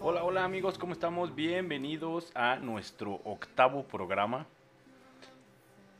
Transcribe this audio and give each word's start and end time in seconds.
Hola, 0.00 0.24
hola 0.24 0.44
amigos, 0.44 0.78
¿cómo 0.78 0.92
estamos? 0.92 1.34
Bienvenidos 1.34 2.32
a 2.34 2.56
nuestro 2.56 3.20
octavo 3.24 3.84
programa. 3.84 4.46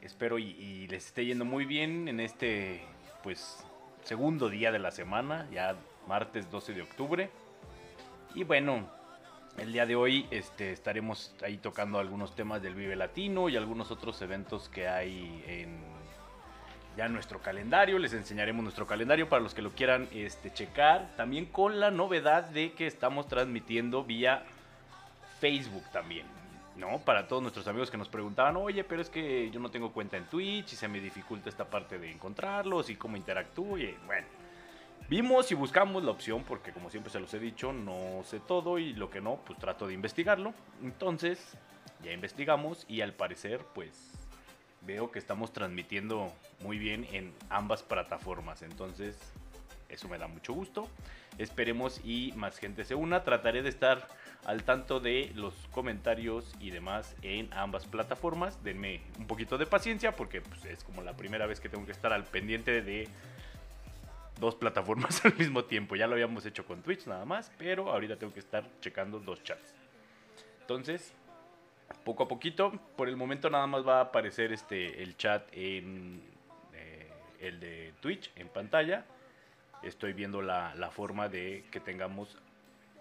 Espero 0.01 0.39
y, 0.39 0.51
y 0.51 0.89
les 0.89 1.07
esté 1.07 1.25
yendo 1.25 1.45
muy 1.45 1.65
bien 1.65 2.09
en 2.09 2.19
este, 2.21 2.83
pues, 3.23 3.65
segundo 4.03 4.49
día 4.49 4.73
de 4.73 4.79
la 4.79 4.91
semana, 4.91 5.49
ya 5.53 5.77
martes 6.09 6.51
12 6.51 6.75
de 6.75 6.83
octubre. 6.83 7.31
Y 8.35 8.45
bueno, 8.45 8.89
el 9.59 9.73
día 9.73 9.87
de 9.87 9.95
hoy 9.95 10.27
este, 10.31 10.73
estaremos 10.73 11.35
ahí 11.43 11.59
tocando 11.59 11.99
algunos 11.99 12.35
temas 12.35 12.63
del 12.63 12.75
Vive 12.75 12.97
Latino 12.97 13.49
y 13.49 13.57
algunos 13.57 13.91
otros 13.91 14.21
eventos 14.23 14.69
que 14.69 14.89
hay 14.89 15.45
en 15.47 15.92
ya 16.97 17.09
nuestro 17.09 17.41
calendario. 17.41 17.99
Les 17.99 18.13
enseñaremos 18.13 18.63
nuestro 18.63 18.87
calendario 18.87 19.29
para 19.29 19.43
los 19.43 19.55
que 19.55 19.63
lo 19.63 19.71
quieran 19.71 20.09
este, 20.13 20.53
checar. 20.53 21.09
También 21.17 21.47
con 21.47 21.81
la 21.81 21.91
novedad 21.91 22.45
de 22.45 22.73
que 22.73 22.87
estamos 22.87 23.29
transmitiendo 23.29 24.05
vía 24.05 24.45
Facebook 25.41 25.85
también. 25.93 26.27
¿no? 26.77 26.99
Para 26.99 27.29
todos 27.29 27.43
nuestros 27.43 27.67
amigos 27.67 27.91
que 27.91 27.97
nos 27.97 28.09
preguntaban, 28.09 28.57
oye, 28.57 28.85
pero 28.85 29.03
es 29.03 29.11
que 29.11 29.51
yo 29.51 29.61
no 29.61 29.71
tengo 29.71 29.93
cuenta 29.93 30.17
en 30.17 30.25
Twitch 30.25 30.73
y 30.73 30.77
se 30.77 30.89
me 30.89 31.01
dificulta 31.01 31.49
esta 31.49 31.65
parte 31.65 31.99
de 31.99 32.11
encontrarlos 32.11 32.91
y 32.91 32.97
cómo 32.97 33.17
interactúo. 33.17 33.79
Y 33.79 33.95
bueno, 34.07 34.27
vimos 35.09 35.51
y 35.53 35.55
buscamos 35.55 36.03
la 36.03 36.11
opción 36.11 36.45
porque 36.45 36.73
como 36.73 36.91
siempre 36.91 37.13
se 37.13 37.21
los 37.21 37.33
he 37.35 37.39
dicho, 37.39 37.73
no 37.73 38.23
sé 38.25 38.41
todo 38.41 38.79
y 38.79 38.95
lo 38.95 39.11
que 39.11 39.21
no, 39.21 39.37
pues 39.45 39.59
trato 39.59 39.87
de 39.87 39.95
investigarlo. 39.95 40.55
Entonces, 40.83 41.57
ya 42.03 42.13
investigamos 42.13 42.85
y 42.89 43.01
al 43.03 43.13
parecer, 43.13 43.61
pues 43.75 44.22
veo 44.87 45.11
que 45.11 45.19
estamos 45.19 45.53
transmitiendo 45.53 46.33
muy 46.61 46.79
bien 46.79 47.07
en 47.13 47.33
ambas 47.51 47.83
plataformas. 47.83 48.63
Entonces, 48.63 49.17
eso 49.89 50.09
me 50.09 50.19
da 50.19 50.27
mucho 50.27 50.53
gusto. 50.53 50.89
Esperemos 51.39 52.01
y 52.05 52.33
más 52.37 52.59
gente 52.59 52.85
se 52.85 52.95
una. 52.95 53.25
Trataré 53.25 53.63
de 53.63 53.69
estar 53.69 54.09
al 54.45 54.65
tanto 54.65 55.01
de 55.01 55.31
los 55.35 55.55
comentarios 55.71 56.55
y 56.61 56.71
demás 56.71 57.15
en 57.23 57.53
ambas 57.53 57.87
plataformas. 57.87 58.63
Denme 58.65 59.01
un 59.19 59.27
poquito 59.27 59.59
de 59.59 59.67
paciencia 59.67 60.13
porque 60.13 60.41
pues, 60.41 60.65
es 60.65 60.83
como 60.85 61.03
la 61.03 61.17
primera 61.17 61.47
vez 61.47 61.61
que 61.61 61.69
tengo 61.69 61.87
que 61.87 61.93
estar 61.93 62.13
al 62.13 62.25
pendiente 62.25 62.83
de 62.83 63.09
dos 64.41 64.55
plataformas 64.57 65.25
al 65.25 65.37
mismo 65.37 65.65
tiempo. 65.65 65.95
Ya 65.97 66.07
lo 66.07 66.15
habíamos 66.15 66.45
hecho 66.47 66.67
con 66.67 66.83
Twitch 66.83 67.07
nada 67.07 67.25
más, 67.25 67.51
pero 67.59 67.93
ahorita 67.93 68.17
tengo 68.17 68.33
que 68.33 68.41
estar 68.41 68.69
checando 68.81 69.21
dos 69.21 69.43
chats. 69.43 69.75
Entonces, 70.61 71.13
poco 71.99 72.25
a 72.25 72.29
poquito. 72.29 72.73
Por 72.97 73.09
el 73.09 73.17
momento 73.17 73.51
nada 73.51 73.67
más 73.67 73.87
va 73.87 73.99
a 73.99 74.03
aparecer 74.03 74.53
este 74.53 75.03
el 75.03 75.17
chat 75.17 75.49
en 75.53 76.23
eh, 76.73 77.11
el 77.41 77.61
de 77.61 77.95
Twitch 78.01 78.31
en 78.37 78.49
pantalla. 78.49 79.05
Estoy 79.83 80.13
viendo 80.13 80.43
la, 80.43 80.91
forma 80.93 81.29
de 81.29 81.65
que 81.73 81.81
tengamos 81.81 82.39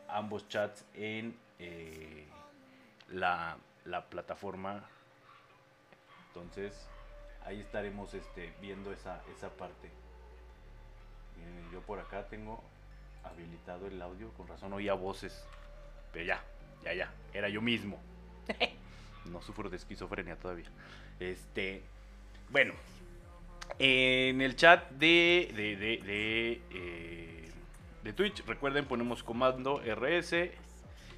ambos 0.08 0.47
chats 0.50 0.86
en 0.95 1.38
eh, 1.59 2.25
la, 3.09 3.58
plataforma. 4.09 4.84
Entonces 6.28 6.89
ahí 7.45 7.59
estaremos 7.59 8.14
este, 8.14 8.53
viendo 8.62 8.92
esa, 8.92 9.22
esa 9.36 9.50
parte. 9.50 9.89
yo 11.72 11.81
por 11.81 12.00
acá 12.00 12.28
tengo 12.28 12.64
habilitado 13.23 13.88
el 13.88 14.02
audio, 14.02 14.30
con 14.34 14.47
razón 14.47 14.73
oía 14.73 14.94
voces. 14.94 15.45
Pero 16.12 16.25
ya, 16.25 16.44
ya, 16.84 16.94
ya, 16.94 17.14
era 17.34 17.50
yo 17.50 17.62
mismo. 17.62 18.00
No 19.31 19.42
sufro 19.42 19.70
de 19.70 19.78
esquizofrenia 19.78 20.36
todavía. 20.36 20.70
Este, 21.20 21.84
bueno, 22.50 22.73
en 23.80 24.42
el 24.42 24.56
chat 24.56 24.89
de, 24.92 25.52
de, 25.56 25.75
de, 25.78 26.62
eh, 26.72 27.50
de, 28.03 28.14
Twitch, 28.14 28.45
recuerden, 28.45 28.86
ponemos 28.86 29.23
comando 29.23 29.81
RS 29.81 30.52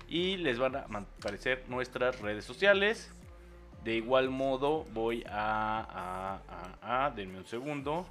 y 0.07 0.37
les 0.37 0.59
van 0.59 0.75
a 0.75 0.79
aparecer 0.81 1.63
nuestras 1.67 2.19
redes 2.21 2.45
sociales. 2.45 3.11
De 3.83 3.95
igual 3.95 4.29
modo, 4.29 4.85
voy 4.93 5.23
a. 5.27 6.39
a, 6.81 7.05
a, 7.05 7.11
denme 7.11 7.39
un 7.39 7.45
segundo. 7.45 8.05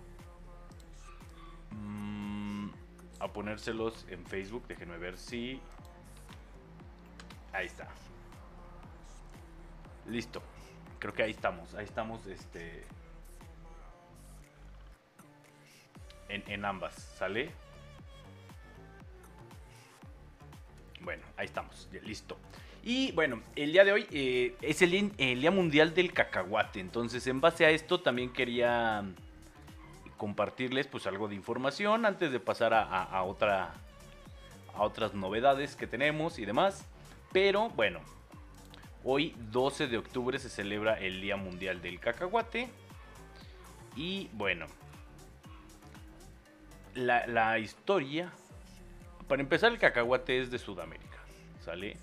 Mm, 1.70 2.68
a 3.20 3.28
ponérselos 3.28 4.06
en 4.10 4.26
Facebook. 4.26 4.66
Déjenme 4.66 4.98
ver 4.98 5.16
si. 5.16 5.60
Ahí 7.52 7.66
está. 7.66 7.88
Listo. 10.08 10.42
Creo 10.98 11.14
que 11.14 11.22
ahí 11.22 11.30
estamos. 11.30 11.74
Ahí 11.74 11.84
estamos, 11.84 12.26
este. 12.26 12.84
En, 16.28 16.64
ambas, 16.64 16.94
¿sale? 16.94 17.50
Bueno, 21.00 21.22
ahí 21.36 21.44
estamos, 21.44 21.88
listo. 22.04 22.38
Y 22.82 23.12
bueno, 23.12 23.42
el 23.54 23.72
día 23.72 23.84
de 23.84 23.92
hoy 23.92 24.06
eh, 24.10 24.56
es 24.62 24.80
el, 24.82 25.12
Día 25.18 25.50
Mundial 25.50 25.94
del 25.94 26.12
Cacahuate. 26.12 26.80
Entonces, 26.80 27.26
en 27.26 27.40
base 27.40 27.66
a 27.66 27.70
esto, 27.70 28.00
también 28.00 28.32
quería 28.32 29.04
compartirles 30.16 30.86
pues 30.86 31.06
algo 31.06 31.28
de 31.28 31.34
información 31.34 32.06
antes 32.06 32.32
de 32.32 32.40
pasar 32.40 32.72
a, 32.74 33.22
otra, 33.24 33.74
a 34.74 34.82
otras 34.82 35.14
novedades 35.14 35.76
que 35.76 35.86
tenemos 35.86 36.38
y 36.38 36.44
demás. 36.44 36.86
Pero 37.32 37.68
bueno, 37.70 38.00
Hoy 39.04 39.34
12 39.50 39.88
de 39.88 39.98
octubre 39.98 40.38
se 40.38 40.48
celebra 40.48 40.94
el 40.94 41.20
Día 41.20 41.36
Mundial 41.36 41.82
del 41.82 41.98
Cacahuate. 41.98 42.68
Y 43.96 44.30
bueno, 44.32 44.66
la, 46.94 47.58
historia, 47.58 48.32
para 49.28 49.42
empezar 49.42 49.72
el 49.72 49.78
cacahuate 49.78 50.40
es 50.40 50.50
de 50.50 50.58
Sudamérica, 50.58 51.18
¿sale? 51.64 51.96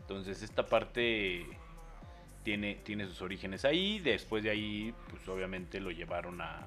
Entonces 0.00 0.42
esta 0.42 0.66
parte 0.66 1.46
tiene, 2.42 2.76
tiene 2.84 3.06
sus 3.06 3.22
orígenes 3.22 3.64
ahí, 3.64 3.98
después 4.00 4.44
de 4.44 4.50
ahí 4.50 4.94
pues 5.10 5.26
obviamente 5.28 5.80
lo 5.80 5.90
llevaron 5.90 6.40
a, 6.40 6.60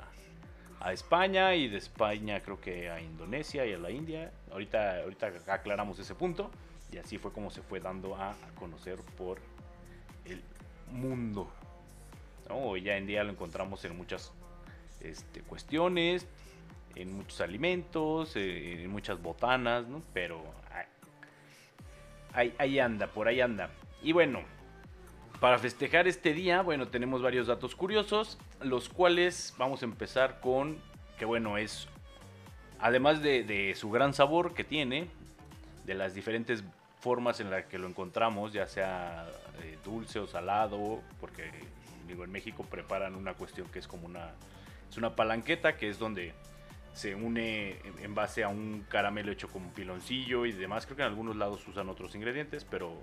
a 0.79 0.91
España 0.91 1.55
y 1.55 1.67
de 1.67 1.77
España 1.77 2.39
creo 2.41 2.59
que 2.59 2.89
a 2.89 2.99
Indonesia 2.99 3.65
y 3.65 3.73
a 3.73 3.77
la 3.77 3.91
India. 3.91 4.31
Ahorita, 4.51 5.01
ahorita 5.03 5.31
aclaramos 5.47 5.99
ese 5.99 6.15
punto 6.15 6.49
y 6.91 6.97
así 6.97 7.17
fue 7.17 7.31
como 7.31 7.51
se 7.51 7.61
fue 7.61 7.79
dando 7.79 8.15
a 8.15 8.35
conocer 8.59 8.99
por 9.17 9.39
el 10.29 10.41
mundo. 10.91 11.49
Hoy 12.49 12.81
ya 12.81 12.97
en 12.97 13.07
día 13.07 13.23
lo 13.23 13.31
encontramos 13.31 13.83
en 13.85 13.97
muchas 13.97 14.31
este, 15.01 15.41
cuestiones, 15.41 16.27
en 16.95 17.13
muchos 17.13 17.41
alimentos, 17.41 18.35
eh, 18.35 18.83
en 18.83 18.91
muchas 18.91 19.21
botanas, 19.21 19.85
pero 20.13 20.43
ahí, 22.33 22.53
ahí 22.57 22.79
anda, 22.79 23.07
por 23.07 23.27
ahí 23.27 23.41
anda. 23.41 23.69
Y 24.01 24.13
bueno, 24.13 24.41
para 25.39 25.59
festejar 25.59 26.07
este 26.07 26.33
día, 26.33 26.61
bueno, 26.61 26.87
tenemos 26.87 27.21
varios 27.21 27.47
datos 27.47 27.75
curiosos, 27.75 28.37
los 28.61 28.89
cuales 28.89 29.53
vamos 29.57 29.81
a 29.81 29.85
empezar 29.85 30.39
con 30.39 30.77
que 31.17 31.25
bueno, 31.25 31.57
es, 31.57 31.87
además 32.79 33.21
de, 33.21 33.43
de 33.43 33.75
su 33.75 33.89
gran 33.89 34.13
sabor 34.13 34.53
que 34.53 34.63
tiene, 34.63 35.07
de 35.85 35.95
las 35.95 36.13
diferentes 36.13 36.63
formas 36.99 37.39
en 37.39 37.49
las 37.49 37.65
que 37.65 37.79
lo 37.79 37.87
encontramos, 37.87 38.53
ya 38.53 38.67
sea 38.67 39.27
eh, 39.63 39.77
dulce 39.83 40.19
o 40.19 40.27
salado, 40.27 41.01
porque 41.19 41.51
digo, 42.07 42.23
en 42.23 42.31
México 42.31 42.63
preparan 42.63 43.15
una 43.15 43.33
cuestión 43.33 43.67
que 43.69 43.79
es 43.79 43.87
como 43.87 44.05
una, 44.05 44.31
es 44.89 44.97
una 44.97 45.15
palanqueta, 45.15 45.77
que 45.77 45.89
es 45.89 45.99
donde 45.99 46.33
se 46.93 47.13
une 47.13 47.77
en 48.01 48.15
base 48.15 48.43
a 48.43 48.49
un 48.49 48.85
caramelo 48.89 49.31
hecho 49.31 49.47
con 49.49 49.69
piloncillo 49.69 50.45
y 50.45 50.51
demás. 50.51 50.85
Creo 50.85 50.97
que 50.97 51.03
en 51.03 51.09
algunos 51.09 51.35
lados 51.35 51.67
usan 51.67 51.89
otros 51.89 52.15
ingredientes, 52.15 52.65
pero 52.65 52.97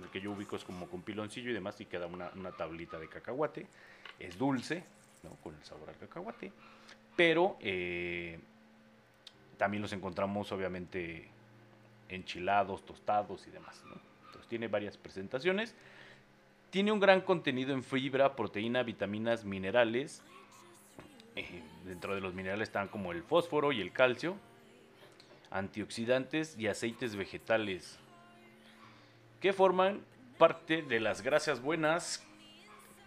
el 0.00 0.08
que 0.10 0.20
yo 0.20 0.30
ubico 0.30 0.54
es 0.56 0.64
como 0.64 0.86
con 0.86 1.02
piloncillo 1.02 1.50
y 1.50 1.54
demás 1.54 1.80
y 1.80 1.86
queda 1.86 2.06
una, 2.06 2.52
tablita 2.52 2.98
de 2.98 3.08
cacahuate. 3.08 3.66
Es 4.20 4.38
dulce, 4.38 4.84
con 5.42 5.54
el 5.54 5.64
sabor 5.64 5.88
al 5.88 5.96
cacahuate, 5.96 6.52
pero 7.16 7.56
eh, 7.60 8.38
también 9.56 9.82
los 9.82 9.92
encontramos 9.92 10.52
obviamente 10.52 11.28
enchilados, 12.08 12.86
tostados 12.86 13.46
y 13.48 13.50
demás. 13.50 13.82
Entonces 13.84 14.07
tiene 14.48 14.68
varias 14.68 14.96
presentaciones. 14.96 15.74
Tiene 16.70 16.92
un 16.92 17.00
gran 17.00 17.20
contenido 17.20 17.72
en 17.72 17.82
fibra, 17.82 18.36
proteína, 18.36 18.82
vitaminas, 18.82 19.44
minerales. 19.44 20.22
Eh, 21.36 21.62
dentro 21.84 22.14
de 22.14 22.20
los 22.20 22.34
minerales 22.34 22.68
están 22.68 22.88
como 22.88 23.12
el 23.12 23.22
fósforo 23.22 23.72
y 23.72 23.80
el 23.80 23.92
calcio, 23.92 24.36
antioxidantes 25.50 26.58
y 26.58 26.66
aceites 26.66 27.16
vegetales, 27.16 27.98
que 29.40 29.52
forman 29.52 30.02
parte 30.36 30.82
de 30.82 31.00
las 31.00 31.22
grasas 31.22 31.62
buenas 31.62 32.24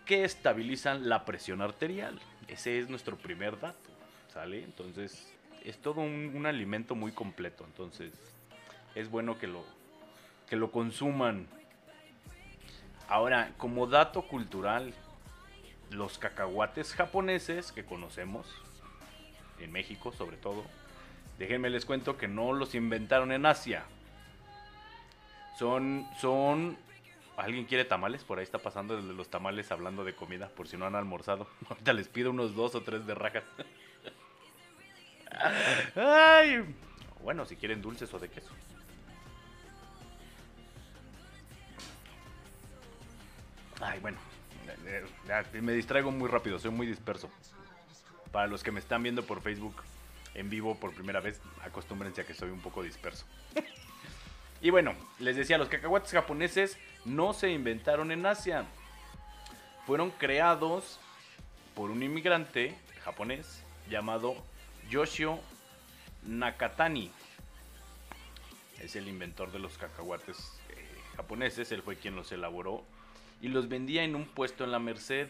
que 0.05 0.23
estabilizan 0.23 1.07
la 1.07 1.25
presión 1.25 1.61
arterial. 1.61 2.19
Ese 2.47 2.79
es 2.79 2.89
nuestro 2.89 3.17
primer 3.17 3.59
dato, 3.59 3.89
¿sale? 4.29 4.63
Entonces, 4.63 5.33
es 5.63 5.77
todo 5.77 6.01
un, 6.01 6.33
un 6.35 6.45
alimento 6.45 6.95
muy 6.95 7.11
completo. 7.11 7.63
Entonces, 7.65 8.13
es 8.95 9.09
bueno 9.09 9.37
que 9.37 9.47
lo, 9.47 9.63
que 10.51 10.57
lo 10.57 10.69
consuman. 10.69 11.47
Ahora, 13.07 13.53
como 13.57 13.87
dato 13.87 14.23
cultural, 14.23 14.93
los 15.91 16.17
cacahuates 16.17 16.93
japoneses 16.93 17.71
que 17.71 17.85
conocemos, 17.85 18.45
en 19.61 19.71
México 19.71 20.11
sobre 20.11 20.35
todo, 20.35 20.65
déjenme 21.39 21.69
les 21.69 21.85
cuento 21.85 22.17
que 22.17 22.27
no 22.27 22.51
los 22.51 22.75
inventaron 22.75 23.31
en 23.31 23.45
Asia, 23.45 23.85
Son, 25.57 26.05
son... 26.19 26.77
¿Alguien 27.37 27.63
quiere 27.63 27.85
tamales? 27.85 28.25
Por 28.25 28.39
ahí 28.39 28.43
está 28.43 28.57
pasando 28.57 28.97
el 28.97 29.07
de 29.07 29.13
los 29.13 29.29
tamales 29.29 29.71
hablando 29.71 30.03
de 30.03 30.15
comida, 30.15 30.49
por 30.49 30.67
si 30.67 30.75
no 30.75 30.85
han 30.85 30.95
almorzado. 30.95 31.47
Ahorita 31.69 31.93
les 31.93 32.09
pido 32.09 32.29
unos 32.29 32.55
dos 32.55 32.75
o 32.75 32.81
tres 32.81 33.07
de 33.07 33.15
rajas. 33.15 33.45
Ay. 35.95 36.75
Bueno, 37.23 37.45
si 37.45 37.55
quieren 37.55 37.81
dulces 37.81 38.13
o 38.13 38.19
de 38.19 38.27
queso. 38.27 38.51
Ay, 43.81 43.99
bueno. 43.99 44.17
eh, 44.85 45.05
ya, 45.27 45.45
me 45.61 45.73
distraigo 45.73 46.11
muy 46.11 46.29
rápido, 46.29 46.59
soy 46.59 46.71
muy 46.71 46.85
disperso. 46.85 47.29
Para 48.31 48.47
los 48.47 48.63
que 48.63 48.71
me 48.71 48.79
están 48.79 49.03
viendo 49.03 49.25
por 49.25 49.41
Facebook 49.41 49.75
en 50.35 50.49
vivo 50.49 50.75
por 50.75 50.93
primera 50.93 51.19
vez, 51.19 51.41
acostúmbrense 51.63 52.21
a 52.21 52.25
que 52.25 52.33
soy 52.33 52.51
un 52.51 52.61
poco 52.61 52.83
disperso. 52.83 53.25
y 54.61 54.69
bueno, 54.69 54.93
les 55.19 55.35
decía, 55.35 55.57
los 55.57 55.67
cacahuates 55.67 56.11
japoneses 56.11 56.77
no 57.05 57.33
se 57.33 57.49
inventaron 57.49 58.11
en 58.11 58.25
Asia. 58.25 58.65
Fueron 59.85 60.11
creados 60.11 60.99
por 61.75 61.89
un 61.89 62.03
inmigrante 62.03 62.77
japonés 63.03 63.63
llamado 63.89 64.35
Yoshio 64.89 65.39
Nakatani. 66.23 67.11
Es 68.79 68.95
el 68.95 69.07
inventor 69.07 69.51
de 69.51 69.59
los 69.59 69.77
cacahuates 69.77 70.59
eh, 70.69 70.87
japoneses, 71.15 71.71
él 71.71 71.81
fue 71.81 71.97
quien 71.97 72.15
los 72.15 72.31
elaboró 72.31 72.83
y 73.41 73.47
los 73.47 73.67
vendía 73.67 74.03
en 74.03 74.15
un 74.15 74.25
puesto 74.25 74.63
en 74.63 74.71
la 74.71 74.79
Merced. 74.79 75.27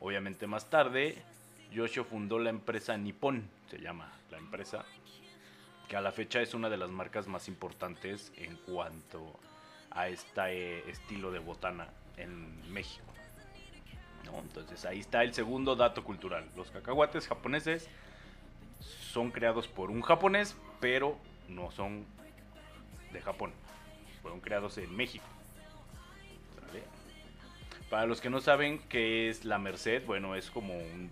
Obviamente 0.00 0.46
más 0.46 0.70
tarde, 0.70 1.22
Yoshio 1.72 2.04
fundó 2.04 2.38
la 2.38 2.50
empresa 2.50 2.96
Nippon, 2.96 3.48
se 3.70 3.78
llama 3.78 4.12
la 4.30 4.38
empresa, 4.38 4.84
que 5.88 5.96
a 5.96 6.00
la 6.00 6.12
fecha 6.12 6.40
es 6.40 6.54
una 6.54 6.68
de 6.68 6.76
las 6.76 6.90
marcas 6.90 7.26
más 7.26 7.48
importantes 7.48 8.32
en 8.36 8.56
cuanto 8.56 9.38
a 9.90 10.08
este 10.08 10.88
estilo 10.90 11.32
de 11.32 11.38
botana 11.38 11.88
en 12.16 12.72
México. 12.72 13.04
Entonces 14.36 14.84
ahí 14.84 15.00
está 15.00 15.22
el 15.22 15.32
segundo 15.32 15.74
dato 15.74 16.04
cultural. 16.04 16.44
Los 16.54 16.70
cacahuates 16.70 17.26
japoneses 17.26 17.88
son 18.80 19.30
creados 19.30 19.68
por 19.68 19.90
un 19.90 20.02
japonés, 20.02 20.54
pero 20.80 21.16
no 21.48 21.70
son 21.70 22.04
de 23.12 23.20
Japón. 23.22 23.52
Fueron 24.20 24.40
creados 24.40 24.76
en 24.76 24.94
México. 24.94 25.24
Para 27.90 28.04
los 28.04 28.20
que 28.20 28.28
no 28.28 28.40
saben 28.40 28.80
qué 28.88 29.30
es 29.30 29.44
la 29.44 29.58
Merced, 29.58 30.04
bueno, 30.04 30.34
es 30.34 30.50
como 30.50 30.76
un, 30.76 31.10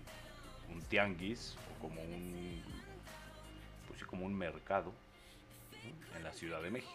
tianguis 0.89 1.57
o 1.71 1.81
como 1.81 2.01
un, 2.01 2.61
pues 3.87 4.03
como 4.05 4.25
un 4.25 4.37
mercado 4.37 4.93
en 6.15 6.23
la 6.23 6.31
Ciudad 6.33 6.61
de 6.61 6.69
México. 6.69 6.93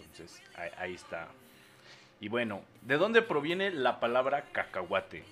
Entonces, 0.00 0.42
ahí, 0.56 0.70
ahí 0.78 0.94
está. 0.94 1.28
Y 2.20 2.28
bueno, 2.28 2.62
¿de 2.82 2.96
dónde 2.96 3.22
proviene 3.22 3.70
la 3.70 4.00
palabra 4.00 4.46
cacahuate? 4.52 5.24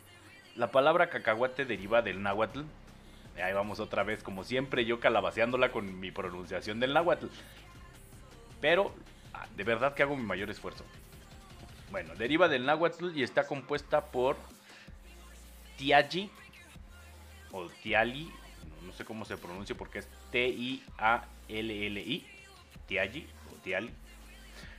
La 0.54 0.70
palabra 0.70 1.10
cacahuate 1.10 1.64
deriva 1.64 2.02
del 2.02 2.22
náhuatl. 2.22 2.60
Ahí 3.42 3.52
vamos 3.52 3.80
otra 3.80 4.04
vez, 4.04 4.22
como 4.22 4.44
siempre, 4.44 4.84
yo 4.84 5.00
calabaceándola 5.00 5.72
con 5.72 5.98
mi 5.98 6.12
pronunciación 6.12 6.78
del 6.78 6.94
náhuatl. 6.94 7.26
Pero, 8.60 8.94
ah, 9.34 9.46
de 9.56 9.64
verdad 9.64 9.94
que 9.94 10.02
hago 10.02 10.16
mi 10.16 10.24
mayor 10.24 10.50
esfuerzo. 10.50 10.84
Bueno, 11.90 12.14
deriva 12.14 12.48
del 12.48 12.64
náhuatl 12.66 13.16
y 13.16 13.24
está 13.24 13.46
compuesta 13.46 14.06
por 14.06 14.36
tiaji 15.76 16.30
o 17.50 17.68
tiali, 17.82 18.30
no, 18.82 18.92
sé 18.92 19.04
cómo 19.04 19.24
se 19.24 19.36
pronuncia 19.36 19.76
porque 19.76 19.98
es 19.98 20.08
T-I-A-L-L-I, 20.30 22.26
tiaji 22.86 23.26
o 23.52 23.56
tiali, 23.56 23.90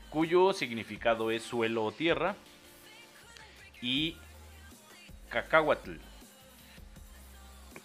cuyo 0.09 0.53
significado 0.53 1.31
es 1.31 1.43
suelo 1.43 1.83
o 1.83 1.91
tierra, 1.91 2.35
y 3.81 4.15
cacahuatl, 5.29 5.97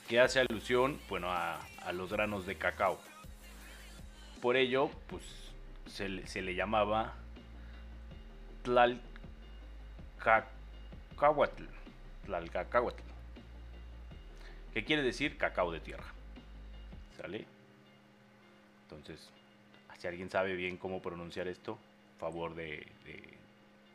que 0.09 0.21
hace 0.21 0.39
alusión, 0.39 1.01
bueno, 1.09 1.33
a, 1.33 1.59
los 1.93 2.13
granos 2.13 2.47
de 2.47 2.57
cacao. 2.57 3.01
Por 4.41 4.57
ello, 4.57 4.91
pues 5.09 5.23
se 5.87 6.09
le, 6.09 6.27
se 6.27 6.43
le 6.43 6.55
llamaba 6.55 7.15
Tlalcacahuatl. 10.23 11.65
Tlalcacahuatl. 12.25 13.03
Que 14.73 14.85
quiere 14.85 15.03
decir 15.03 15.39
cacao 15.39 15.73
de 15.73 15.81
tierra. 15.81 16.05
¿Sale? 17.17 17.47
Entonces, 18.83 19.31
si 19.99 20.07
alguien 20.07 20.31
sabe 20.31 20.55
bien 20.55 20.77
cómo 20.77 21.01
pronunciar 21.01 21.49
esto, 21.49 21.79
favor 22.19 22.55
de, 22.55 22.87
de, 23.05 23.39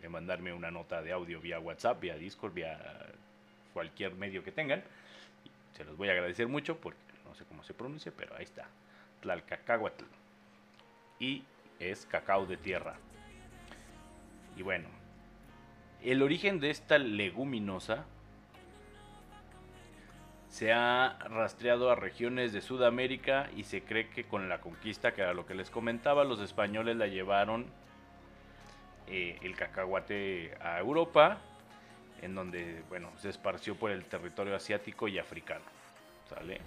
de 0.02 0.10
mandarme 0.10 0.54
una 0.54 0.72
nota 0.72 1.02
de 1.02 1.12
audio 1.12 1.40
vía 1.40 1.60
WhatsApp, 1.60 2.00
vía 2.02 2.16
Discord, 2.16 2.54
vía 2.54 2.80
cualquier 3.74 4.16
medio 4.16 4.44
que 4.44 4.52
tengan. 4.52 4.84
Se 5.78 5.86
los 5.86 5.96
voy 5.98 6.10
a 6.10 6.12
agradecer 6.12 6.48
mucho 6.48 6.78
porque 6.78 7.00
no 7.26 7.36
sé 7.36 7.46
cómo 7.46 7.64
se 7.64 7.74
pronuncia, 7.74 8.12
pero 8.16 8.36
ahí 8.36 8.44
está. 8.44 8.68
Tlalcacahuatl. 9.22 10.06
Y 11.20 11.44
es 11.80 12.06
cacao 12.06 12.46
de 12.46 12.58
tierra. 12.58 12.96
Y 14.58 14.64
bueno, 14.64 14.90
el 16.04 16.22
origen 16.22 16.60
de 16.60 16.70
esta 16.70 16.98
leguminosa 16.98 18.06
se 20.50 20.74
ha 20.74 21.18
rastreado 21.30 21.90
a 21.90 21.96
regiones 21.96 22.52
de 22.52 22.62
Sudamérica 22.62 23.50
y 23.56 23.64
se 23.64 23.84
cree 23.84 24.10
que 24.10 24.26
con 24.26 24.50
la 24.50 24.60
conquista, 24.60 25.14
que 25.14 25.22
era 25.22 25.34
lo 25.34 25.46
que 25.46 25.56
les 25.56 25.70
comentaba, 25.70 26.26
los 26.26 26.42
españoles 26.42 26.98
la 26.98 27.08
llevaron 27.08 27.66
eh, 29.08 29.38
el 29.42 29.56
cacahuate 29.56 30.56
a 30.60 30.78
Europa, 30.80 31.38
en 32.22 32.36
donde, 32.36 32.84
bueno, 32.90 33.12
se 33.18 33.30
esparció 33.30 33.76
por 33.76 33.92
el 33.92 34.04
territorio 34.06 34.56
asiático 34.56 35.08
y 35.08 35.20
africano. 35.20 35.64
¿Sale? 36.30 36.60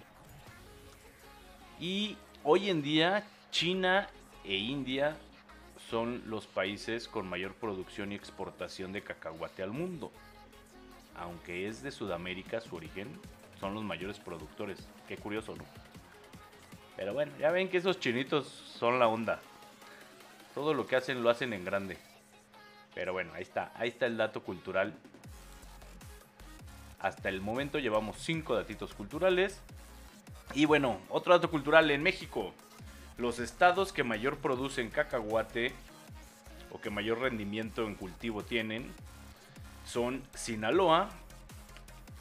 Y 1.79 2.17
hoy 2.43 2.69
en 2.69 2.81
día 2.81 3.23
China 3.51 4.07
e 4.43 4.55
India 4.55 5.15
son 5.89 6.23
los 6.27 6.47
países 6.47 7.07
con 7.07 7.27
mayor 7.27 7.53
producción 7.53 8.11
y 8.11 8.15
exportación 8.15 8.91
de 8.91 9.03
cacahuate 9.03 9.63
al 9.63 9.71
mundo. 9.71 10.11
Aunque 11.15 11.67
es 11.67 11.81
de 11.83 11.91
Sudamérica 11.91 12.59
su 12.59 12.75
origen, 12.75 13.07
son 13.59 13.73
los 13.73 13.83
mayores 13.83 14.19
productores. 14.19 14.87
Qué 15.07 15.17
curioso, 15.17 15.55
¿no? 15.55 15.63
Pero 16.95 17.13
bueno, 17.13 17.31
ya 17.39 17.51
ven 17.51 17.69
que 17.69 17.77
esos 17.77 17.99
chinitos 17.99 18.47
son 18.47 18.99
la 18.99 19.07
onda. 19.07 19.39
Todo 20.53 20.73
lo 20.73 20.87
que 20.87 20.95
hacen 20.95 21.21
lo 21.23 21.29
hacen 21.29 21.53
en 21.53 21.65
grande. 21.65 21.97
Pero 22.93 23.13
bueno, 23.13 23.33
ahí 23.33 23.43
está, 23.43 23.71
ahí 23.75 23.89
está 23.89 24.05
el 24.05 24.17
dato 24.17 24.41
cultural. 24.41 24.93
Hasta 26.99 27.29
el 27.29 27.41
momento 27.41 27.77
llevamos 27.77 28.17
5 28.19 28.55
datitos 28.55 28.93
culturales. 28.93 29.61
Y 30.53 30.65
bueno, 30.65 30.99
otro 31.09 31.33
dato 31.33 31.51
cultural 31.51 31.91
en 31.91 32.01
México. 32.01 32.53
Los 33.17 33.39
estados 33.39 33.93
que 33.93 34.03
mayor 34.03 34.37
producen 34.37 34.89
cacahuate 34.89 35.73
o 36.71 36.81
que 36.81 36.89
mayor 36.89 37.19
rendimiento 37.19 37.85
en 37.85 37.95
cultivo 37.95 38.43
tienen 38.43 38.91
son 39.85 40.21
Sinaloa, 40.33 41.09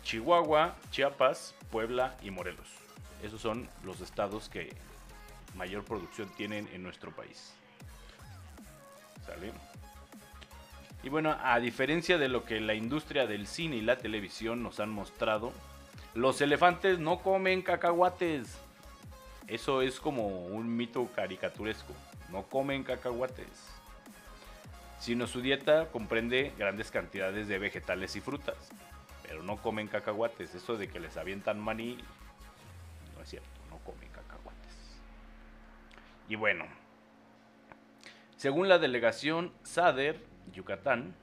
Chihuahua, 0.04 0.76
Chiapas, 0.90 1.54
Puebla 1.70 2.16
y 2.22 2.30
Morelos. 2.30 2.68
Esos 3.22 3.40
son 3.40 3.68
los 3.82 4.00
estados 4.00 4.48
que 4.48 4.72
mayor 5.56 5.84
producción 5.84 6.28
tienen 6.36 6.68
en 6.72 6.82
nuestro 6.82 7.10
país. 7.10 7.54
¿Sale? 9.26 9.52
Y 11.02 11.08
bueno, 11.08 11.36
a 11.42 11.58
diferencia 11.58 12.18
de 12.18 12.28
lo 12.28 12.44
que 12.44 12.60
la 12.60 12.74
industria 12.74 13.26
del 13.26 13.46
cine 13.46 13.76
y 13.76 13.82
la 13.82 13.98
televisión 13.98 14.62
nos 14.62 14.80
han 14.80 14.90
mostrado, 14.90 15.52
los 16.14 16.40
elefantes 16.40 16.98
no 16.98 17.18
comen 17.18 17.62
cacahuates. 17.62 18.58
Eso 19.46 19.82
es 19.82 20.00
como 20.00 20.46
un 20.46 20.74
mito 20.74 21.08
caricaturesco. 21.14 21.92
No 22.30 22.44
comen 22.44 22.82
cacahuates. 22.82 23.72
Sino 25.00 25.26
su 25.26 25.42
dieta 25.42 25.90
comprende 25.90 26.52
grandes 26.56 26.90
cantidades 26.90 27.46
de 27.46 27.58
vegetales 27.58 28.16
y 28.16 28.20
frutas. 28.20 28.56
Pero 29.22 29.42
no 29.42 29.56
comen 29.58 29.88
cacahuates. 29.88 30.54
Eso 30.54 30.76
de 30.76 30.88
que 30.88 31.00
les 31.00 31.16
avientan 31.16 31.60
maní 31.60 31.98
no 33.14 33.22
es 33.22 33.28
cierto. 33.28 33.48
No 33.70 33.78
comen 33.78 34.08
cacahuates. 34.08 34.76
Y 36.28 36.36
bueno, 36.36 36.64
según 38.36 38.68
la 38.68 38.78
delegación 38.78 39.52
SADER, 39.62 40.24
Yucatán, 40.52 41.14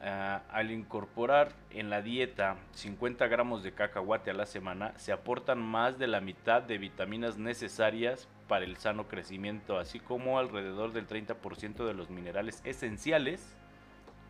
Al 0.00 0.70
incorporar 0.70 1.52
en 1.70 1.88
la 1.88 2.02
dieta 2.02 2.56
50 2.72 3.26
gramos 3.28 3.62
de 3.62 3.72
cacahuate 3.72 4.30
a 4.30 4.34
la 4.34 4.44
semana, 4.44 4.92
se 4.98 5.12
aportan 5.12 5.62
más 5.62 5.98
de 5.98 6.06
la 6.06 6.20
mitad 6.20 6.62
de 6.62 6.76
vitaminas 6.76 7.38
necesarias 7.38 8.28
para 8.48 8.66
el 8.66 8.76
sano 8.76 9.08
crecimiento, 9.08 9.78
así 9.78 10.00
como 10.00 10.38
alrededor 10.38 10.92
del 10.92 11.08
30% 11.08 11.86
de 11.86 11.94
los 11.94 12.10
minerales 12.10 12.60
esenciales 12.64 13.56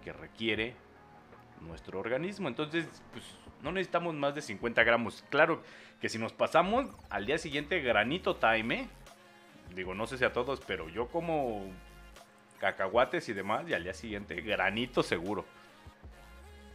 que 0.05 0.13
requiere 0.13 0.77
nuestro 1.61 1.99
organismo. 1.99 2.47
Entonces, 2.49 2.87
pues 3.13 3.25
no 3.63 3.73
necesitamos 3.73 4.15
más 4.15 4.35
de 4.35 4.43
50 4.43 4.85
gramos. 4.85 5.25
Claro 5.31 5.63
que 6.01 6.09
si 6.09 6.19
nos 6.19 6.33
pasamos 6.33 6.87
al 7.11 7.27
día 7.27 7.39
siguiente, 7.39 7.81
granito 7.81 8.37
time, 8.37 8.75
¿eh? 8.75 8.89
digo, 9.75 9.95
no 9.95 10.07
sé 10.07 10.19
si 10.19 10.25
a 10.25 10.33
todos, 10.33 10.61
pero 10.67 10.89
yo 10.89 11.09
como 11.09 11.65
cacahuates 12.65 13.29
y 13.29 13.35
demás, 13.35 13.69
y 13.69 13.75
al 13.75 13.85
día 13.85 13.93
siguiente 13.93 14.41
granito 14.41 15.03
seguro. 15.03 15.45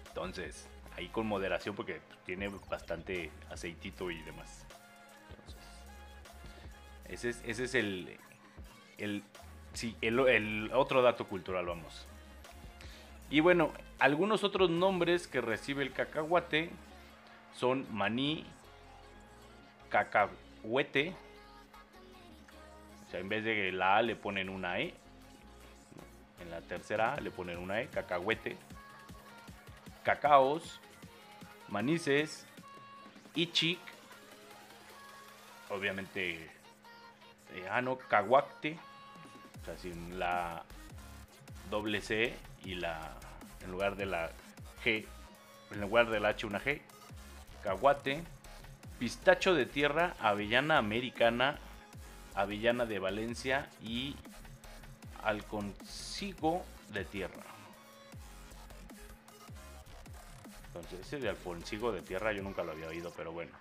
Entonces, 0.08 0.70
ahí 0.96 1.08
con 1.08 1.26
moderación 1.26 1.76
porque 1.76 2.00
tiene 2.28 2.48
bastante 2.70 3.32
aceitito 3.50 4.12
y 4.12 4.22
demás. 4.22 4.68
ese 7.06 7.30
es, 7.30 7.42
ese 7.44 7.64
es 7.64 7.74
el, 7.74 8.20
el, 9.00 9.24
sí, 9.74 9.96
el, 10.02 10.20
el 10.20 10.72
otro 10.74 11.02
dato 11.02 11.26
cultural, 11.26 11.66
vamos. 11.66 12.06
Y 13.32 13.40
bueno, 13.40 13.72
algunos 13.98 14.44
otros 14.44 14.70
nombres 14.70 15.28
que 15.28 15.42
recibe 15.42 15.82
el 15.82 15.92
cacahuate 15.92 16.70
son 17.56 17.88
maní, 17.92 18.46
cacahuete, 19.90 21.16
o 23.08 23.12
sea, 23.12 23.22
en 23.22 23.30
vez 23.30 23.44
de 23.44 23.72
la 23.72 23.98
A 23.98 24.02
le 24.04 24.16
ponen 24.16 24.50
una 24.50 24.80
E, 24.80 24.94
en 26.42 26.52
la 26.52 26.62
tercera 26.62 27.16
le 27.18 27.32
ponen 27.32 27.58
una 27.58 27.82
E, 27.82 27.88
cacahuete, 27.88 28.58
cacaos, 30.04 30.80
manices, 31.70 32.46
ichic, 33.36 33.80
obviamente, 35.70 36.50
eh, 37.54 37.68
ah 37.70 37.82
no, 37.82 37.98
caguacte, 37.98 38.78
o 39.62 39.66
sea, 39.66 39.78
sin 39.78 40.20
la 40.20 40.64
doble 41.70 42.02
C 42.02 42.34
y 42.64 42.76
la, 42.76 43.16
en 43.64 43.72
lugar 43.72 43.96
de 43.96 44.06
la 44.06 44.32
G, 44.84 45.06
en 45.72 45.82
lugar 45.82 46.10
de 46.10 46.20
la 46.20 46.30
H 46.30 46.46
una 46.46 46.60
G, 46.60 46.82
caguate, 47.64 48.24
pistacho 48.98 49.54
de 49.54 49.66
tierra, 49.66 50.16
avellana 50.20 50.78
americana, 50.78 51.58
avellana 52.36 52.86
de 52.86 53.00
Valencia 53.00 53.70
y 53.82 54.16
alconcigo 55.24 56.64
de 56.94 57.06
tierra. 57.06 57.44
Entonces, 60.68 61.00
ese 61.00 61.20
de 61.20 61.30
alconcigo 61.30 61.92
de 61.92 62.02
tierra 62.02 62.32
yo 62.32 62.44
nunca 62.44 62.64
lo 62.64 62.72
había 62.72 62.88
oído, 62.88 63.12
pero 63.16 63.32
bueno. 63.32 63.52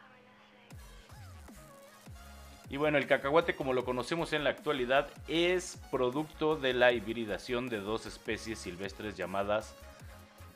Y 2.71 2.77
bueno, 2.77 2.99
el 2.99 3.07
cacahuate 3.07 3.57
como 3.57 3.73
lo 3.73 3.85
conocemos 3.85 4.35
en 4.35 4.45
la 4.45 4.50
actualidad 4.50 5.09
es 5.27 5.79
producto 5.91 6.57
de 6.57 6.75
la 6.75 6.93
hibridación 6.93 7.71
de 7.71 7.79
dos 7.79 8.05
especies 8.05 8.59
silvestres 8.59 9.17
llamadas 9.17 9.75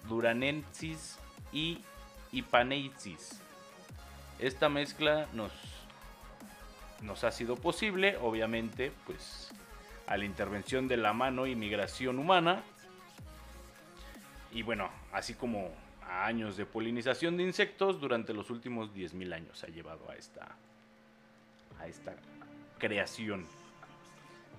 Duranensis 0.09 1.19
y 1.53 1.83
Ipanensis. 2.31 3.41
Esta 4.39 4.69
mezcla 4.69 5.27
nos, 5.33 5.53
nos 7.01 7.25
ha 7.25 7.33
sido 7.33 7.57
posible, 7.57 8.19
obviamente, 8.19 8.93
pues 9.07 9.51
a 10.13 10.19
la 10.19 10.27
intervención 10.27 10.89
de 10.89 10.99
la 10.99 11.15
mano 11.15 11.47
y 11.47 11.57
migración 11.57 12.19
humana. 12.19 12.63
Y 14.53 14.63
bueno, 14.63 14.91
así 15.11 15.33
como 15.33 15.71
a 16.07 16.27
años 16.27 16.59
de 16.59 16.67
polinización 16.67 17.39
de 17.39 17.45
insectos 17.45 17.99
durante 17.99 18.35
los 18.35 18.51
últimos 18.51 18.95
10.000 18.95 19.33
años 19.33 19.65
ha 19.65 19.69
llevado 19.69 20.11
a 20.11 20.15
esta 20.15 20.55
a 21.81 21.87
esta 21.87 22.15
creación. 22.79 23.47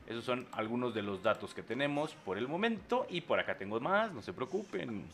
Esos 0.07 0.25
son 0.25 0.47
algunos 0.53 0.95
de 0.95 1.03
los 1.03 1.21
datos 1.21 1.53
que 1.53 1.61
tenemos 1.61 2.15
por 2.25 2.39
el 2.39 2.47
momento. 2.47 3.05
Y 3.07 3.21
por 3.21 3.39
acá 3.39 3.55
tengo 3.55 3.79
más, 3.79 4.11
no 4.11 4.23
se 4.23 4.33
preocupen. 4.33 5.05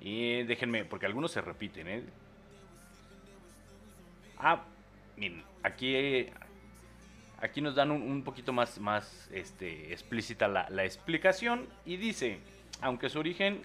Y 0.00 0.44
déjenme, 0.44 0.84
porque 0.84 1.06
algunos 1.06 1.32
se 1.32 1.40
repiten, 1.40 1.88
¿eh? 1.88 2.04
Ah, 4.38 4.62
miren, 5.16 5.42
aquí, 5.64 6.28
aquí 7.42 7.60
nos 7.60 7.74
dan 7.74 7.90
un, 7.90 8.22
poquito 8.22 8.52
más, 8.52 8.78
más 8.78 9.28
este, 9.32 9.92
explícita 9.92 10.48
la, 10.48 10.84
explicación. 10.84 11.66
Y 11.84 11.96
dice, 11.96 12.38
aunque 12.80 13.10
su 13.10 13.18
origen 13.18 13.62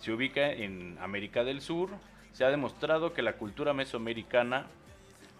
se 0.00 0.12
ubica 0.12 0.50
en 0.50 0.98
América 1.00 1.44
del 1.44 1.60
Sur, 1.60 1.90
se 2.32 2.44
ha 2.44 2.50
demostrado 2.50 3.14
que 3.14 3.22
la 3.22 3.34
cultura 3.34 3.72
mesoamericana 3.72 4.66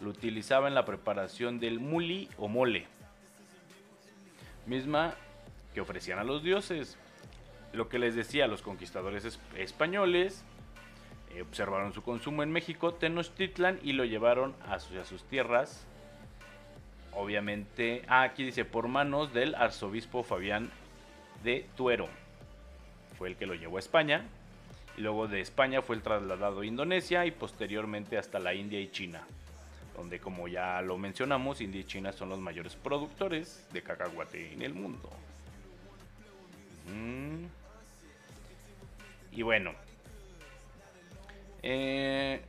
lo 0.00 0.10
utilizaba 0.10 0.68
en 0.68 0.74
la 0.74 0.84
preparación 0.84 1.58
del 1.58 1.80
muli 1.80 2.28
o 2.38 2.48
mole, 2.48 2.86
misma 4.66 5.14
que 5.74 5.80
ofrecían 5.80 6.20
a 6.20 6.24
los 6.24 6.42
dioses. 6.42 6.96
Lo 7.72 7.88
que 7.88 7.98
les 7.98 8.14
decía, 8.14 8.46
los 8.46 8.62
conquistadores 8.62 9.38
españoles 9.56 10.44
eh, 11.34 11.42
observaron 11.42 11.92
su 11.92 12.02
consumo 12.02 12.44
en 12.44 12.52
México, 12.52 12.94
Tenochtitlan, 12.94 13.80
y 13.82 13.94
lo 13.94 14.04
llevaron 14.04 14.54
hacia 14.64 15.04
sus 15.04 15.24
tierras. 15.24 15.88
Obviamente, 17.16 18.02
ah, 18.08 18.22
aquí 18.22 18.44
dice, 18.44 18.64
por 18.64 18.88
manos 18.88 19.32
del 19.32 19.54
arzobispo 19.54 20.22
Fabián 20.22 20.70
de 21.42 21.66
Tuero. 21.76 22.08
Fue 23.18 23.28
el 23.28 23.36
que 23.36 23.46
lo 23.46 23.54
llevó 23.54 23.76
a 23.76 23.80
España. 23.80 24.24
Y 24.96 25.00
luego 25.00 25.26
de 25.26 25.40
España 25.40 25.82
fue 25.82 25.96
el 25.96 26.02
trasladado 26.02 26.60
a 26.60 26.66
Indonesia 26.66 27.26
y 27.26 27.30
posteriormente 27.30 28.18
hasta 28.18 28.38
la 28.38 28.54
India 28.54 28.80
y 28.80 28.88
China 28.90 29.26
donde 29.96 30.18
como 30.18 30.48
ya 30.48 30.82
lo 30.82 30.98
mencionamos, 30.98 31.60
India 31.60 31.80
y 31.80 31.84
China 31.84 32.12
son 32.12 32.28
los 32.28 32.38
mayores 32.38 32.74
productores 32.74 33.66
de 33.72 33.82
cacahuate 33.82 34.52
en 34.52 34.62
el 34.62 34.74
mundo. 34.74 35.10
Y 39.32 39.42
bueno, 39.42 39.72
eh, 41.62 42.40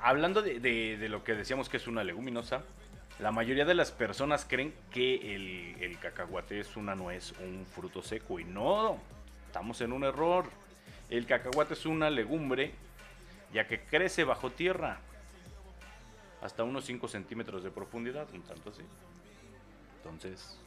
hablando 0.00 0.42
de, 0.42 1.06
lo 1.08 1.24
que 1.24 1.34
decíamos 1.34 1.68
que 1.68 1.76
es 1.76 1.86
una 1.86 2.04
leguminosa, 2.04 2.62
la 3.18 3.32
mayoría 3.32 3.64
de 3.64 3.74
las 3.74 3.90
personas 3.90 4.46
creen 4.48 4.72
que 4.92 5.34
el, 5.34 5.76
el 5.82 5.98
cacahuate 5.98 6.60
es 6.60 6.76
una 6.76 6.94
nuez 6.94 7.32
un 7.40 7.66
fruto 7.66 8.00
seco 8.00 8.38
y 8.38 8.44
no, 8.44 8.98
estamos 9.46 9.80
en 9.80 9.92
un 9.92 10.04
error. 10.04 10.48
El 11.10 11.26
cacahuate 11.26 11.74
es 11.74 11.86
una 11.86 12.10
legumbre 12.10 12.72
ya 13.52 13.66
que 13.66 13.80
crece 13.80 14.24
bajo 14.24 14.50
tierra 14.50 15.00
hasta 16.42 16.62
unos 16.62 16.84
5 16.84 17.08
centímetros 17.08 17.64
de 17.64 17.70
profundidad, 17.70 18.28
un 18.32 18.42
tanto 18.42 18.70
así. 18.70 18.82
Entonces, 19.96 20.58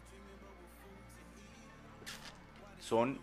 son 2.79 3.19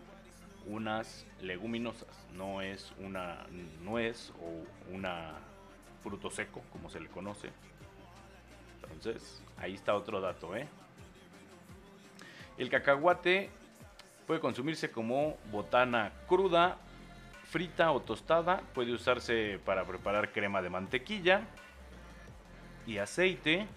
unas 0.65 1.25
leguminosas, 1.41 2.09
no 2.33 2.61
es 2.61 2.91
una 2.99 3.45
nuez 3.81 4.31
o 4.41 4.93
una 4.93 5.35
fruto 6.03 6.29
seco, 6.29 6.61
como 6.71 6.89
se 6.89 6.99
le 6.99 7.07
conoce. 7.09 7.49
Entonces, 8.91 9.41
ahí 9.57 9.75
está 9.75 9.95
otro 9.95 10.19
dato, 10.19 10.55
¿eh? 10.55 10.67
El 12.57 12.69
cacahuate 12.69 13.49
puede 14.27 14.39
consumirse 14.39 14.91
como 14.91 15.37
botana 15.51 16.11
cruda, 16.27 16.77
frita 17.45 17.91
o 17.91 18.01
tostada. 18.01 18.61
Puede 18.73 18.93
usarse 18.93 19.59
para 19.63 19.85
preparar 19.85 20.31
crema 20.31 20.61
de 20.61 20.69
mantequilla, 20.69 21.47
y 22.89 22.97
aceite. 22.97 23.67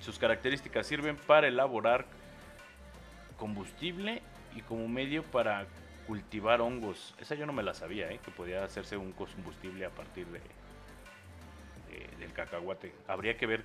Sus 0.00 0.18
características 0.18 0.86
sirven 0.86 1.16
para 1.16 1.48
elaborar 1.48 2.04
combustible 3.38 4.22
y 4.54 4.60
como 4.60 4.86
medio 4.88 5.22
para 5.22 5.66
cultivar 6.06 6.60
hongos. 6.60 7.14
Esa 7.18 7.34
yo 7.34 7.46
no 7.46 7.52
me 7.52 7.62
la 7.62 7.72
sabía, 7.72 8.10
¿eh? 8.10 8.20
que 8.22 8.30
podía 8.30 8.62
hacerse 8.62 8.96
un 8.96 9.12
combustible 9.12 9.86
a 9.86 9.90
partir 9.90 10.26
de, 10.26 10.40
del 12.18 12.32
cacahuate. 12.32 12.92
Habría 13.06 13.36
que 13.36 13.46
ver 13.46 13.64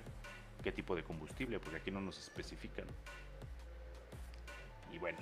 qué 0.62 0.72
tipo 0.72 0.94
de 0.94 1.02
combustible, 1.02 1.58
porque 1.58 1.78
aquí 1.78 1.90
no 1.90 2.00
nos 2.00 2.18
especifican. 2.18 2.86
Y 4.92 4.98
bueno, 4.98 5.18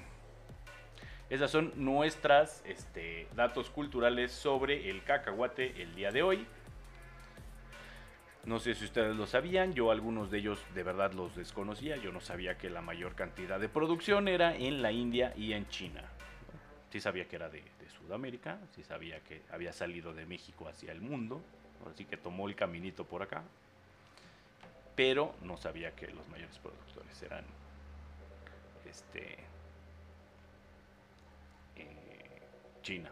esas 1.31 1.51
son 1.51 1.73
nuestras 1.77 2.63
este, 2.67 3.29
datos 3.37 3.71
culturales 3.71 4.33
sobre 4.33 4.91
el 4.91 5.05
cacahuate 5.05 5.81
el 5.81 5.95
día 5.95 6.11
de 6.11 6.23
hoy. 6.23 6.47
No 8.45 8.59
sé 8.59 8.75
si 8.75 8.87
ustedes 8.87 9.15
lo 9.15 9.27
sabían, 9.27 9.75
yo 9.75 9.91
algunos 9.91 10.31
de 10.31 10.39
ellos 10.39 10.65
de 10.75 10.83
verdad 10.83 11.13
los 11.13 11.37
desconocía, 11.37 11.97
yo 11.99 12.11
no 12.11 12.21
sabía 12.21 12.57
que 12.57 12.71
la 12.71 12.81
mayor 12.81 13.15
cantidad 13.15 13.61
de 13.61 13.69
producción 13.69 14.29
era 14.29 14.57
en 14.57 14.81
la 14.81 14.93
India 14.93 15.35
y 15.37 15.53
en 15.53 15.69
China. 15.69 16.03
Sí 16.91 17.01
sabía 17.01 17.29
que 17.29 17.37
era 17.37 17.49
de, 17.49 17.63
Sudamérica, 17.97 18.59
sí 18.75 18.83
sabía 18.83 19.21
que 19.21 19.43
había 19.51 19.73
salido 19.73 20.13
de 20.15 20.27
México 20.27 20.67
hacia 20.67 20.91
el 20.91 21.01
mundo, 21.01 21.43
así 21.89 22.05
que 22.05 22.17
tomó 22.17 22.49
el 22.49 22.57
caminito 22.57 23.05
por 23.05 23.23
acá, 23.23 23.43
pero 24.97 25.35
no 25.43 25.57
sabía 25.57 25.95
que 25.95 26.09
los 26.09 26.27
mayores 26.29 26.59
productores 26.59 27.23
eran 27.23 27.45
este, 28.89 29.39
eh, 31.77 32.43
China 32.83 33.11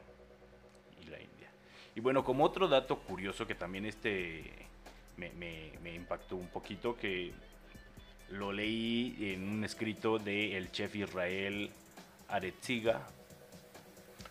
y 1.01 1.07
la 1.07 1.21
India. 1.21 1.49
Y 1.95 2.01
bueno, 2.01 2.25
como 2.25 2.45
otro 2.45 2.69
dato 2.69 2.99
curioso 2.99 3.47
que 3.47 3.55
también 3.55 3.87
este 3.87 4.69
me, 5.19 5.95
impactó 5.95 6.37
un 6.37 6.49
poquito 6.49 6.97
que 6.97 7.33
lo 8.31 8.53
leí 8.53 9.33
en 9.35 9.49
un 9.49 9.65
escrito 9.65 10.19
de 10.19 10.57
el 10.57 10.71
chef 10.71 10.95
Israel 10.97 11.71
Aretziga. 12.29 13.07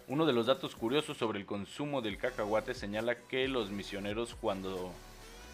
Uno 0.09 0.25
de 0.25 0.31
los 0.31 0.45
datos 0.45 0.73
curiosos 0.73 1.17
sobre 1.17 1.37
el 1.37 1.45
consumo 1.45 2.01
del 2.01 2.17
cacahuate 2.17 2.73
señala 2.73 3.15
que 3.27 3.49
los 3.49 3.71
misioneros 3.71 4.35
cuando 4.39 4.93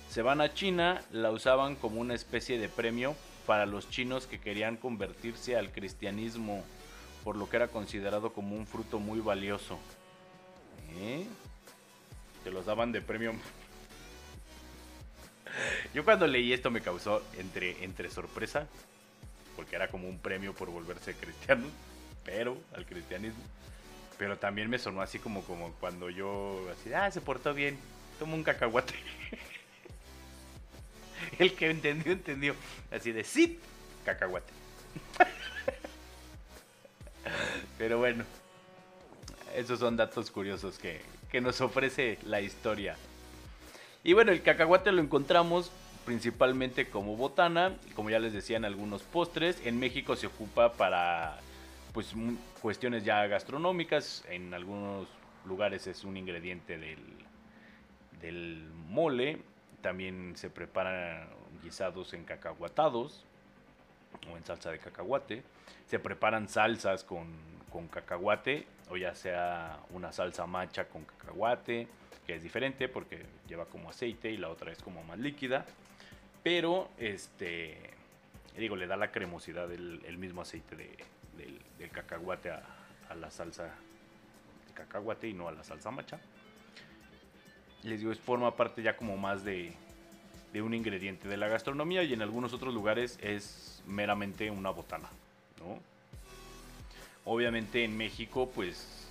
Se 0.10 0.22
van 0.22 0.42
a 0.42 0.54
China, 0.54 1.02
la 1.12 1.32
usaban 1.32 1.76
como 1.76 2.00
una 2.00 2.14
especie 2.14 2.60
de 2.60 2.70
premio 2.70 3.16
para 3.48 3.66
los 3.66 3.90
chinos 3.90 4.28
que 4.28 4.40
querían 4.40 4.78
convertirse 4.78 5.58
al 5.58 5.72
cristianismo, 5.72 6.64
por 7.24 7.36
lo 7.36 7.50
que 7.50 7.56
era 7.56 7.70
considerado 7.70 8.32
como 8.32 8.56
un 8.56 8.68
fruto 8.68 9.00
muy 9.00 9.22
valioso. 9.22 9.80
¿Eh? 11.00 11.26
Te 12.44 12.52
los 12.52 12.68
daban 12.68 12.92
de 12.92 13.02
premio. 13.02 13.34
Yo 15.96 16.06
cuando 16.06 16.28
leí 16.28 16.54
esto 16.54 16.70
me 16.70 16.82
causó 16.82 17.24
entre, 17.40 17.84
entre 17.84 18.12
sorpresa, 18.12 18.68
porque 19.56 19.76
era 19.76 19.88
como 19.88 20.08
un 20.08 20.20
premio 20.20 20.54
por 20.54 20.70
volverse 20.70 21.16
cristiano, 21.16 21.66
pero 22.24 22.56
al 22.76 22.86
cristianismo. 22.86 23.42
Pero 24.18 24.38
también 24.38 24.70
me 24.70 24.80
sonó 24.80 25.02
así 25.02 25.20
como, 25.20 25.44
como 25.44 25.72
cuando 25.74 26.10
yo, 26.10 26.66
así, 26.72 26.94
ah, 26.94 27.10
se 27.12 27.22
portó 27.22 27.54
bien, 27.54 27.78
tomó 28.20 28.36
un 28.36 28.44
cacahuate. 28.44 28.94
El 31.40 31.54
que 31.54 31.70
entendió, 31.70 32.12
entendió. 32.12 32.56
Así 32.92 33.12
de 33.12 33.24
sí, 33.24 33.60
cacahuate. 34.06 34.54
Pero 37.78 38.00
bueno, 38.00 38.24
esos 39.56 39.80
son 39.80 39.98
datos 39.98 40.32
curiosos 40.32 40.78
que, 40.78 41.02
que 41.32 41.42
nos 41.42 41.62
ofrece 41.62 42.20
la 42.24 42.42
historia. 42.42 42.96
Y 44.04 44.14
bueno, 44.14 44.32
el 44.32 44.42
cacahuate 44.42 44.92
lo 44.92 45.02
encontramos 45.02 45.72
principalmente 46.06 46.90
como 46.90 47.16
botana, 47.16 47.78
como 47.96 48.10
ya 48.10 48.20
les 48.20 48.34
decía 48.34 48.58
en 48.58 48.66
algunos 48.66 49.04
postres. 49.04 49.66
En 49.66 49.80
México 49.80 50.16
se 50.16 50.28
ocupa 50.28 50.74
para 50.74 51.40
pues 51.94 52.14
cuestiones 52.62 53.06
ya 53.06 53.26
gastronómicas, 53.28 54.26
en 54.28 54.54
algunos 54.54 55.08
lugares 55.46 55.86
es 55.86 56.04
un 56.04 56.18
ingrediente 56.18 56.78
del, 56.78 57.00
del 58.20 58.68
mole, 58.90 59.38
también 59.82 60.36
se 60.36 60.50
preparan 60.50 61.28
guisados 61.62 62.14
en 62.14 62.24
cacahuatados 62.24 63.24
o 64.32 64.36
en 64.36 64.44
salsa 64.44 64.72
de 64.72 64.80
cacahuate, 64.80 65.44
se 65.88 66.00
preparan 66.00 66.50
salsas 66.50 67.04
con, 67.04 67.28
con 67.72 67.88
cacahuate 67.88 68.66
o 68.90 68.98
ya 68.98 69.14
sea 69.14 69.80
una 69.92 70.12
salsa 70.12 70.48
macha 70.48 70.86
con 70.86 71.06
cacahuate, 71.06 71.88
que 72.26 72.36
es 72.36 72.42
diferente 72.42 72.90
porque 72.90 73.24
lleva 73.48 73.66
como 73.66 73.92
aceite 73.92 74.32
y 74.32 74.38
la 74.38 74.50
otra 74.50 74.72
es 74.72 74.82
como 74.82 75.04
más 75.04 75.20
líquida, 75.20 75.66
pero 76.42 76.90
este 76.98 77.78
digo 78.58 78.76
le 78.76 78.88
da 78.88 78.96
la 78.98 79.12
cremosidad 79.12 79.68
del 79.68 80.02
el 80.06 80.18
mismo 80.18 80.42
aceite 80.42 80.76
de, 80.76 80.96
del, 81.38 81.60
cacahuate 81.92 82.52
a, 82.52 82.64
la 83.20 83.30
salsa 83.30 83.66
de 83.66 84.74
cacahuate 84.74 85.28
y 85.28 85.34
no 85.34 85.48
a 85.48 85.52
la 85.52 85.64
salsa 85.64 85.92
macha. 85.92 86.20
Les 87.84 88.00
digo, 88.00 88.12
es 88.12 88.20
forma 88.20 88.56
parte 88.56 88.82
ya 88.82 88.96
como 88.96 89.18
más 89.18 89.44
de, 89.44 89.74
de 90.54 90.62
un 90.62 90.74
ingrediente 90.74 91.28
de 91.28 91.38
la 91.38 91.48
gastronomía 91.48 92.04
y 92.04 92.14
en 92.14 92.22
algunos 92.22 92.54
otros 92.54 92.74
lugares 92.74 93.20
es 93.22 93.84
meramente 93.86 94.50
una 94.50 94.70
botana, 94.70 95.10
¿no? 95.60 95.80
Obviamente 97.26 97.84
en 97.84 97.96
México 97.96 98.50
pues 98.54 99.08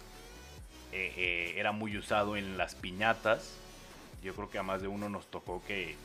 eh, 0.93 1.12
eh, 1.17 1.55
era 1.57 1.73
muy 1.73 1.97
usado 1.97 2.37
en 2.37 2.59
las 2.59 2.75
piñatas. 2.75 3.57
Yo 4.23 4.35
creo 4.35 4.50
que 4.50 4.59
a 4.59 4.62
más 4.62 4.83
de 4.83 4.88
uno 4.88 5.09
nos 5.09 5.26
tocó 5.26 5.62
que 5.67 5.97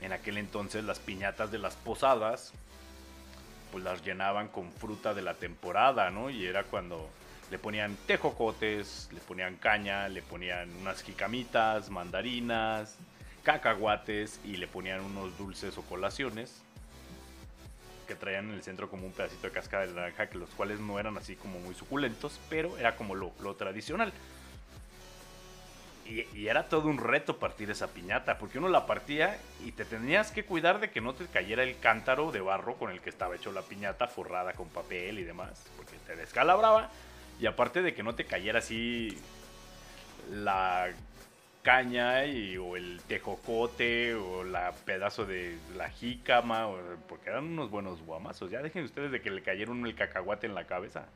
en 0.00 0.12
aquel 0.12 0.36
entonces 0.36 0.84
las 0.84 0.98
piñatas 0.98 1.50
de 1.50 1.58
las 1.58 1.74
posadas 1.76 2.52
pues 3.74 3.82
las 3.82 4.04
llenaban 4.04 4.46
con 4.46 4.70
fruta 4.70 5.14
de 5.14 5.22
la 5.22 5.34
temporada, 5.34 6.08
¿no? 6.08 6.30
Y 6.30 6.46
era 6.46 6.62
cuando 6.62 7.10
le 7.50 7.58
ponían 7.58 7.96
tejocotes, 8.06 9.08
le 9.12 9.18
ponían 9.18 9.56
caña, 9.56 10.08
le 10.08 10.22
ponían 10.22 10.70
unas 10.80 11.02
jicamitas, 11.02 11.90
mandarinas, 11.90 12.96
cacahuates 13.42 14.38
y 14.44 14.58
le 14.58 14.68
ponían 14.68 15.00
unos 15.00 15.36
dulces 15.36 15.76
o 15.76 15.82
colaciones 15.82 16.62
que 18.06 18.14
traían 18.14 18.50
en 18.50 18.54
el 18.54 18.62
centro 18.62 18.88
como 18.88 19.06
un 19.06 19.12
pedacito 19.12 19.48
de 19.48 19.52
cascada 19.52 19.88
de 19.88 19.92
naranja, 19.92 20.28
que 20.28 20.38
los 20.38 20.50
cuales 20.50 20.78
no 20.78 21.00
eran 21.00 21.16
así 21.16 21.34
como 21.34 21.58
muy 21.58 21.74
suculentos, 21.74 22.38
pero 22.48 22.78
era 22.78 22.94
como 22.94 23.16
lo, 23.16 23.32
lo 23.40 23.56
tradicional. 23.56 24.12
Y, 26.06 26.46
era 26.46 26.64
todo 26.68 26.88
un 26.88 26.98
reto 26.98 27.38
partir 27.38 27.70
esa 27.70 27.88
piñata, 27.88 28.36
porque 28.36 28.58
uno 28.58 28.68
la 28.68 28.86
partía 28.86 29.38
y 29.64 29.72
te 29.72 29.84
tenías 29.84 30.30
que 30.32 30.44
cuidar 30.44 30.78
de 30.78 30.90
que 30.90 31.00
no 31.00 31.14
te 31.14 31.26
cayera 31.26 31.62
el 31.62 31.78
cántaro 31.78 32.30
de 32.30 32.40
barro 32.40 32.74
con 32.74 32.90
el 32.90 33.00
que 33.00 33.08
estaba 33.08 33.34
hecho 33.36 33.52
la 33.52 33.62
piñata, 33.62 34.06
forrada 34.06 34.52
con 34.52 34.68
papel 34.68 35.18
y 35.18 35.24
demás, 35.24 35.64
porque 35.76 35.96
te 36.06 36.14
descalabraba. 36.14 36.90
Y 37.40 37.46
aparte 37.46 37.80
de 37.80 37.94
que 37.94 38.02
no 38.02 38.14
te 38.14 38.26
cayera 38.26 38.58
así 38.58 39.18
la 40.30 40.90
caña 41.62 42.20
o 42.60 42.76
el 42.76 43.00
tejocote 43.08 44.14
o 44.14 44.44
la 44.44 44.72
pedazo 44.84 45.24
de 45.24 45.56
la 45.76 45.88
jícama, 45.88 46.68
porque 47.08 47.30
eran 47.30 47.44
unos 47.44 47.70
buenos 47.70 48.02
guamazos. 48.02 48.50
Ya 48.50 48.60
dejen 48.60 48.84
ustedes 48.84 49.10
de 49.10 49.22
que 49.22 49.30
le 49.30 49.42
cayeron 49.42 49.84
el 49.86 49.94
cacahuate 49.94 50.46
en 50.46 50.54
la 50.54 50.66
cabeza. 50.66 51.06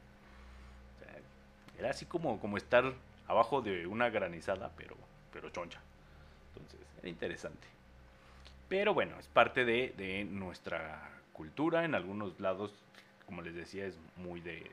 era 1.78 1.90
así 1.90 2.06
como, 2.06 2.40
como 2.40 2.56
estar 2.56 2.94
abajo 3.28 3.60
de 3.60 3.86
una 3.86 4.10
granizada, 4.10 4.72
pero, 4.76 4.96
pero 5.32 5.50
choncha. 5.50 5.80
Entonces, 6.54 6.80
era 6.98 7.08
interesante. 7.08 7.68
Pero 8.68 8.92
bueno, 8.94 9.18
es 9.18 9.28
parte 9.28 9.64
de, 9.64 9.94
de 9.96 10.24
nuestra 10.24 11.10
cultura. 11.32 11.84
En 11.84 11.94
algunos 11.94 12.38
lados, 12.40 12.72
como 13.26 13.42
les 13.42 13.54
decía, 13.54 13.86
es 13.86 13.98
muy 14.16 14.40
de, 14.40 14.70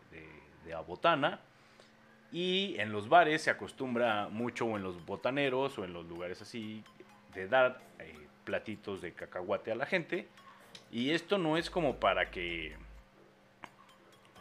de, 0.65 0.73
abotana. 0.73 1.39
Y 2.31 2.75
en 2.79 2.91
los 2.91 3.07
bares 3.07 3.43
se 3.43 3.51
acostumbra 3.51 4.27
mucho, 4.29 4.65
o 4.65 4.75
en 4.75 4.83
los 4.83 5.05
botaneros, 5.05 5.77
o 5.77 5.85
en 5.85 5.93
los 5.93 6.05
lugares 6.07 6.41
así, 6.41 6.83
de 7.33 7.47
dar 7.47 7.79
eh, 7.99 8.27
platitos 8.43 9.01
de 9.01 9.13
cacahuate 9.13 9.71
a 9.71 9.75
la 9.75 9.85
gente. 9.85 10.27
Y 10.91 11.11
esto 11.11 11.37
no 11.37 11.55
es 11.55 11.69
como 11.69 11.97
para 11.97 12.31
que, 12.31 12.75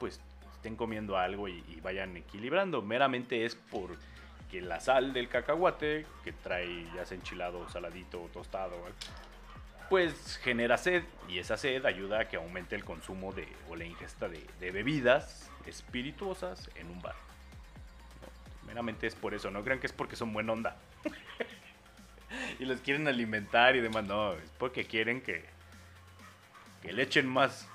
pues, 0.00 0.20
estén 0.64 0.77
comiendo 0.77 1.18
algo 1.18 1.46
y, 1.46 1.62
vayan 1.83 2.16
equilibrando. 2.16 2.81
Meramente 2.81 3.44
es 3.44 3.55
por 3.55 3.98
que 4.50 4.62
la 4.62 4.81
sal 4.81 5.12
del 5.12 5.29
cacahuate, 5.29 6.07
que 6.24 6.33
trae 6.33 6.87
ya 6.94 7.05
sea 7.05 7.18
enchilado, 7.18 7.68
saladito, 7.68 8.31
tostado, 8.33 8.74
pues 9.90 10.40
genera 10.42 10.79
sed 10.79 11.03
y 11.29 11.38
esa 11.38 11.59
sed 11.59 11.85
ayuda 11.85 12.20
a 12.20 12.29
que 12.29 12.37
aumente 12.37 12.74
el 12.74 12.83
consumo 12.83 13.35
de, 13.35 13.46
o 13.68 13.77
la 13.77 13.85
ingesta 13.85 14.27
de, 14.31 14.70
bebidas 14.70 15.50
espirituosas 15.66 16.70
en 16.77 16.90
un 16.90 17.03
bar. 17.03 17.16
meramente 18.66 19.07
es 19.07 19.14
por 19.14 19.35
eso, 19.35 19.50
no 19.50 19.62
crean 19.62 19.81
que 19.81 19.87
es 19.87 19.92
porque 19.92 20.16
son 20.16 20.33
buena 20.33 20.55
onda. 20.55 20.77
y 22.59 22.64
los 22.64 22.81
quieren 22.81 23.07
alimentar 23.07 23.77
y 23.77 23.83
demás, 23.83 24.05
no, 24.05 24.33
es 24.33 24.50
porque 24.59 24.87
quieren 24.87 25.20
que, 25.20 25.44
que 26.81 26.94
le 26.94 27.03
echen 27.03 27.29
más, 27.29 27.68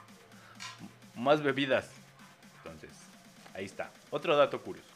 más 1.14 1.44
bebidas 1.44 1.99
ahí 3.60 3.66
está. 3.66 3.92
Otro 4.10 4.36
dato 4.36 4.62
curioso. 4.62 4.90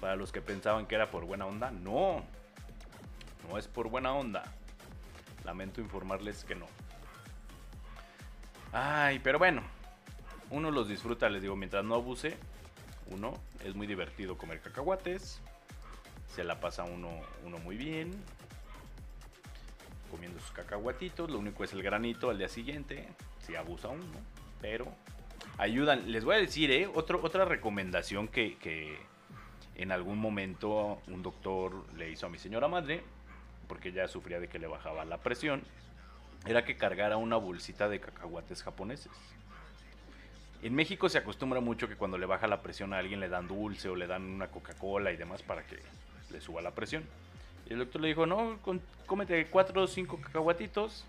Para 0.00 0.16
los 0.16 0.32
que 0.32 0.40
pensaban 0.40 0.86
que 0.86 0.94
era 0.94 1.10
por 1.10 1.24
buena 1.24 1.46
onda, 1.46 1.70
no. 1.70 2.24
No 3.48 3.58
es 3.58 3.68
por 3.68 3.88
buena 3.88 4.12
onda. 4.14 4.42
Lamento 5.44 5.80
informarles 5.80 6.44
que 6.44 6.54
no. 6.54 6.66
Ay, 8.72 9.18
pero 9.18 9.38
bueno. 9.38 9.62
Uno 10.50 10.70
los 10.70 10.88
disfruta, 10.88 11.28
les 11.28 11.42
digo, 11.42 11.54
mientras 11.54 11.84
no 11.84 11.94
abuse. 11.94 12.36
Uno, 13.08 13.34
es 13.64 13.74
muy 13.74 13.86
divertido 13.86 14.38
comer 14.38 14.60
cacahuates. 14.60 15.40
Se 16.34 16.44
la 16.44 16.60
pasa 16.60 16.84
uno, 16.84 17.10
uno 17.44 17.58
muy 17.58 17.76
bien. 17.76 18.12
Comiendo 20.10 20.40
sus 20.40 20.52
cacahuatitos. 20.52 21.30
Lo 21.30 21.38
único 21.38 21.62
es 21.62 21.72
el 21.72 21.82
granito 21.82 22.30
al 22.30 22.38
día 22.38 22.48
siguiente. 22.48 23.08
Si 23.46 23.54
abusa 23.54 23.88
uno 23.88 24.40
pero 24.60 24.86
ayudan. 25.60 26.10
Les 26.10 26.24
voy 26.24 26.36
a 26.36 26.38
decir, 26.38 26.70
¿eh? 26.70 26.88
otra 26.92 27.44
recomendación 27.44 28.28
que, 28.28 28.98
en 29.76 29.92
algún 29.92 30.18
momento 30.18 31.00
un 31.06 31.22
doctor 31.22 31.84
le 31.96 32.10
hizo 32.10 32.26
a 32.26 32.28
mi 32.28 32.38
señora 32.38 32.68
madre, 32.68 33.02
porque 33.68 33.90
ella 33.90 34.08
sufría 34.08 34.40
de 34.40 34.48
que 34.48 34.58
le 34.58 34.66
bajaba 34.66 35.04
la 35.04 35.18
presión, 35.18 35.62
era 36.46 36.64
que 36.64 36.76
cargara 36.76 37.18
una 37.18 37.36
bolsita 37.36 37.88
de 37.88 38.00
cacahuates 38.00 38.62
japoneses. 38.62 39.12
En 40.62 40.74
México 40.74 41.08
se 41.08 41.18
acostumbra 41.18 41.60
mucho 41.60 41.88
que 41.88 41.96
cuando 41.96 42.18
le 42.18 42.26
baja 42.26 42.46
la 42.46 42.60
presión 42.60 42.92
a 42.92 42.98
alguien 42.98 43.20
le 43.20 43.28
dan 43.28 43.48
dulce 43.48 43.88
o 43.88 43.96
le 43.96 44.06
dan 44.06 44.22
una 44.22 44.48
Coca-Cola 44.48 45.12
y 45.12 45.16
demás 45.16 45.42
para 45.42 45.62
que 45.66 45.78
le 46.30 46.40
suba 46.40 46.60
la 46.60 46.72
presión. 46.72 47.04
Y 47.68 47.74
el 47.74 47.78
doctor 47.78 48.00
le 48.00 48.08
dijo, 48.08 48.26
no, 48.26 48.58
cómete 49.06 49.46
cuatro 49.46 49.82
o 49.82 49.86
cinco 49.86 50.20
cacahuatitos 50.20 51.06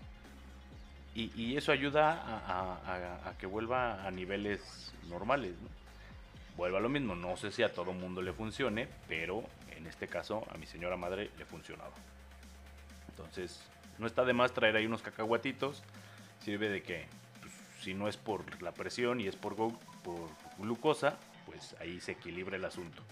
y, 1.14 1.56
eso 1.56 1.72
ayuda 1.72 2.22
a, 2.46 3.34
que 3.38 3.46
vuelva 3.46 4.06
a 4.06 4.10
niveles 4.10 4.94
normales. 5.08 5.54
¿no? 5.60 5.68
Vuelva 6.56 6.80
lo 6.80 6.88
mismo, 6.88 7.14
no 7.14 7.36
sé 7.36 7.50
si 7.50 7.62
a 7.62 7.72
todo 7.72 7.92
mundo 7.92 8.22
le 8.22 8.32
funcione, 8.32 8.88
pero 9.08 9.44
en 9.76 9.86
este 9.86 10.08
caso 10.08 10.46
a 10.50 10.58
mi 10.58 10.66
señora 10.66 10.96
madre 10.96 11.30
le 11.38 11.44
funcionaba. 11.44 11.92
Entonces, 13.08 13.62
no 13.98 14.06
está 14.06 14.24
de 14.24 14.32
más 14.32 14.52
traer 14.52 14.76
ahí 14.76 14.86
unos 14.86 15.02
cacahuatitos. 15.02 15.82
Sirve 16.40 16.68
de 16.68 16.82
que, 16.82 17.06
pues, 17.40 17.52
si 17.80 17.94
no 17.94 18.08
es 18.08 18.16
por 18.16 18.62
la 18.62 18.72
presión 18.72 19.20
y 19.20 19.28
es 19.28 19.36
por, 19.36 19.54
por 19.54 20.28
glucosa, 20.58 21.18
pues 21.46 21.76
ahí 21.80 22.00
se 22.00 22.12
equilibra 22.12 22.56
el 22.56 22.64
asunto. 22.64 23.02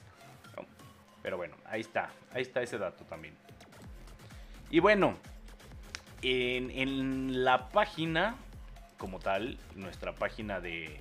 Pero 1.22 1.36
bueno, 1.36 1.56
ahí 1.66 1.82
está, 1.82 2.10
ahí 2.32 2.42
está 2.42 2.62
ese 2.62 2.78
dato 2.78 3.04
también. 3.04 3.34
Y 4.70 4.80
bueno, 4.80 5.16
en, 6.22 7.44
la 7.44 7.68
página 7.70 8.36
como 8.98 9.18
tal, 9.18 9.58
nuestra 9.74 10.14
página 10.14 10.60
de, 10.60 11.00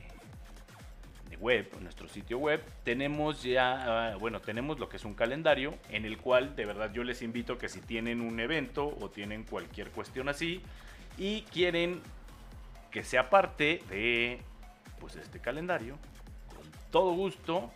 de 1.29 1.38
web, 1.38 1.69
nuestro 1.82 2.08
sitio 2.08 2.38
web, 2.38 2.63
tenemos 2.84 3.43
ya, 3.43 4.12
ah, 4.12 4.15
bueno, 4.15 4.39
tenemos 4.39 4.79
lo 4.79 4.88
que 4.88 4.97
es 4.97 5.05
un 5.05 5.13
calendario 5.13 5.73
en 5.89 6.05
el 6.05 6.17
cual 6.17 6.55
de 6.55 6.65
verdad 6.65 6.93
yo 6.93 7.03
les 7.03 7.21
invito 7.21 7.58
que 7.58 7.67
si 7.67 7.82
tienen 7.82 8.21
un 8.21 8.39
evento 8.39 8.95
o 9.01 9.10
tienen 9.10 9.43
cualquier 9.43 9.89
cuestión 9.91 10.29
así 10.29 10.62
y 11.17 11.41
quieren 11.43 12.01
que 12.91 13.03
sea 13.03 13.29
parte 13.29 13.84
de 13.89 14.39
pues 14.99 15.15
este 15.15 15.39
calendario, 15.39 15.97
con 16.47 16.65
todo 16.91 17.13
gusto, 17.13 17.71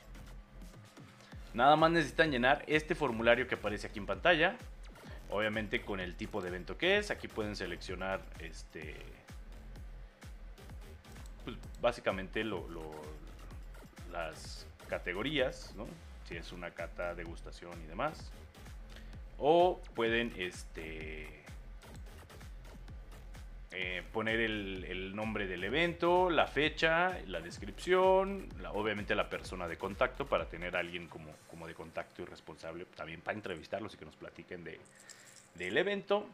nada 1.54 1.76
más 1.76 1.92
necesitan 1.92 2.32
llenar 2.32 2.64
este 2.68 2.96
formulario 2.96 3.48
que 3.48 3.56
aparece 3.56 3.88
aquí 3.88 4.00
en 4.00 4.06
pantalla, 4.06 4.56
obviamente 5.34 5.82
con 5.82 6.00
el 6.00 6.16
tipo 6.16 6.42
de 6.42 6.50
evento 6.50 6.78
que 6.78 6.98
es, 6.98 7.10
aquí 7.10 7.28
pueden 7.28 7.56
seleccionar 7.56 8.22
este 8.40 8.96
pues, 11.44 11.58
básicamente 11.82 12.44
lo, 12.44 12.68
las 14.12 14.68
categorías, 14.88 15.74
¿no? 15.76 15.88
si 16.28 16.38
es 16.38 16.52
una 16.52 16.72
cata, 16.72 17.16
degustación 17.16 17.82
y 17.84 17.88
demás. 17.88 18.32
O 19.40 19.82
pueden 19.96 20.32
este, 20.38 21.28
eh, 23.72 24.04
poner 24.14 24.40
el, 24.40 25.16
nombre 25.16 25.48
del 25.48 25.64
evento, 25.64 26.30
la 26.30 26.48
fecha, 26.48 27.18
la 27.28 27.42
descripción, 27.42 28.48
obviamente 28.72 29.16
la 29.16 29.30
persona 29.30 29.68
de 29.68 29.78
contacto 29.78 30.28
para 30.28 30.48
tener 30.48 30.76
a 30.76 30.80
alguien 30.80 31.08
como, 31.08 31.32
como 31.50 31.68
de 31.68 31.74
contacto 31.74 32.22
y 32.22 32.26
responsable 32.26 32.86
también 32.96 33.22
para 33.22 33.36
entrevistarlos 33.36 33.96
y 33.96 33.98
que 33.98 34.06
nos 34.06 34.16
platiquen 34.16 34.64
de, 34.64 34.80
del 35.56 35.78
evento, 35.78 36.26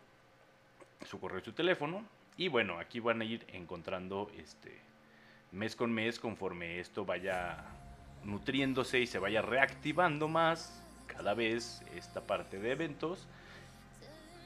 su 1.06 1.20
correo 1.20 1.40
y 1.40 1.44
su 1.44 1.54
teléfono. 1.54 2.06
Y 2.38 2.48
bueno, 2.48 2.80
aquí 2.80 3.00
van 3.00 3.22
a 3.22 3.26
ir 3.26 3.46
encontrando 3.52 4.32
este, 4.38 4.80
mes 5.52 5.76
con 5.76 5.92
mes 5.92 6.20
conforme 6.20 6.80
esto 6.80 7.06
vaya 7.06 7.66
nutriéndose 8.24 9.00
y 9.00 9.08
se 9.08 9.20
vaya 9.20 9.42
reactivando 9.42 10.28
más 10.28 10.84
cada 11.08 11.34
vez 11.34 11.82
esta 11.96 12.22
parte 12.22 12.60
de 12.60 12.72
eventos 12.72 13.28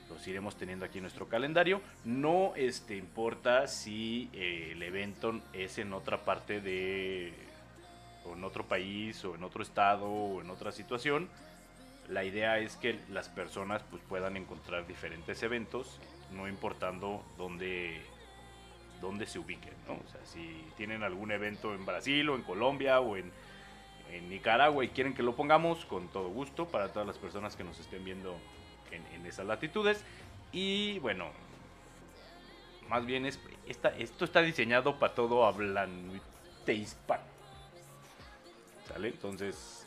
los 0.09 0.27
iremos 0.27 0.55
teniendo 0.55 0.85
aquí 0.85 0.99
en 0.99 1.03
nuestro 1.03 1.27
calendario 1.27 1.81
no 2.05 2.53
este 2.55 2.95
importa 2.95 3.67
si 3.67 4.29
eh, 4.33 4.69
el 4.73 4.83
evento 4.83 5.41
es 5.53 5.77
en 5.79 5.91
otra 5.91 6.23
parte 6.23 6.61
de 6.61 7.33
o 8.25 8.33
en 8.33 8.43
otro 8.43 8.65
país 8.65 9.25
o 9.25 9.35
en 9.35 9.43
otro 9.43 9.63
estado 9.63 10.05
o 10.05 10.41
en 10.41 10.49
otra 10.49 10.71
situación 10.71 11.27
la 12.09 12.23
idea 12.23 12.59
es 12.59 12.75
que 12.75 12.99
las 13.09 13.29
personas 13.29 13.83
pues 13.89 14.01
puedan 14.07 14.37
encontrar 14.37 14.85
diferentes 14.87 15.41
eventos 15.43 15.99
no 16.31 16.47
importando 16.47 17.23
dónde 17.37 18.01
dónde 19.03 19.27
se 19.27 19.37
ubiquen, 19.37 19.73
¿no? 19.85 19.93
O 19.93 20.09
sea, 20.09 20.25
si 20.25 20.65
tienen 20.77 21.03
algún 21.03 21.31
evento 21.31 21.75
en 21.75 21.85
Brasil 21.85 22.29
o 22.29 22.35
en 22.35 22.41
Colombia 22.41 22.99
o 23.01 23.17
en, 23.17 23.31
Nicaragua 24.29 24.85
y 24.85 24.89
quieren 24.89 25.15
que 25.15 25.23
lo 25.23 25.35
pongamos, 25.35 25.85
con 25.85 26.07
todo 26.07 26.29
gusto 26.29 26.67
para 26.67 26.93
todas 26.93 27.07
las 27.07 27.17
personas 27.17 27.55
que 27.55 27.63
nos 27.63 27.79
estén 27.79 28.05
viendo 28.05 28.37
en, 28.91 29.25
esas 29.25 29.47
latitudes. 29.47 30.03
Y 30.51 30.99
bueno, 30.99 31.31
más 32.89 33.07
bien 33.07 33.25
es, 33.25 33.39
esto 33.67 34.23
está 34.23 34.43
diseñado 34.43 34.99
para 34.99 35.15
todo 35.15 35.47
hablante 35.47 36.73
hispano. 36.75 37.23
¿Sale? 38.87 39.07
Entonces, 39.07 39.82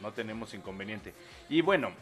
no 0.00 0.12
tenemos 0.12 0.54
inconveniente. 0.54 1.14
Y 1.48 1.60
bueno, 1.60 1.92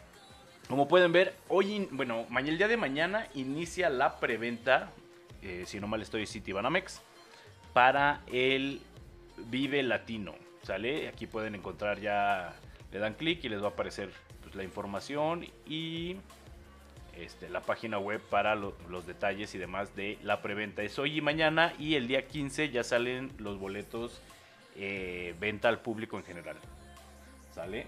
como 0.67 0.87
pueden 0.87 1.11
ver, 1.11 1.35
hoy, 1.47 1.87
bueno, 1.91 2.25
mañana, 2.29 2.51
el 2.51 2.57
día 2.57 2.67
de 2.67 2.77
mañana 2.77 3.27
inicia 3.33 3.89
la 3.89 4.19
preventa 4.19 4.91
eh, 5.41 5.63
si 5.65 5.79
no 5.79 5.87
mal 5.87 6.01
estoy, 6.01 6.25
City 6.25 6.51
Banamex, 6.51 7.01
para 7.73 8.21
el 8.27 8.81
Vive 9.37 9.83
Latino. 9.83 10.35
¿Sale? 10.63 11.07
Aquí 11.07 11.27
pueden 11.27 11.55
encontrar 11.55 11.99
ya, 12.01 12.53
le 12.91 12.99
dan 12.99 13.13
clic 13.13 13.43
y 13.43 13.49
les 13.49 13.61
va 13.61 13.67
a 13.67 13.69
aparecer 13.69 14.11
pues, 14.41 14.55
la 14.55 14.63
información 14.63 15.45
y 15.65 16.17
este, 17.15 17.47
la 17.47 17.61
página 17.61 17.99
web 17.99 18.19
para 18.29 18.55
los 18.55 19.07
detalles 19.07 19.55
y 19.55 19.57
demás 19.57 19.95
de 19.95 20.17
la 20.23 20.41
preventa. 20.41 20.83
Es 20.83 20.99
hoy 20.99 21.17
y 21.17 21.21
mañana 21.21 21.73
y 21.79 21.95
el 21.95 22.07
día 22.07 22.27
15 22.27 22.69
ya 22.69 22.83
salen 22.83 23.31
los 23.37 23.57
boletos 23.57 24.21
eh, 24.75 25.35
venta 25.39 25.69
al 25.69 25.79
público 25.79 26.17
en 26.17 26.25
general. 26.25 26.57
¿Sale? 27.57 27.87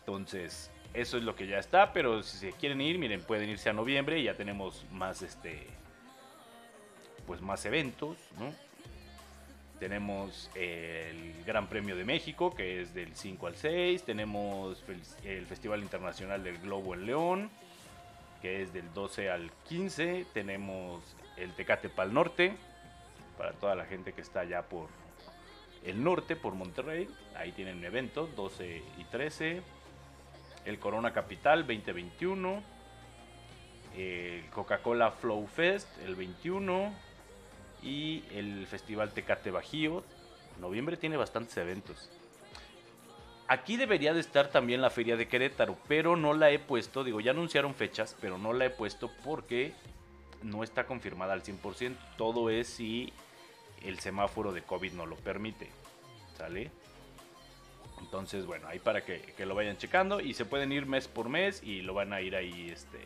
Entonces, 0.00 0.70
eso 0.94 1.18
es 1.18 1.22
lo 1.22 1.36
que 1.36 1.46
ya 1.46 1.58
está, 1.58 1.92
pero 1.92 2.22
si 2.22 2.38
se 2.38 2.52
quieren 2.52 2.80
ir, 2.80 2.98
miren, 2.98 3.20
pueden 3.20 3.50
irse 3.50 3.68
a 3.68 3.74
noviembre 3.74 4.18
y 4.18 4.22
ya 4.22 4.32
tenemos 4.32 4.86
más 4.90 5.20
este 5.20 5.66
pues 7.26 7.42
más 7.42 7.66
eventos, 7.66 8.16
¿no? 8.38 8.54
Tenemos 9.78 10.50
el 10.54 11.44
Gran 11.44 11.66
Premio 11.66 11.94
de 11.94 12.06
México, 12.06 12.54
que 12.54 12.80
es 12.80 12.94
del 12.94 13.14
5 13.14 13.46
al 13.48 13.54
6. 13.54 14.02
Tenemos 14.02 14.82
el 15.24 15.46
Festival 15.46 15.82
Internacional 15.82 16.42
del 16.42 16.56
Globo 16.56 16.94
en 16.94 17.04
León, 17.04 17.50
que 18.40 18.62
es 18.62 18.72
del 18.72 18.94
12 18.94 19.30
al 19.30 19.50
15. 19.68 20.24
Tenemos 20.32 21.02
el 21.36 21.52
Tecate 21.52 21.90
Pal 21.90 22.14
Norte, 22.14 22.54
para 23.36 23.52
toda 23.52 23.74
la 23.74 23.84
gente 23.84 24.14
que 24.14 24.22
está 24.22 24.40
allá 24.40 24.62
por 24.62 24.88
el 25.84 26.02
norte, 26.02 26.36
por 26.36 26.54
Monterrey. 26.54 27.08
Ahí 27.34 27.52
tienen 27.52 27.84
eventos, 27.84 28.34
12 28.36 28.82
y 28.98 29.04
13. 29.04 29.62
El 30.64 30.78
Corona 30.78 31.12
Capital 31.12 31.66
2021. 31.66 32.62
El 33.96 34.48
Coca-Cola 34.50 35.10
Flow 35.10 35.46
Fest 35.46 35.88
el 35.98 36.14
21 36.14 36.94
y 37.82 38.24
el 38.32 38.66
Festival 38.66 39.12
Tecate 39.12 39.50
Bajío. 39.50 40.04
Noviembre 40.60 40.96
tiene 40.96 41.16
bastantes 41.16 41.56
eventos. 41.56 42.10
Aquí 43.48 43.76
debería 43.76 44.14
de 44.14 44.20
estar 44.20 44.48
también 44.48 44.80
la 44.80 44.88
Feria 44.88 45.16
de 45.16 45.28
Querétaro, 45.28 45.76
pero 45.88 46.16
no 46.16 46.32
la 46.32 46.50
he 46.50 46.58
puesto, 46.58 47.04
digo, 47.04 47.20
ya 47.20 47.32
anunciaron 47.32 47.74
fechas, 47.74 48.16
pero 48.20 48.38
no 48.38 48.52
la 48.54 48.66
he 48.66 48.70
puesto 48.70 49.10
porque 49.24 49.74
no 50.42 50.62
está 50.62 50.86
confirmada 50.86 51.34
al 51.34 51.42
100%. 51.42 51.96
Todo 52.16 52.48
es 52.48 52.68
si 52.68 53.12
el 53.84 53.98
semáforo 53.98 54.52
de 54.52 54.62
COVID 54.62 54.92
no 54.92 55.06
lo 55.06 55.16
permite. 55.16 55.68
¿Sale? 56.36 56.70
Entonces, 58.00 58.46
bueno, 58.46 58.66
ahí 58.68 58.78
para 58.78 59.04
que, 59.04 59.34
lo 59.46 59.54
vayan 59.54 59.76
checando 59.76 60.20
y 60.20 60.34
se 60.34 60.44
pueden 60.44 60.72
ir 60.72 60.86
mes 60.86 61.08
por 61.08 61.28
mes 61.28 61.62
y 61.62 61.82
lo 61.82 61.94
van 61.94 62.12
a 62.12 62.20
ir 62.20 62.34
ahí 62.34 62.70
este, 62.70 62.98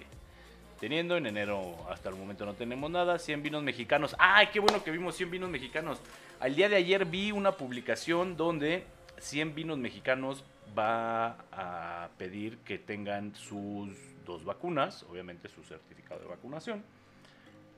teniendo. 0.80 1.16
En 1.16 1.26
enero 1.26 1.76
hasta 1.90 2.08
el 2.08 2.16
momento 2.16 2.46
no 2.46 2.54
tenemos 2.54 2.90
nada. 2.90 3.18
100 3.18 3.42
vinos 3.42 3.62
mexicanos. 3.62 4.16
¡Ay, 4.18 4.48
qué 4.52 4.60
bueno 4.60 4.82
que 4.82 4.90
vimos 4.90 5.16
100 5.16 5.30
vinos 5.30 5.50
mexicanos! 5.50 6.00
Al 6.40 6.54
día 6.54 6.68
de 6.68 6.76
ayer 6.76 7.04
vi 7.04 7.30
una 7.30 7.52
publicación 7.52 8.36
donde 8.36 8.84
100 9.18 9.54
vinos 9.54 9.78
mexicanos 9.78 10.44
va 10.76 11.38
a 11.52 12.08
pedir 12.18 12.58
que 12.58 12.78
tengan 12.78 13.34
sus 13.34 13.90
dos 14.24 14.44
vacunas, 14.44 15.04
obviamente 15.04 15.48
su 15.48 15.62
certificado 15.62 16.20
de 16.20 16.26
vacunación, 16.26 16.84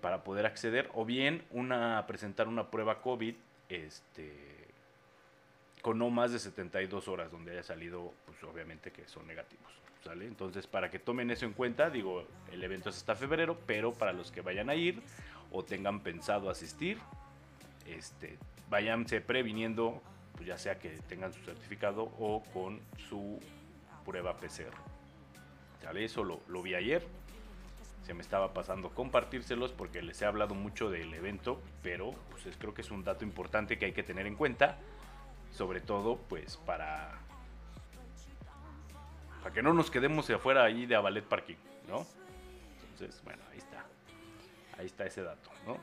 para 0.00 0.24
poder 0.24 0.46
acceder, 0.46 0.90
o 0.94 1.04
bien 1.04 1.44
una 1.50 2.04
presentar 2.06 2.48
una 2.48 2.70
prueba 2.70 3.00
COVID 3.00 3.34
este, 3.68 4.32
con 5.82 5.98
no 5.98 6.10
más 6.10 6.32
de 6.32 6.38
72 6.38 7.08
horas 7.08 7.30
donde 7.30 7.52
haya 7.52 7.62
salido, 7.62 8.12
pues 8.26 8.42
obviamente 8.44 8.90
que 8.90 9.06
son 9.06 9.26
negativos. 9.26 9.78
Entonces, 10.20 10.66
para 10.66 10.90
que 10.90 10.98
tomen 10.98 11.30
eso 11.30 11.44
en 11.44 11.52
cuenta, 11.52 11.90
digo, 11.90 12.24
el 12.50 12.62
evento 12.62 12.88
es 12.88 12.96
hasta 12.96 13.14
febrero, 13.14 13.58
pero 13.66 13.92
para 13.92 14.12
los 14.12 14.30
que 14.30 14.40
vayan 14.40 14.70
a 14.70 14.74
ir 14.74 15.02
o 15.50 15.62
tengan 15.62 16.00
pensado 16.00 16.48
asistir, 16.48 16.98
este, 17.86 18.38
váyanse 18.70 19.20
previniendo, 19.20 20.00
pues 20.34 20.46
ya 20.46 20.56
sea 20.56 20.78
que 20.78 20.90
tengan 21.08 21.32
su 21.32 21.40
certificado 21.40 22.04
o 22.18 22.42
con 22.54 22.80
su 23.08 23.38
prueba 24.04 24.36
PCR. 24.36 24.74
¿Sale? 25.82 26.04
Eso 26.04 26.24
lo, 26.24 26.40
lo 26.48 26.62
vi 26.62 26.74
ayer. 26.74 27.02
Se 28.08 28.14
me 28.14 28.22
estaba 28.22 28.54
pasando 28.54 28.88
compartírselos 28.88 29.72
porque 29.72 30.00
les 30.00 30.22
he 30.22 30.24
hablado 30.24 30.54
mucho 30.54 30.88
del 30.88 31.12
evento, 31.12 31.60
pero 31.82 32.14
pues 32.30 32.56
creo 32.56 32.72
que 32.72 32.80
es 32.80 32.90
un 32.90 33.04
dato 33.04 33.22
importante 33.22 33.76
que 33.76 33.84
hay 33.84 33.92
que 33.92 34.02
tener 34.02 34.26
en 34.26 34.34
cuenta, 34.34 34.78
sobre 35.52 35.82
todo 35.82 36.16
pues 36.16 36.56
para 36.56 37.20
para 39.42 39.52
que 39.52 39.62
no 39.62 39.74
nos 39.74 39.90
quedemos 39.90 40.30
afuera 40.30 40.64
ahí 40.64 40.86
de 40.86 40.96
Avalet 40.96 41.26
Parking, 41.26 41.56
¿no? 41.86 42.06
Entonces, 42.80 43.22
bueno, 43.24 43.42
ahí 43.52 43.58
está. 43.58 43.84
Ahí 44.78 44.86
está 44.86 45.04
ese 45.04 45.22
dato, 45.22 45.50
¿no? 45.66 45.76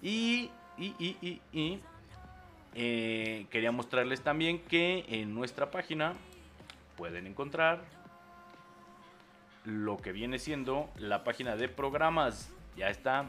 Y, 0.00 0.48
y, 0.78 0.94
y, 1.00 1.42
y, 1.52 1.80
eh, 2.76 3.48
quería 3.50 3.72
mostrarles 3.72 4.20
también 4.20 4.60
que 4.60 5.04
en 5.08 5.34
nuestra 5.34 5.72
página 5.72 6.14
pueden 6.96 7.26
encontrar 7.26 7.82
lo 9.64 9.96
que 9.98 10.12
viene 10.12 10.38
siendo 10.38 10.90
la 10.96 11.24
página 11.24 11.56
de 11.56 11.68
programas. 11.68 12.50
Ya 12.76 12.88
está 12.88 13.26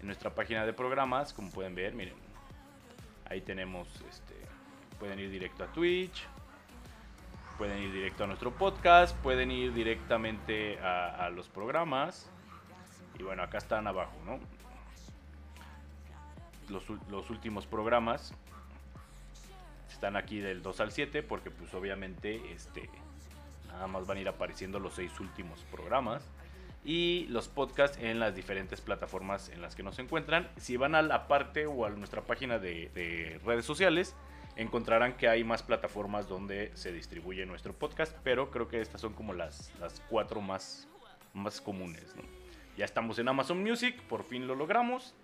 en 0.00 0.06
nuestra 0.06 0.34
página 0.34 0.64
de 0.66 0.72
programas, 0.72 1.32
como 1.32 1.50
pueden 1.50 1.74
ver, 1.74 1.94
miren. 1.94 2.14
Ahí 3.28 3.40
tenemos, 3.40 3.88
este, 4.08 4.34
pueden 4.98 5.18
ir 5.18 5.30
directo 5.30 5.64
a 5.64 5.66
Twitch, 5.68 6.26
pueden 7.58 7.82
ir 7.82 7.92
directo 7.92 8.24
a 8.24 8.26
nuestro 8.26 8.52
podcast, 8.52 9.16
pueden 9.18 9.50
ir 9.50 9.72
directamente 9.72 10.78
a, 10.80 11.30
los 11.30 11.48
programas. 11.48 12.30
Y 13.18 13.22
bueno, 13.22 13.42
acá 13.42 13.58
están 13.58 13.86
abajo, 13.86 14.16
¿no? 14.26 14.40
Los, 16.68 16.84
los, 17.10 17.30
últimos 17.30 17.66
programas 17.66 18.32
están 19.90 20.16
aquí 20.16 20.40
del 20.40 20.62
2 20.62 20.80
al 20.80 20.92
7 20.92 21.22
porque 21.22 21.50
pues 21.50 21.72
obviamente 21.74 22.52
este 22.52 22.88
nada 23.74 23.86
más 23.88 24.06
van 24.06 24.18
a 24.18 24.20
ir 24.20 24.28
apareciendo 24.28 24.78
los 24.78 24.94
seis 24.94 25.18
últimos 25.20 25.60
programas 25.70 26.30
y 26.84 27.26
los 27.28 27.48
podcasts 27.48 27.98
en 28.00 28.20
las 28.20 28.34
diferentes 28.34 28.80
plataformas 28.80 29.48
en 29.48 29.62
las 29.62 29.74
que 29.74 29.82
nos 29.82 29.98
encuentran. 29.98 30.48
Si 30.56 30.76
van 30.76 30.94
a 30.94 31.02
la 31.02 31.26
parte 31.26 31.66
o 31.66 31.84
a 31.86 31.90
nuestra 31.90 32.22
página 32.22 32.58
de, 32.58 33.40
redes 33.44 33.64
sociales, 33.64 34.14
encontrarán 34.56 35.16
que 35.16 35.28
hay 35.28 35.42
más 35.44 35.62
plataformas 35.62 36.28
donde 36.28 36.70
se 36.74 36.92
distribuye 36.92 37.46
nuestro 37.46 37.72
podcast, 37.72 38.14
pero 38.22 38.50
creo 38.50 38.68
que 38.68 38.80
estas 38.80 39.00
son 39.00 39.14
como 39.14 39.32
las, 39.32 39.72
cuatro 40.08 40.40
más, 40.40 40.86
más 41.32 41.60
comunes. 41.60 42.14
Ya 42.76 42.84
estamos 42.84 43.18
en 43.18 43.28
Amazon 43.28 43.62
Music, 43.62 44.00
por 44.02 44.22
fin 44.22 44.46
lo 44.46 44.54
logramos. 44.54 45.14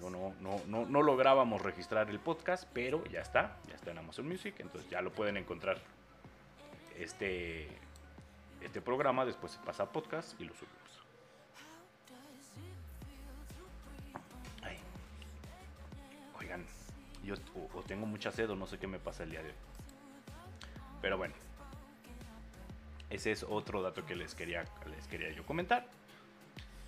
No, 0.00 0.10
no, 0.10 0.34
no, 0.66 0.84
no, 0.84 1.02
lográbamos 1.02 1.62
registrar 1.62 2.10
el 2.10 2.18
podcast, 2.18 2.68
pero 2.74 3.02
ya 3.06 3.20
está, 3.20 3.56
ya 3.66 3.76
está 3.76 3.92
en 3.92 3.98
Amazon 3.98 4.28
Music, 4.28 4.54
entonces 4.58 4.90
ya 4.90 5.00
lo 5.00 5.10
pueden 5.10 5.38
encontrar 5.38 5.80
este, 6.98 7.68
este 8.60 8.80
programa, 8.80 9.24
después 9.24 9.52
se 9.52 9.58
pasa 9.60 9.84
a 9.84 9.92
podcast 9.92 10.40
y 10.40 10.44
lo 10.44 10.54
subimos. 10.54 10.76
Oigan, 16.38 16.64
yo 17.24 17.34
tengo 17.86 18.06
mucha 18.06 18.30
sed 18.30 18.50
o 18.50 18.56
no 18.56 18.66
sé 18.66 18.78
qué 18.78 18.86
me 18.86 18.98
pasa 18.98 19.24
el 19.24 19.30
día 19.30 19.42
de 19.42 19.48
hoy. 19.48 19.54
Pero 21.00 21.18
bueno, 21.18 21.34
ese 23.10 23.32
es 23.32 23.42
otro 23.42 23.82
dato 23.82 24.04
que 24.04 24.14
les 24.14 24.34
quería, 24.34 24.64
les 24.88 25.06
quería 25.08 25.30
yo 25.32 25.44
comentar. 25.44 25.86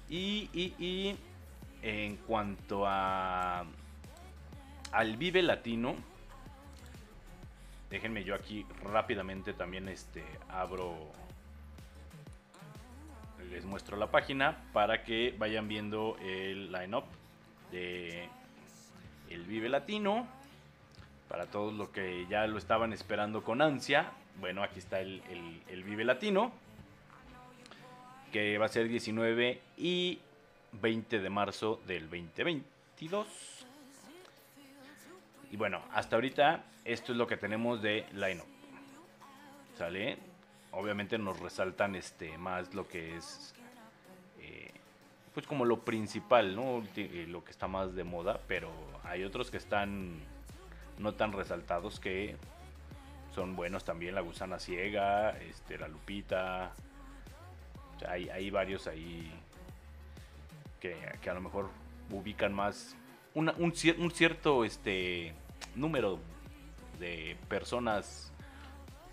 Y, 0.08 0.48
y 0.52 1.16
en 1.82 2.16
cuanto 2.18 2.86
a 2.86 3.64
al 4.92 5.16
Vive 5.16 5.42
Latino, 5.42 5.96
déjenme 7.90 8.24
yo 8.24 8.34
aquí 8.34 8.66
rápidamente 8.82 9.52
también 9.52 9.88
este 9.88 10.24
abro 10.48 11.12
les 13.50 13.64
muestro 13.64 13.96
la 13.96 14.10
página 14.10 14.58
para 14.72 15.04
que 15.04 15.34
vayan 15.38 15.68
viendo 15.68 16.16
el 16.20 16.70
line-up 16.70 17.04
de 17.72 18.28
el 19.30 19.44
Vive 19.44 19.68
Latino. 19.68 20.26
Para 21.28 21.46
todos 21.46 21.74
los 21.74 21.90
que 21.90 22.26
ya 22.28 22.46
lo 22.46 22.58
estaban 22.58 22.92
esperando 22.92 23.42
con 23.42 23.60
ansia. 23.60 24.12
Bueno, 24.40 24.62
aquí 24.62 24.78
está 24.78 25.00
el, 25.00 25.22
el 25.68 25.84
Vive 25.84 26.04
Latino. 26.04 26.52
Que 28.32 28.58
va 28.58 28.66
a 28.66 28.68
ser 28.68 28.88
19 28.88 29.60
y 29.76 30.18
20 30.72 31.18
de 31.18 31.30
marzo 31.30 31.80
del 31.86 32.04
2022. 32.04 33.26
Y 35.50 35.56
bueno, 35.56 35.82
hasta 35.92 36.16
ahorita 36.16 36.64
esto 36.92 37.12
es 37.12 37.18
lo 37.18 37.26
que 37.26 37.36
tenemos 37.36 37.82
de 37.82 38.06
line-up. 38.12 38.46
¿Sale? 39.76 40.18
obviamente 40.72 41.18
nos 41.18 41.40
resaltan 41.40 41.94
este 41.94 42.36
más 42.38 42.74
lo 42.74 42.86
que 42.88 43.16
es 43.16 43.54
eh, 44.40 44.70
pues 45.34 45.46
como 45.46 45.64
lo 45.64 45.80
principal 45.80 46.54
no 46.54 46.82
eh, 46.96 47.26
lo 47.28 47.44
que 47.44 47.50
está 47.50 47.68
más 47.68 47.94
de 47.94 48.04
moda 48.04 48.40
pero 48.46 48.70
hay 49.04 49.24
otros 49.24 49.50
que 49.50 49.56
están 49.56 50.18
no 50.98 51.14
tan 51.14 51.32
resaltados 51.32 52.00
que 52.00 52.36
son 53.34 53.56
buenos 53.56 53.84
también 53.84 54.14
la 54.14 54.20
gusana 54.20 54.58
ciega 54.58 55.30
este 55.38 55.78
la 55.78 55.88
lupita 55.88 56.72
hay, 58.06 58.28
hay, 58.28 58.48
varios 58.50 58.86
ahí 58.86 59.28
que, 60.78 60.94
a 61.28 61.34
lo 61.34 61.40
mejor 61.40 61.68
ubican 62.10 62.52
más 62.52 62.94
un, 63.34 63.48
un 63.58 64.10
cierto 64.12 64.64
este 64.64 65.34
número 65.74 66.20
de 66.98 67.36
personas 67.48 68.32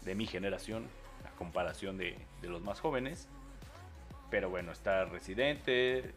de 0.03 0.15
mi 0.15 0.25
generación 0.25 0.87
comparación 1.35 1.97
de, 1.97 2.17
los 2.41 2.61
más 2.61 2.79
jóvenes. 2.79 3.27
Pero 4.29 4.49
bueno, 4.49 4.71
está 4.71 5.05
Residente, 5.05 6.13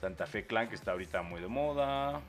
Santa 0.00 0.26
Fe 0.26 0.46
Clan 0.46 0.68
que 0.68 0.74
está 0.74 0.92
ahorita 0.92 1.22
muy 1.22 1.40
de 1.40 1.48
moda, 1.48 2.20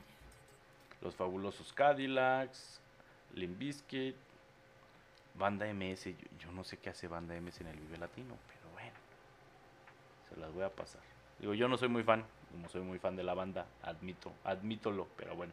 Los 1.02 1.14
Fabulosos 1.14 1.72
Cadillacs, 1.72 2.80
Limbiskit, 3.34 4.16
Banda 5.34 5.66
MS. 5.72 6.06
Yo, 6.38 6.50
no 6.52 6.64
sé 6.64 6.78
qué 6.78 6.90
hace 6.90 7.06
Banda 7.06 7.34
MS 7.40 7.60
en 7.60 7.68
el 7.68 7.76
Vive 7.76 7.98
Latino, 7.98 8.34
pero 8.48 8.72
bueno, 8.72 8.96
se 10.28 10.40
las 10.40 10.52
voy 10.52 10.64
a 10.64 10.70
pasar. 10.70 11.00
Digo, 11.38 11.54
yo 11.54 11.68
no 11.68 11.78
soy 11.78 11.88
muy 11.88 12.02
fan, 12.02 12.24
como 12.50 12.68
soy 12.68 12.82
muy 12.82 12.98
fan 12.98 13.16
de 13.16 13.22
la 13.22 13.34
banda, 13.34 13.66
admito, 13.82 14.32
admítolo, 14.44 15.06
pero 15.16 15.34
bueno. 15.36 15.52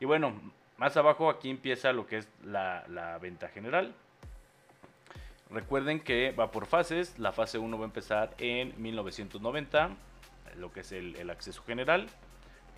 Y 0.00 0.06
bueno, 0.06 0.34
más 0.76 0.96
abajo 0.96 1.30
aquí 1.30 1.50
empieza 1.50 1.92
lo 1.92 2.04
que 2.06 2.18
es 2.18 2.28
la, 2.44 3.18
venta 3.20 3.48
general. 3.48 3.92
Recuerden 5.50 5.98
que 6.00 6.30
va 6.32 6.50
por 6.50 6.66
fases. 6.66 7.16
La 7.18 7.30
fase 7.32 7.58
1 7.58 7.78
va 7.78 7.84
a 7.84 7.86
empezar 7.86 8.34
en 8.38 8.74
1990, 8.80 9.90
lo 10.56 10.72
que 10.72 10.80
es 10.80 10.90
el, 10.92 11.30
acceso 11.30 11.62
general. 11.62 12.08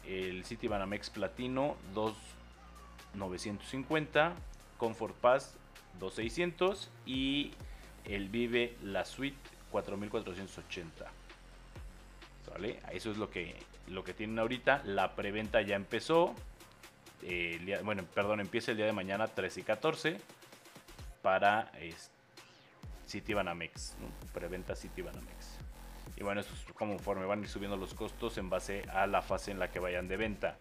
El 0.06 0.44
City 0.44 0.68
Banamex 0.68 1.10
Platino 1.10 1.76
2950, 1.94 4.34
Comfort 4.76 5.16
Pass 5.16 5.56
2600 5.98 6.90
y 7.06 7.52
el 8.04 8.28
Vive 8.28 8.76
La 8.82 9.04
Suite 9.04 9.36
4480. 9.70 11.06
¿Vale? 12.52 12.78
Eso 12.92 13.10
es 13.10 13.16
lo 13.16 13.30
que, 13.30 13.56
lo 13.88 14.04
que 14.04 14.14
tienen 14.14 14.38
ahorita. 14.38 14.82
La 14.84 15.16
preventa 15.16 15.60
ya 15.62 15.74
empezó. 15.76 16.34
Bueno, 17.84 18.04
perdón, 18.14 18.40
empieza 18.40 18.70
el 18.70 18.76
día 18.76 18.86
de 18.86 18.92
mañana 18.92 19.26
13 19.26 19.60
y 19.60 19.62
14 19.62 20.20
para 21.22 21.70
este 21.80 22.16
Citibanamex, 23.08 23.96
¿no? 24.00 24.08
preventa 24.32 24.74
Citibanamex. 24.74 25.58
Y 26.16 26.22
bueno, 26.22 26.40
esto 26.40 26.54
es 26.54 26.72
conforme 26.72 27.26
van 27.26 27.40
a 27.40 27.42
ir 27.42 27.48
subiendo 27.48 27.76
los 27.76 27.94
costos 27.94 28.38
en 28.38 28.48
base 28.48 28.82
a 28.92 29.06
la 29.06 29.22
fase 29.22 29.50
en 29.50 29.58
la 29.58 29.70
que 29.70 29.78
vayan 29.78 30.08
de 30.08 30.16
venta. 30.16 30.56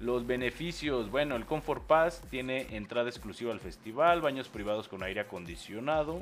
Los 0.00 0.26
beneficios, 0.26 1.10
bueno, 1.10 1.36
el 1.36 1.46
Comfort 1.46 1.84
Pass 1.86 2.22
tiene 2.30 2.76
entrada 2.76 3.08
exclusiva 3.08 3.52
al 3.52 3.60
festival, 3.60 4.20
baños 4.20 4.48
privados 4.48 4.88
con 4.88 5.02
aire 5.02 5.20
acondicionado, 5.20 6.20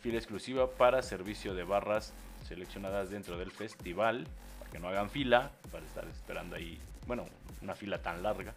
fila 0.00 0.16
exclusiva 0.16 0.70
para 0.70 1.02
servicio 1.02 1.54
de 1.54 1.64
barras 1.64 2.14
seleccionadas 2.46 3.10
dentro 3.10 3.36
del 3.36 3.50
festival, 3.50 4.26
para 4.58 4.70
que 4.70 4.78
no 4.78 4.88
hagan 4.88 5.10
fila, 5.10 5.50
para 5.70 5.84
estar 5.84 6.06
esperando 6.08 6.56
ahí, 6.56 6.78
bueno, 7.06 7.26
una 7.62 7.74
fila 7.74 8.00
tan 8.00 8.22
larga. 8.22 8.54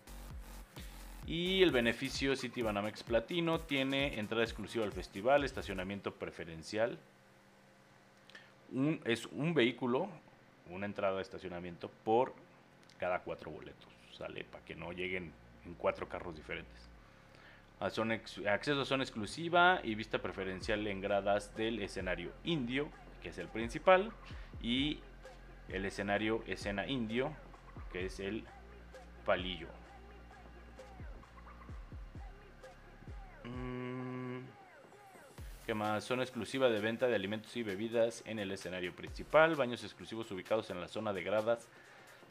Y 1.26 1.64
el 1.64 1.72
beneficio 1.72 2.36
City 2.36 2.62
Banamex 2.62 3.04
Platino 3.04 3.62
tiene 3.62 4.20
entrada 4.20 4.44
exclusiva 4.44 4.84
al 4.84 4.92
festival, 4.92 5.44
estacionamiento 5.44 6.14
preferencial. 6.14 6.98
es 9.06 9.28
un 9.28 9.54
vehículo, 9.54 10.10
una 10.70 10.86
entrada 10.86 11.16
de 11.18 11.22
estacionamiento 11.22 11.90
por 12.04 12.34
cada 12.98 13.20
cuatro 13.20 13.52
boletos. 13.52 13.88
Sale 14.18 14.44
para 14.44 14.66
que 14.66 14.76
no 14.76 14.92
lleguen 14.92 15.32
en 15.66 15.74
cuatro 15.76 16.10
carros 16.10 16.36
diferentes. 16.36 16.90
Son 17.90 18.12
acceso 18.12 18.82
a 18.82 18.86
zona 18.86 19.04
exclusiva 19.04 19.82
y 19.84 19.96
vista 19.96 20.20
preferencial 20.20 20.88
en 20.88 21.02
gradas 21.02 21.56
del 21.56 21.82
escenario 21.82 22.32
indio, 22.44 22.90
que 23.22 23.30
es 23.30 23.38
el 23.38 23.48
principal, 23.48 24.12
y 24.62 25.00
el 25.68 25.86
escenario 25.86 26.44
escena 26.48 26.88
indio, 26.88 27.34
que 27.92 28.06
es 28.06 28.20
el 28.20 28.46
palillo. 29.26 29.68
¿Qué 35.66 35.74
más? 35.74 36.04
Zona 36.04 36.24
exclusiva 36.24 36.70
de 36.70 36.82
venta 36.82 37.08
de 37.08 37.16
alimentos 37.16 37.56
y 37.56 37.64
bebidas 37.64 38.22
en 38.26 38.40
el 38.40 38.52
escenario 38.52 38.94
principal. 38.94 39.56
Baños 39.56 39.84
exclusivos 39.84 40.30
ubicados 40.32 40.70
en 40.70 40.82
la 40.82 40.90
zona 40.90 41.14
de 41.14 41.24
gradas 41.24 41.68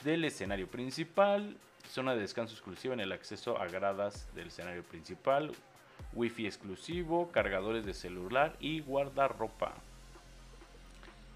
del 0.04 0.24
escenario 0.24 0.68
principal. 0.68 1.56
Zona 1.88 2.14
de 2.14 2.20
descanso 2.20 2.54
exclusiva 2.54 2.92
en 2.92 3.00
el 3.00 3.10
acceso 3.10 3.58
a 3.58 3.66
gradas 3.68 4.28
del 4.34 4.48
escenario 4.48 4.82
principal. 4.82 5.52
Wifi 6.12 6.46
exclusivo, 6.46 7.30
cargadores 7.32 7.86
de 7.86 7.94
celular 7.94 8.54
y 8.60 8.80
guardarropa. 8.80 9.72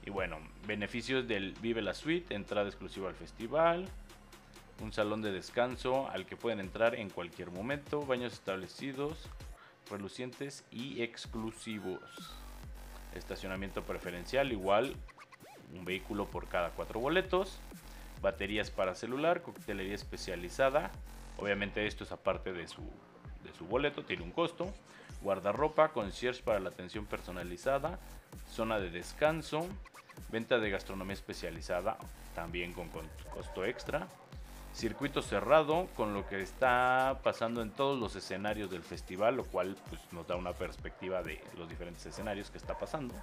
Y 0.04 0.10
bueno, 0.10 0.38
beneficios 0.66 1.26
del 1.26 1.52
Vive 1.62 1.82
la 1.82 1.94
Suite, 1.94 2.34
entrada 2.34 2.68
exclusiva 2.68 3.08
al 3.08 3.14
festival, 3.14 3.88
un 4.80 4.92
salón 4.92 5.22
de 5.22 5.32
descanso 5.32 6.08
al 6.10 6.26
que 6.26 6.36
pueden 6.36 6.60
entrar 6.60 6.94
en 6.94 7.10
cualquier 7.10 7.50
momento, 7.50 8.04
baños 8.04 8.34
establecidos, 8.34 9.28
relucientes 9.90 10.64
y 10.70 11.02
exclusivos. 11.02 12.00
Estacionamiento 13.14 13.82
preferencial, 13.82 14.52
igual 14.52 14.94
un 15.74 15.84
vehículo 15.84 16.26
por 16.26 16.48
cada 16.48 16.70
cuatro 16.70 17.00
boletos. 17.00 17.58
Baterías 18.22 18.70
para 18.70 18.94
celular, 18.94 19.42
coctelería 19.42 19.94
especializada. 19.94 20.90
Obviamente 21.38 21.86
esto 21.86 22.04
es 22.04 22.12
aparte 22.12 22.52
de 22.52 22.66
su, 22.66 22.82
de 23.44 23.52
su 23.56 23.66
boleto, 23.66 24.04
tiene 24.04 24.22
un 24.22 24.32
costo. 24.32 24.72
guardarropa, 25.22 25.88
concierge 25.88 26.42
para 26.42 26.60
la 26.60 26.68
atención 26.68 27.06
personalizada, 27.06 27.98
zona 28.50 28.78
de 28.78 28.90
descanso, 28.90 29.66
venta 30.30 30.58
de 30.58 30.70
gastronomía 30.70 31.14
especializada, 31.14 31.98
también 32.34 32.72
con 32.72 32.88
costo 33.32 33.64
extra, 33.64 34.08
circuito 34.76 35.22
cerrado 35.22 35.88
con 35.96 36.12
lo 36.12 36.28
que 36.28 36.42
está 36.42 37.18
pasando 37.22 37.62
en 37.62 37.70
todos 37.70 37.98
los 37.98 38.14
escenarios 38.14 38.70
del 38.70 38.82
festival, 38.82 39.36
lo 39.36 39.44
cual 39.44 39.74
pues, 39.88 40.00
nos 40.12 40.26
da 40.26 40.36
una 40.36 40.52
perspectiva 40.52 41.22
de 41.22 41.42
los 41.56 41.66
diferentes 41.66 42.04
escenarios 42.04 42.50
que 42.50 42.58
está 42.58 42.78
pasando. 42.78 43.14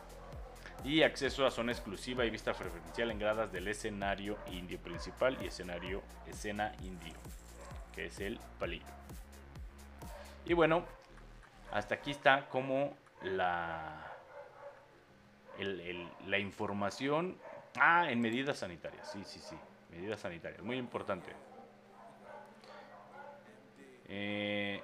Y 0.84 1.04
acceso 1.04 1.46
a 1.46 1.52
zona 1.52 1.72
exclusiva 1.72 2.26
y 2.26 2.32
vista 2.32 2.54
preferencial 2.54 3.12
en 3.12 3.20
gradas 3.20 3.52
del 3.52 3.68
escenario 3.68 4.38
indio 4.52 4.80
principal 4.80 5.38
y 5.42 5.48
escenario 5.48 6.02
escena 6.28 6.74
indio, 6.82 7.14
que 7.94 8.08
es 8.08 8.20
el 8.20 8.40
palillo. 8.60 8.86
Y 10.46 10.54
bueno, 10.54 10.84
hasta 11.72 11.96
aquí 11.96 12.12
está 12.12 12.50
como 12.50 12.98
la, 13.22 14.12
la 16.26 16.40
información. 16.40 17.38
Ah, 17.80 18.12
en 18.12 18.20
medidas 18.20 18.58
sanitarias, 18.58 19.12
sí, 19.12 19.24
sí, 19.24 19.40
sí. 19.40 19.56
Medidas 19.96 20.22
sanitarias, 20.22 20.62
muy 20.64 20.78
importante. 20.78 21.32
Eh, 24.08 24.82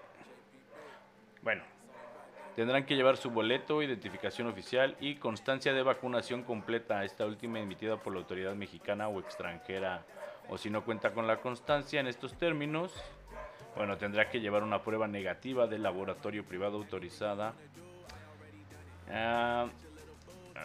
bueno, 1.41 1.63
tendrán 2.55 2.85
que 2.85 2.95
llevar 2.95 3.17
su 3.17 3.31
boleto, 3.31 3.81
identificación 3.81 4.47
oficial 4.47 4.95
y 4.99 5.15
constancia 5.15 5.73
de 5.73 5.81
vacunación 5.81 6.43
completa, 6.43 7.03
esta 7.03 7.25
última 7.25 7.59
emitida 7.59 7.97
por 7.97 8.13
la 8.13 8.19
autoridad 8.19 8.53
mexicana 8.55 9.07
o 9.07 9.19
extranjera. 9.19 10.05
O 10.47 10.57
si 10.57 10.69
no 10.69 10.83
cuenta 10.83 11.11
con 11.11 11.27
la 11.27 11.37
constancia 11.41 11.99
en 11.99 12.07
estos 12.07 12.35
términos, 12.35 12.93
bueno, 13.75 13.97
tendrá 13.97 14.29
que 14.29 14.41
llevar 14.41 14.63
una 14.63 14.83
prueba 14.83 15.07
negativa 15.07 15.67
del 15.67 15.83
laboratorio 15.83 16.43
privado 16.43 16.77
autorizada. 16.77 17.53
Ah, 19.11 19.67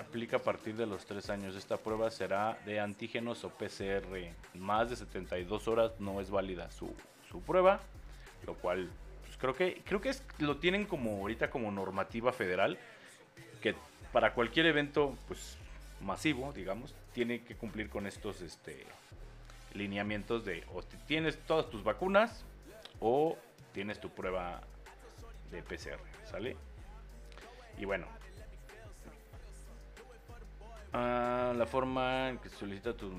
aplica 0.01 0.39
a 0.39 0.41
partir 0.41 0.77
de 0.77 0.87
los 0.87 1.05
tres 1.07 1.31
años. 1.31 1.57
Esta 1.57 1.77
prueba 1.77 2.11
será 2.11 2.59
de 2.65 2.81
antígenos 2.81 3.45
o 3.45 3.51
PCR. 3.51 4.33
Más 4.55 4.91
de 4.91 4.97
72 4.97 5.69
horas 5.69 5.93
no 5.99 6.21
es 6.21 6.31
válida 6.31 6.71
su, 6.71 6.95
prueba, 7.47 7.81
lo 8.47 8.55
cual 8.55 8.89
pues, 9.25 9.37
creo 9.39 9.55
que 9.55 9.83
creo 9.85 10.01
que 10.01 10.11
es, 10.11 10.23
lo 10.39 10.59
tienen 10.59 10.87
como 10.87 11.19
ahorita 11.19 11.51
como 11.51 11.73
normativa 11.73 12.33
federal 12.33 12.79
que 13.61 13.75
para 14.13 14.35
cualquier 14.35 14.67
evento 14.67 15.19
pues 15.27 15.57
masivo, 16.01 16.53
digamos, 16.53 16.95
tiene 17.13 17.43
que 17.43 17.57
cumplir 17.57 17.91
con 17.91 18.07
estos 18.07 18.41
este 18.41 18.87
lineamientos 19.73 20.45
de 20.45 20.63
o 20.73 20.83
tienes 21.09 21.37
todas 21.47 21.69
tus 21.71 21.83
vacunas 21.83 22.45
o 23.01 23.37
tienes 23.73 24.01
tu 24.01 24.11
prueba 24.11 24.61
de 25.51 25.63
PCR, 25.63 25.99
¿sale? 26.31 26.57
Y 27.77 27.85
bueno, 27.85 28.07
Ah, 30.97 31.53
la 31.57 31.67
forma 31.67 32.29
en 32.29 32.39
que 32.39 32.49
solicita 32.49 32.97
tu 32.97 33.11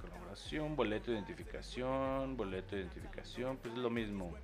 colaboración, 0.00 0.74
boleto 0.74 1.10
de 1.10 1.18
identificación, 1.18 2.38
boleto 2.38 2.74
de 2.74 2.82
identificación, 2.82 3.58
pues 3.58 3.74
es 3.74 3.80
lo 3.80 3.90
mismo. 3.90 4.34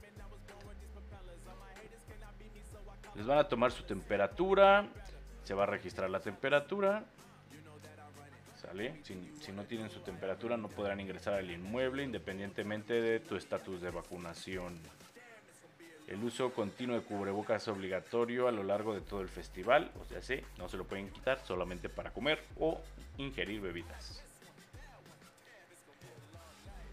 Les 3.15 3.27
van 3.27 3.38
a 3.38 3.45
tomar 3.49 3.73
su 3.73 3.85
temperatura, 3.85 4.87
se 5.45 5.55
va 5.55 5.62
a 5.62 5.67
registrar 5.67 6.11
la 6.11 6.21
temperatura. 6.21 7.07
¿Sale? 8.61 9.03
Si 9.03 9.51
no 9.51 9.65
tienen 9.65 9.88
su 9.88 10.01
temperatura 10.01 10.59
no 10.59 10.69
podrán 10.69 11.01
ingresar 11.01 11.35
al 11.35 11.51
inmueble 11.51 12.03
independientemente 12.03 13.01
de 13.01 13.21
tu 13.21 13.35
estatus 13.35 13.81
de 13.81 13.91
vacunación. 13.91 14.79
El 16.12 16.22
uso 16.25 16.53
continuo 16.53 16.94
de 16.94 17.03
cubrebocas 17.03 17.62
es 17.62 17.68
obligatorio 17.68 18.46
a 18.46 18.53
lo 18.53 18.62
largo 18.62 18.92
de 18.92 19.01
todo 19.01 19.22
el 19.22 19.31
festival, 19.31 19.90
o 19.98 20.05
sea, 20.05 20.20
sí, 20.20 20.42
no 20.59 20.68
se 20.68 20.77
lo 20.77 20.85
pueden 20.85 21.09
quitar 21.11 21.40
solamente 21.46 21.88
para 21.88 22.11
comer 22.11 22.44
o 22.61 22.83
ingerir 23.16 23.62
bebidas. 23.62 24.22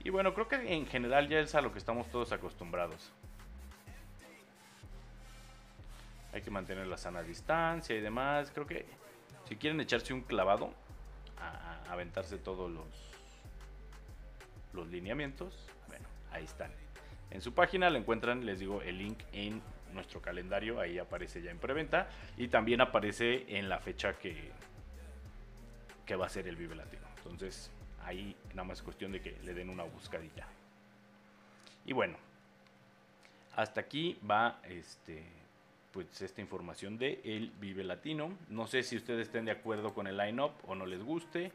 Y 0.05 0.10
bueno, 0.10 0.34
creo 0.34 0.47
que 0.47 0.73
en 0.73 0.88
general 0.88 1.27
ya 1.27 1.39
es 1.39 1.53
a 1.53 1.60
lo 1.60 1.73
que 1.73 1.79
estamos 1.79 2.08
todos 2.08 2.32
acostumbrados. 2.32 3.12
Hay 6.32 6.41
que 6.41 6.49
mantener 6.49 6.88
la 6.88 6.97
sana 6.97 7.21
distancia 7.21 7.93
y 7.97 7.99
demás. 7.99 8.51
Creo 8.53 8.65
que 8.65 8.86
si 9.49 9.58
quieren 9.58 9.82
echarse 9.82 10.13
un 10.13 10.21
clavado, 10.21 10.73
a, 11.38 11.91
aventarse 11.91 12.38
todos 12.38 12.71
los, 12.71 12.88
los 14.71 14.88
lineamientos, 14.88 15.67
bueno, 15.89 16.08
ahí 16.32 16.45
están. 16.45 16.71
En 17.31 17.41
su 17.41 17.53
página 17.53 17.89
le 17.89 17.99
encuentran, 17.99 18.45
les 18.45 18.59
digo, 18.59 18.81
el 18.81 18.97
link 18.97 19.19
en 19.31 19.61
nuestro 19.93 20.21
calendario, 20.21 20.79
ahí 20.79 20.97
aparece 20.97 21.41
ya 21.41 21.51
en 21.51 21.59
preventa 21.59 22.09
y 22.37 22.47
también 22.47 22.81
aparece 22.81 23.45
en 23.57 23.69
la 23.69 23.79
fecha 23.79 24.13
que, 24.13 24.51
que 26.05 26.15
va 26.15 26.25
a 26.25 26.29
ser 26.29 26.47
el 26.47 26.55
Vive 26.55 26.75
Latino. 26.75 27.07
Entonces, 27.17 27.71
ahí 28.03 28.35
nada 28.49 28.63
más 28.63 28.79
es 28.79 28.83
cuestión 28.83 29.11
de 29.11 29.21
que 29.21 29.37
le 29.43 29.53
den 29.53 29.69
una 29.69 29.83
buscadilla. 29.83 30.47
Y 31.85 31.93
bueno, 31.93 32.17
hasta 33.55 33.81
aquí 33.81 34.17
va 34.29 34.59
este 34.63 35.23
pues 35.91 36.21
esta 36.21 36.39
información 36.39 36.97
de 36.97 37.19
el 37.23 37.51
Vive 37.59 37.83
Latino. 37.83 38.31
No 38.47 38.67
sé 38.67 38.83
si 38.83 38.95
ustedes 38.95 39.27
estén 39.27 39.45
de 39.45 39.51
acuerdo 39.51 39.93
con 39.93 40.05
el 40.05 40.17
line-up 40.17 40.51
o 40.67 40.75
no 40.75 40.85
les 40.85 41.03
guste. 41.03 41.51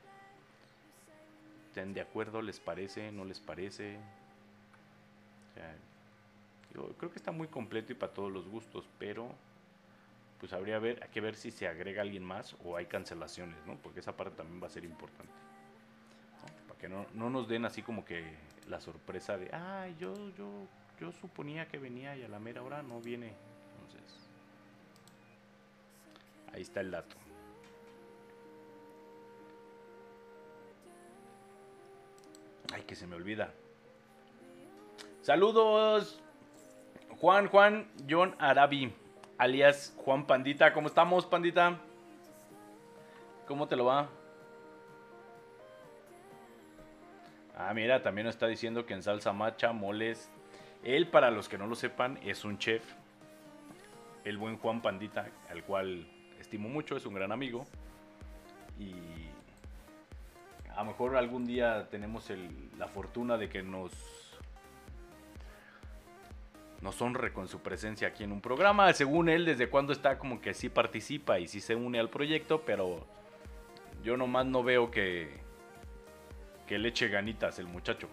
¿Estén 1.69 1.95
de 1.95 2.01
acuerdo? 2.01 2.43
¿Les 2.43 2.59
parece? 2.59 3.13
¿No 3.13 3.25
les 3.25 3.39
parece? 3.41 3.97
Creo 6.99 7.11
que 7.11 7.17
está 7.17 7.33
muy 7.33 7.49
completo 7.49 7.93
y 7.93 7.95
para 7.95 8.13
todos 8.13 8.33
los 8.33 8.49
gustos, 8.49 8.89
pero 8.99 9.31
pues 10.41 10.53
habría 10.53 10.79
ver, 10.79 11.09
que 11.09 11.21
ver 11.21 11.37
si 11.37 11.51
se 11.51 11.67
agrega 11.67 12.03
alguien 12.03 12.25
más 12.25 12.57
o 12.65 12.77
hay 12.77 12.87
cancelaciones, 12.87 13.57
¿no? 13.67 13.77
Porque 13.77 14.01
esa 14.01 14.17
parte 14.17 14.37
también 14.37 14.63
va 14.63 14.67
a 14.67 14.71
ser 14.71 14.85
importante. 14.85 15.33
Para 16.69 16.79
que 16.79 16.89
no, 16.89 17.07
no, 17.15 17.31
nos 17.31 17.49
den 17.49 17.65
así 17.65 17.83
como 17.83 18.05
que 18.05 18.35
la 18.69 18.81
sorpresa 18.81 19.39
de, 19.39 19.49
ah, 19.53 19.89
yo, 19.99 20.15
yo, 20.37 20.51
yo 21.01 21.13
suponía 21.13 21.69
que 21.69 21.79
venía 21.79 22.17
y 22.17 22.25
a 22.25 22.29
la 22.29 22.39
mera 22.39 22.63
hora 22.63 22.83
no 22.83 23.01
viene. 23.01 23.33
Entonces, 23.73 24.29
ahí 26.53 26.63
está 26.63 26.81
el 26.81 26.91
dato. 26.91 27.17
Ay, 32.73 32.83
que 32.83 32.97
se 32.97 33.07
me 33.07 33.15
olvida. 33.15 33.55
Saludos, 35.25 36.21
Juan, 37.19 37.49
Juan, 37.49 37.91
John 38.07 38.37
Arabi, 38.39 38.93
alias 39.39 39.95
Juan 39.97 40.27
Pandita. 40.27 40.75
¿Cómo 40.75 40.89
estamos, 40.89 41.25
Pandita? 41.25 41.79
¿Cómo 43.49 43.67
te 43.67 43.75
lo 43.75 43.87
va? 43.87 44.11
Ah, 47.57 47.73
mira, 47.73 48.03
también 48.03 48.27
nos 48.27 48.35
está 48.35 48.49
diciendo 48.49 48.85
que 48.85 48.93
en 48.93 49.03
salsa 49.03 49.33
macha, 49.33 49.73
moles. 49.73 50.31
Él, 50.83 51.09
para 51.09 51.31
los 51.31 51.49
que 51.49 51.57
no 51.57 51.67
lo 51.67 51.75
sepan, 51.75 52.19
es 52.23 52.45
un 52.45 52.59
chef. 52.59 52.85
El 54.25 54.37
buen 54.37 54.59
Juan 54.59 54.83
Pandita, 54.83 55.31
al 55.49 55.65
cual 55.65 56.07
estimo 56.39 56.69
mucho, 56.69 56.99
es 56.99 57.07
un 57.07 57.15
gran 57.15 57.33
amigo. 57.33 57.65
Y 58.79 58.93
a 60.69 60.81
lo 60.83 60.85
mejor 60.85 61.17
algún 61.17 61.47
día 61.47 61.89
tenemos 61.89 62.31
la 62.77 62.89
fortuna 62.89 63.39
de 63.39 63.49
que 63.49 63.63
nos 63.63 64.24
nos 66.85 67.01
honre 67.01 67.33
con 67.33 67.49
su 67.49 67.61
presencia 67.61 68.09
aquí 68.09 68.25
en 68.25 68.33
un 68.33 68.43
programa. 68.43 68.93
Según 68.93 69.31
él, 69.31 69.47
desde 69.47 69.71
cuando 69.71 69.95
está 69.95 70.19
como 70.19 70.43
que 70.43 70.53
sí 70.53 70.69
participa 70.69 71.39
y 71.39 71.49
sí 71.49 71.63
se 71.63 71.75
une 71.75 71.99
al 71.99 72.11
proyecto, 72.11 72.61
pero 72.67 73.07
yo 74.03 74.19
nomás 74.19 74.45
no 74.45 74.63
veo 74.63 74.91
que, 74.91 75.31
que 76.67 76.79
le 76.79 76.91
eche 76.91 77.09
ganitas 77.09 77.59
el 77.59 77.69
muchacho. 77.69 78.07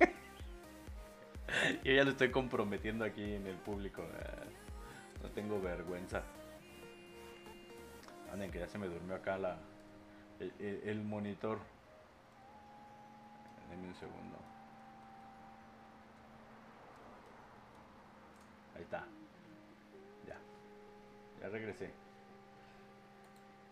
yo 1.84 1.92
ya 1.92 2.02
lo 2.02 2.12
estoy 2.12 2.30
comprometiendo 2.30 3.04
aquí 3.04 3.34
en 3.34 3.46
el 3.46 3.56
público. 3.56 4.00
Eh, 4.02 5.22
no 5.22 5.28
tengo 5.32 5.60
vergüenza. 5.60 6.22
Anden, 8.32 8.50
que 8.50 8.60
ya 8.60 8.68
se 8.68 8.78
me 8.78 8.86
durmió 8.86 9.16
acá 9.16 9.36
la, 9.36 9.58
el, 10.40 11.02
monitor. 11.02 11.58
Denme 13.68 13.88
un 13.88 13.94
segundo. 13.96 14.38
Ya. 20.26 20.38
Ya 21.40 21.48
regresé. 21.48 21.90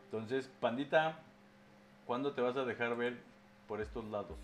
Entonces, 0.06 0.50
pandita, 0.60 1.20
¿cuándo 2.06 2.32
te 2.32 2.40
vas 2.40 2.56
a 2.56 2.64
dejar 2.64 2.96
ver 2.96 3.16
por 3.68 3.80
estos 3.80 4.04
lados? 4.06 4.38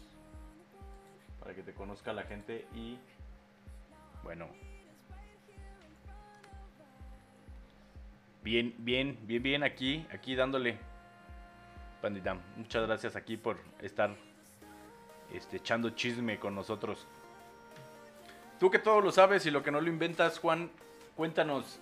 Para 1.40 1.54
que 1.54 1.62
te 1.62 1.74
conozca 1.74 2.12
la 2.12 2.22
gente 2.22 2.66
y... 2.74 2.98
Bueno. 4.22 4.48
Bien, 8.42 8.74
bien, 8.78 9.18
bien, 9.22 9.42
bien 9.42 9.62
aquí, 9.64 10.06
aquí 10.12 10.36
dándole. 10.36 10.78
Pandita, 12.00 12.34
muchas 12.56 12.86
gracias 12.86 13.16
aquí 13.16 13.36
por 13.36 13.58
estar 13.80 14.14
este, 15.32 15.56
echando 15.56 15.90
chisme 15.90 16.38
con 16.38 16.54
nosotros. 16.54 17.08
Tú 18.58 18.70
que 18.70 18.78
todo 18.78 19.02
lo 19.02 19.12
sabes 19.12 19.44
y 19.44 19.50
lo 19.50 19.62
que 19.62 19.70
no 19.70 19.82
lo 19.82 19.88
inventas, 19.88 20.38
Juan, 20.38 20.70
cuéntanos, 21.14 21.78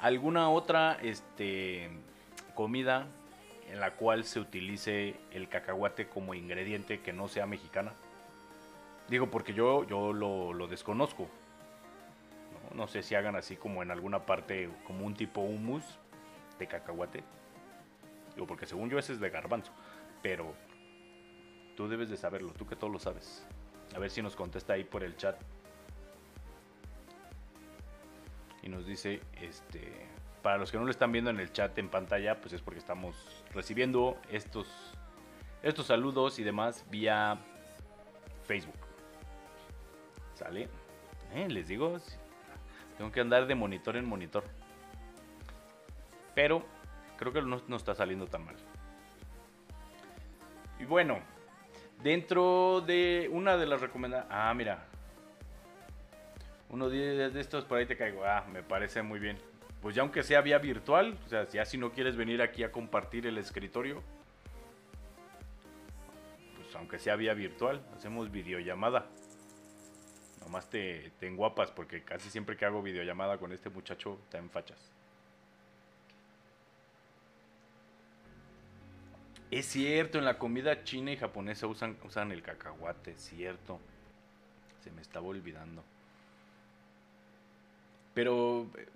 ¿alguna 0.00 0.50
otra 0.50 0.98
este, 1.00 1.90
comida 2.54 3.06
en 3.70 3.78
la 3.78 3.92
cual 3.92 4.24
se 4.24 4.40
utilice 4.40 5.14
el 5.30 5.48
cacahuate 5.48 6.08
como 6.08 6.34
ingrediente 6.34 7.00
que 7.00 7.12
no 7.12 7.28
sea 7.28 7.46
mexicana? 7.46 7.92
Digo, 9.08 9.30
porque 9.30 9.54
yo, 9.54 9.84
yo 9.84 10.12
lo, 10.12 10.66
desconozco. 10.66 11.28
¿no? 12.72 12.76
no 12.76 12.88
sé 12.88 13.04
si 13.04 13.14
hagan 13.14 13.36
así 13.36 13.54
como 13.54 13.80
en 13.80 13.92
alguna 13.92 14.26
parte, 14.26 14.70
como 14.84 15.06
un 15.06 15.14
tipo 15.14 15.40
hummus 15.40 15.84
de 16.58 16.66
cacahuate. 16.66 17.22
Digo, 18.34 18.48
porque 18.48 18.66
según 18.66 18.90
yo 18.90 18.98
ese 18.98 19.12
es 19.12 19.20
de 19.20 19.30
garbanzo. 19.30 19.70
Pero 20.20 20.52
tú 21.76 21.88
debes 21.88 22.10
de 22.10 22.16
saberlo, 22.16 22.52
tú 22.54 22.66
que 22.66 22.74
todo 22.74 22.90
lo 22.90 22.98
sabes. 22.98 23.46
A 23.94 24.00
ver 24.00 24.10
si 24.10 24.20
nos 24.20 24.34
contesta 24.34 24.72
ahí 24.72 24.82
por 24.82 25.04
el 25.04 25.16
chat. 25.16 25.36
Y 28.62 28.68
nos 28.68 28.86
dice, 28.86 29.20
este, 29.40 30.06
para 30.42 30.58
los 30.58 30.70
que 30.70 30.78
no 30.78 30.84
lo 30.84 30.90
están 30.90 31.12
viendo 31.12 31.30
en 31.30 31.40
el 31.40 31.52
chat 31.52 31.76
en 31.78 31.88
pantalla, 31.88 32.40
pues 32.40 32.52
es 32.52 32.62
porque 32.62 32.78
estamos 32.78 33.44
recibiendo 33.52 34.18
estos, 34.30 34.68
estos 35.62 35.86
saludos 35.86 36.38
y 36.38 36.44
demás 36.44 36.84
vía 36.90 37.38
Facebook. 38.44 38.78
¿Sale? 40.34 40.68
Eh, 41.34 41.48
les 41.48 41.68
digo, 41.68 41.98
tengo 42.98 43.10
que 43.10 43.20
andar 43.20 43.46
de 43.46 43.54
monitor 43.54 43.96
en 43.96 44.04
monitor. 44.04 44.44
Pero 46.34 46.64
creo 47.16 47.32
que 47.32 47.42
no, 47.42 47.60
no 47.66 47.76
está 47.76 47.94
saliendo 47.94 48.26
tan 48.26 48.44
mal. 48.44 48.56
Y 50.78 50.84
bueno, 50.84 51.20
dentro 52.02 52.82
de 52.84 53.28
una 53.32 53.56
de 53.56 53.66
las 53.66 53.80
recomendaciones... 53.80 54.36
Ah, 54.36 54.52
mira. 54.54 54.88
Uno 56.72 56.88
de 56.88 57.38
estos 57.38 57.66
por 57.66 57.78
ahí 57.78 57.86
te 57.86 57.98
caigo. 57.98 58.24
Ah, 58.24 58.46
me 58.50 58.62
parece 58.62 59.02
muy 59.02 59.20
bien. 59.20 59.36
Pues 59.82 59.94
ya 59.94 60.00
aunque 60.00 60.22
sea 60.22 60.40
vía 60.40 60.58
virtual, 60.58 61.18
o 61.26 61.28
sea, 61.28 61.46
ya 61.46 61.66
si 61.66 61.76
no 61.76 61.92
quieres 61.92 62.16
venir 62.16 62.40
aquí 62.40 62.64
a 62.64 62.72
compartir 62.72 63.26
el 63.26 63.36
escritorio, 63.36 64.02
pues 66.56 66.74
aunque 66.74 66.98
sea 66.98 67.16
vía 67.16 67.34
virtual, 67.34 67.84
hacemos 67.94 68.30
videollamada. 68.30 69.06
Nomás 70.40 70.70
te, 70.70 71.12
te 71.20 71.26
enguapas 71.26 71.70
porque 71.70 72.04
casi 72.04 72.30
siempre 72.30 72.56
que 72.56 72.64
hago 72.64 72.82
videollamada 72.82 73.36
con 73.36 73.52
este 73.52 73.68
muchacho 73.68 74.18
está 74.24 74.38
en 74.38 74.48
fachas. 74.48 74.90
Es 79.50 79.66
cierto, 79.66 80.16
en 80.16 80.24
la 80.24 80.38
comida 80.38 80.84
china 80.84 81.12
y 81.12 81.18
japonesa 81.18 81.66
usan, 81.66 81.98
usan 82.04 82.32
el 82.32 82.42
cacahuate, 82.42 83.10
es 83.10 83.20
cierto. 83.20 83.78
Se 84.82 84.90
me 84.90 85.02
estaba 85.02 85.26
olvidando. 85.26 85.84
Pero, 88.14 88.66
eh, 88.76 88.88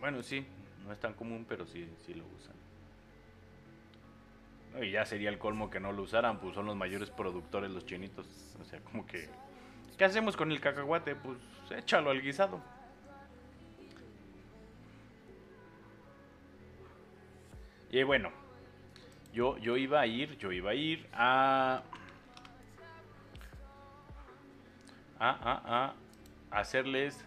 bueno, 0.00 0.22
sí, 0.22 0.46
no 0.84 0.92
es 0.92 1.00
tan 1.00 1.14
común, 1.14 1.44
pero 1.48 1.66
sí, 1.66 1.88
sí 2.06 2.14
lo 2.14 2.24
usan. 2.24 2.54
Y 4.82 4.92
ya 4.92 5.04
sería 5.04 5.30
el 5.30 5.38
colmo 5.38 5.70
que 5.70 5.80
no 5.80 5.92
lo 5.92 6.02
usaran, 6.02 6.38
pues 6.38 6.54
son 6.54 6.66
los 6.66 6.76
mayores 6.76 7.10
productores 7.10 7.70
los 7.70 7.84
chinitos. 7.84 8.26
O 8.60 8.64
sea, 8.64 8.80
como 8.80 9.06
que, 9.06 9.28
¿qué 9.96 10.04
hacemos 10.04 10.36
con 10.36 10.52
el 10.52 10.60
cacahuate? 10.60 11.16
Pues 11.16 11.38
échalo 11.70 12.10
al 12.10 12.22
guisado. 12.22 12.60
Y 17.90 18.02
bueno, 18.02 18.30
yo, 19.32 19.56
yo 19.58 19.76
iba 19.76 20.00
a 20.00 20.06
ir, 20.06 20.36
yo 20.36 20.52
iba 20.52 20.70
a 20.70 20.74
ir 20.74 21.08
a, 21.12 21.82
a, 25.18 25.30
a, 25.30 25.86
a 25.86 25.94
hacerles 26.50 27.24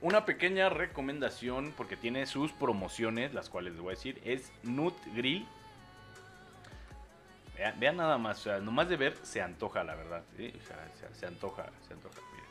una 0.00 0.24
pequeña 0.24 0.68
recomendación 0.68 1.72
porque 1.76 1.96
tiene 1.96 2.26
sus 2.26 2.52
promociones, 2.52 3.32
las 3.34 3.48
cuales 3.48 3.72
les 3.72 3.82
voy 3.82 3.92
a 3.92 3.96
decir, 3.96 4.20
es 4.24 4.52
Nut 4.62 4.94
Grill. 5.14 5.46
Vean, 7.78 7.96
nada 7.96 8.18
más, 8.18 8.40
o 8.40 8.42
sea, 8.42 8.58
nomás 8.58 8.88
de 8.88 8.96
ver 8.96 9.16
se 9.22 9.40
antoja, 9.40 9.82
la 9.82 9.94
verdad. 9.94 10.22
¿sí? 10.36 10.52
Se, 11.14 11.26
antoja, 11.26 11.70
se 11.88 11.94
antoja. 11.94 12.20
miren. 12.32 12.46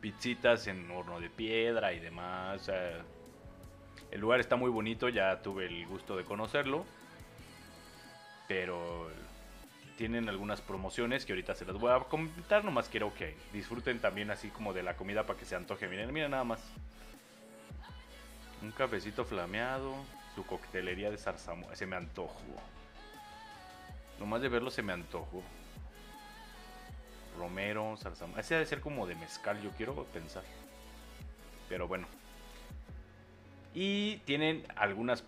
Pizzitas 0.00 0.66
en 0.66 0.90
horno 0.90 1.20
de 1.20 1.30
piedra 1.30 1.92
y 1.92 2.00
demás. 2.00 2.68
el 4.10 4.20
lugar 4.20 4.40
está 4.40 4.56
muy 4.56 4.70
bonito, 4.70 5.08
ya 5.08 5.40
tuve 5.42 5.66
el 5.66 5.86
gusto 5.86 6.16
de 6.16 6.24
conocerlo. 6.24 6.84
Pero 8.48 9.08
tienen 9.96 10.28
algunas 10.28 10.60
promociones 10.60 11.24
que 11.24 11.32
ahorita 11.32 11.54
se 11.54 11.64
las 11.64 11.76
voy 11.76 11.92
a 11.92 12.00
comentar. 12.00 12.64
Nomás 12.64 12.88
quiero 12.88 13.14
que 13.14 13.36
disfruten 13.52 14.00
también 14.00 14.30
así 14.30 14.48
como 14.48 14.72
de 14.72 14.82
la 14.82 14.96
comida 14.96 15.24
para 15.24 15.38
que 15.38 15.44
se 15.44 15.54
antoje. 15.54 15.88
Miren, 15.88 16.12
miren 16.12 16.32
nada 16.32 16.44
más. 16.44 16.60
Un 18.62 18.72
cafecito 18.72 19.24
flameado. 19.24 19.94
Su 20.34 20.44
coctelería 20.44 21.10
de 21.10 21.18
zarzamora. 21.18 21.76
Se 21.76 21.86
me 21.86 21.96
antojo. 21.96 22.40
Nomás 24.18 24.42
de 24.42 24.48
verlo 24.48 24.70
se 24.70 24.82
me 24.82 24.92
antojo. 24.92 25.42
Romero, 27.38 27.96
zarzamora. 27.96 28.40
Ese 28.40 28.54
debe 28.54 28.66
ser 28.66 28.80
como 28.80 29.06
de 29.06 29.14
mezcal, 29.14 29.60
yo 29.62 29.70
quiero 29.70 30.04
pensar. 30.06 30.42
Pero 31.68 31.86
bueno. 31.86 32.08
Y 33.74 34.18
tienen 34.18 34.64
algunas 34.76 35.24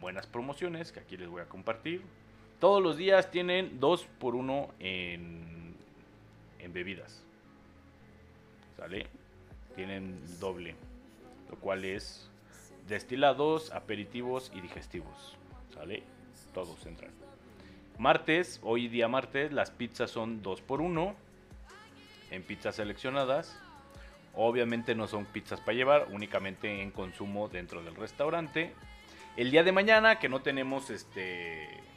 buenas 0.00 0.26
promociones 0.26 0.92
que 0.92 1.00
aquí 1.00 1.16
les 1.16 1.28
voy 1.28 1.42
a 1.42 1.46
compartir. 1.46 2.02
Todos 2.60 2.82
los 2.82 2.98
días 2.98 3.30
tienen 3.30 3.80
2 3.80 4.06
por 4.18 4.34
1 4.34 4.68
en, 4.80 5.74
en 6.58 6.72
bebidas. 6.74 7.24
¿Sale? 8.76 9.06
Tienen 9.74 10.20
doble. 10.38 10.76
Lo 11.48 11.56
cual 11.56 11.86
es 11.86 12.30
destilados, 12.86 13.72
aperitivos 13.72 14.52
y 14.54 14.60
digestivos. 14.60 15.38
¿Sale? 15.72 16.02
Todos 16.52 16.84
entran. 16.84 17.10
Martes, 17.96 18.60
hoy 18.62 18.88
día 18.88 19.08
martes, 19.08 19.52
las 19.52 19.70
pizzas 19.70 20.10
son 20.10 20.42
2 20.42 20.60
por 20.60 20.82
1 20.82 21.14
en 22.30 22.42
pizzas 22.42 22.76
seleccionadas. 22.76 23.58
Obviamente 24.34 24.94
no 24.94 25.06
son 25.06 25.24
pizzas 25.24 25.60
para 25.60 25.72
llevar, 25.72 26.08
únicamente 26.10 26.82
en 26.82 26.90
consumo 26.90 27.48
dentro 27.48 27.82
del 27.82 27.96
restaurante. 27.96 28.74
El 29.38 29.50
día 29.50 29.64
de 29.64 29.72
mañana, 29.72 30.18
que 30.18 30.28
no 30.28 30.42
tenemos 30.42 30.90
este 30.90 31.89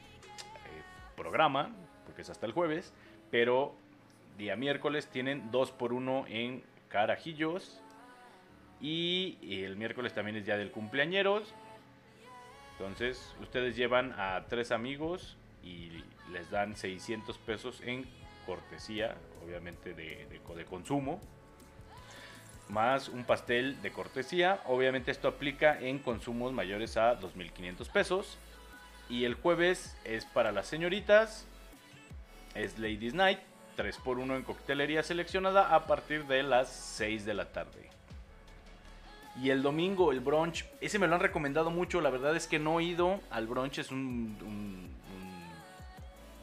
programa, 1.16 1.70
porque 2.06 2.22
es 2.24 2.30
hasta 2.30 2.46
el 2.46 2.52
jueves, 2.52 2.94
pero 3.32 3.74
día 4.38 4.56
miércoles 4.56 5.08
tienen 5.08 5.52
2 5.52 5.72
por 5.72 5.94
1 5.94 6.26
en 6.28 6.64
carajillos. 6.90 7.80
Y 8.82 9.38
el 9.64 9.78
miércoles 9.78 10.14
también 10.14 10.36
es 10.38 10.46
día 10.46 10.58
del 10.58 10.72
cumpleañeros. 10.72 11.54
Entonces, 12.78 13.34
ustedes 13.42 13.76
llevan 13.78 14.14
a 14.20 14.46
tres 14.50 14.72
amigos 14.72 15.38
y 15.64 16.04
les 16.32 16.50
dan 16.52 16.76
600 16.76 17.38
pesos 17.38 17.80
en 17.86 18.06
cortesía, 18.46 19.16
obviamente 19.46 19.94
de, 19.94 20.26
de- 20.28 20.56
de 20.56 20.66
consumo. 20.66 21.22
Más 22.70 23.08
un 23.10 23.24
pastel 23.24 23.82
de 23.82 23.92
cortesía. 23.92 24.62
Obviamente 24.66 25.12
esto 25.12 25.28
aplica 25.28 25.80
en 25.80 26.00
consumos 26.00 26.52
mayores 26.52 26.98
a 26.98 27.18
2.500 27.20 27.90
pesos. 27.92 28.38
Y 29.14 29.26
el 29.26 29.36
jueves 29.36 29.96
es 30.06 30.26
para 30.26 30.52
las 30.52 30.66
señoritas. 30.66 31.46
Es 32.56 32.80
Ladies 32.80 33.14
Night. 33.14 33.38
3x1 33.78 34.36
en 34.38 34.42
coctelería 34.42 35.04
seleccionada 35.04 35.76
a 35.76 35.86
partir 35.86 36.26
de 36.26 36.42
las 36.42 36.68
6 36.70 37.24
de 37.26 37.36
la 37.36 37.52
tarde. 37.52 37.90
Y 39.40 39.52
el 39.52 39.62
domingo, 39.62 40.12
el 40.12 40.20
brunch, 40.20 40.66
ese 40.82 40.98
me 40.98 41.08
lo 41.08 41.14
han 41.14 41.22
recomendado 41.22 41.70
mucho. 41.70 42.02
La 42.02 42.10
verdad 42.10 42.36
es 42.36 42.48
que 42.48 42.58
no 42.58 42.80
he 42.80 42.86
ido 42.86 43.20
al 43.30 43.46
brunch, 43.46 43.78
es 43.78 43.92
un, 43.92 44.36
un- 44.42 44.90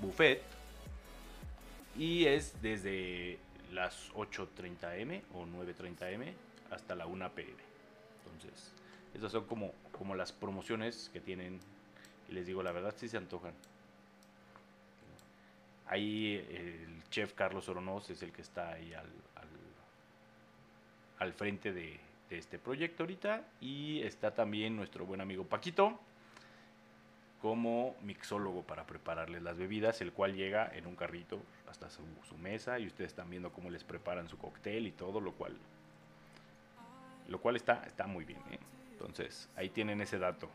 buffet. 0.00 0.42
Y 1.96 2.26
es 2.26 2.60
desde 2.62 3.38
las 3.72 4.12
8.30 4.14 5.02
am 5.02 5.22
o 5.34 5.44
9.30 5.44 6.14
am 6.14 6.34
hasta 6.70 6.94
la 6.94 7.06
1 7.06 7.30
pm. 7.32 7.52
Entonces, 8.24 8.72
esas 9.12 9.32
son 9.32 9.44
como, 9.46 9.72
como 9.90 10.14
las 10.14 10.30
promociones 10.30 11.10
que 11.12 11.18
tienen. 11.20 11.58
Les 12.30 12.46
digo, 12.46 12.62
la 12.62 12.72
verdad 12.72 12.94
sí 12.96 13.08
se 13.08 13.16
antojan. 13.16 13.52
Ahí 15.86 16.36
el 16.50 17.02
chef 17.10 17.34
Carlos 17.34 17.68
Oronoz 17.68 18.10
es 18.10 18.22
el 18.22 18.32
que 18.32 18.42
está 18.42 18.70
ahí 18.70 18.94
al, 18.94 19.06
al, 19.34 19.48
al 21.18 21.32
frente 21.32 21.72
de, 21.72 21.98
este 22.30 22.58
proyecto 22.58 23.02
ahorita. 23.02 23.42
Y 23.60 24.00
está 24.02 24.32
también 24.32 24.76
nuestro 24.76 25.04
buen 25.04 25.20
amigo 25.20 25.44
Paquito 25.44 25.98
como 27.42 27.96
mixólogo 28.02 28.62
para 28.62 28.86
prepararles 28.86 29.42
las 29.42 29.56
bebidas, 29.56 30.00
el 30.02 30.12
cual 30.12 30.34
llega 30.34 30.70
en 30.74 30.86
un 30.86 30.94
carrito 30.94 31.40
hasta 31.70 31.88
su, 31.88 32.02
su 32.28 32.36
mesa 32.36 32.78
y 32.78 32.86
ustedes 32.86 33.12
están 33.12 33.30
viendo 33.30 33.50
cómo 33.50 33.70
les 33.70 33.82
preparan 33.82 34.28
su 34.28 34.36
cóctel 34.36 34.86
y 34.86 34.92
todo, 34.92 35.20
lo 35.20 35.32
cual 35.32 35.56
lo 37.30 37.40
cual 37.40 37.56
está, 37.56 37.84
está 37.86 38.06
muy 38.06 38.24
bien. 38.24 38.40
¿eh? 38.50 38.58
Entonces, 38.92 39.48
ahí 39.56 39.70
tienen 39.70 40.00
ese 40.00 40.18
dato. 40.18 40.50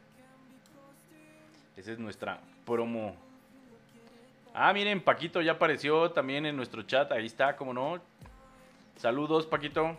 Esa 1.76 1.92
es 1.92 2.00
nuestra 2.00 2.40
promo 2.66 3.16
Ah, 4.58 4.72
miren, 4.72 5.02
Paquito 5.02 5.42
ya 5.42 5.52
apareció 5.52 6.12
también 6.12 6.46
en 6.46 6.56
nuestro 6.56 6.82
chat. 6.84 7.12
Ahí 7.12 7.26
está, 7.26 7.58
como 7.58 7.74
no. 7.74 8.00
Saludos, 8.96 9.46
Paquito. 9.46 9.98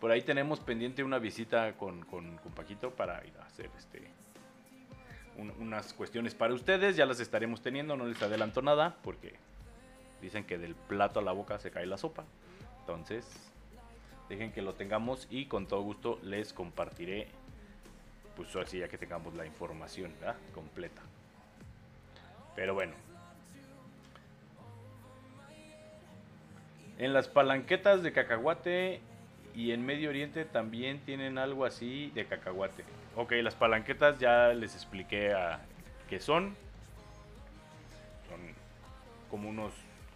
Por 0.00 0.10
ahí 0.10 0.20
tenemos 0.20 0.58
pendiente 0.58 1.04
una 1.04 1.20
visita 1.20 1.74
con, 1.74 2.04
con, 2.04 2.36
Paquito 2.56 2.90
para 2.90 3.24
ir 3.24 3.32
a 3.38 3.46
hacer 3.46 3.70
este 3.78 4.10
unas 5.60 5.92
cuestiones 5.92 6.34
para 6.34 6.54
ustedes. 6.54 6.96
Ya 6.96 7.06
las 7.06 7.20
estaremos 7.20 7.62
teniendo, 7.62 7.96
no 7.96 8.04
les 8.06 8.20
adelanto 8.20 8.62
nada 8.62 8.96
porque 9.04 9.34
dicen 10.20 10.42
que 10.42 10.58
del 10.58 10.74
plato 10.74 11.20
a 11.20 11.22
la 11.22 11.30
boca 11.30 11.60
se 11.60 11.70
cae 11.70 11.86
la 11.86 11.96
sopa. 11.96 12.24
Entonces, 12.80 13.24
dejen 14.28 14.50
que 14.50 14.60
lo 14.60 14.74
tengamos 14.74 15.28
y 15.30 15.46
con 15.46 15.68
todo 15.68 15.82
gusto 15.82 16.18
les 16.24 16.52
compartiré, 16.52 17.28
pues 18.36 18.54
así 18.56 18.78
ya 18.78 18.88
que 18.88 18.98
tengamos 18.98 19.34
la 19.34 19.46
información 19.46 20.12
completa. 20.54 21.02
Pero 22.56 22.74
bueno, 22.74 22.94
En 26.98 27.12
las 27.12 27.28
palanquetas 27.28 28.02
de 28.02 28.12
cacahuate 28.12 29.00
y 29.54 29.72
en 29.72 29.84
Medio 29.84 30.10
Oriente 30.10 30.44
también 30.44 31.00
tienen 31.00 31.38
algo 31.38 31.64
así 31.64 32.10
de 32.14 32.24
cacahuate. 32.26 32.84
Ok, 33.16 33.32
las 33.42 33.54
palanquetas 33.54 34.18
ya 34.18 34.48
les 34.48 34.74
expliqué 34.74 35.32
a 35.32 35.60
qué 36.08 36.20
son. 36.20 36.56
Son 38.28 38.40
como 39.28 39.48
unos, 39.48 39.72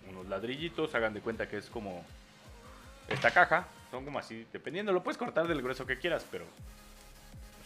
unos 0.08 0.26
ladrillitos, 0.28 0.94
hagan 0.94 1.14
de 1.14 1.20
cuenta 1.20 1.48
que 1.48 1.56
es 1.56 1.66
como 1.66 2.04
esta 3.08 3.32
caja. 3.32 3.66
Son 3.90 4.04
como 4.04 4.20
así, 4.20 4.46
dependiendo, 4.52 4.92
lo 4.92 5.02
puedes 5.02 5.18
cortar 5.18 5.48
del 5.48 5.62
grueso 5.62 5.84
que 5.84 5.98
quieras, 5.98 6.24
pero 6.30 6.44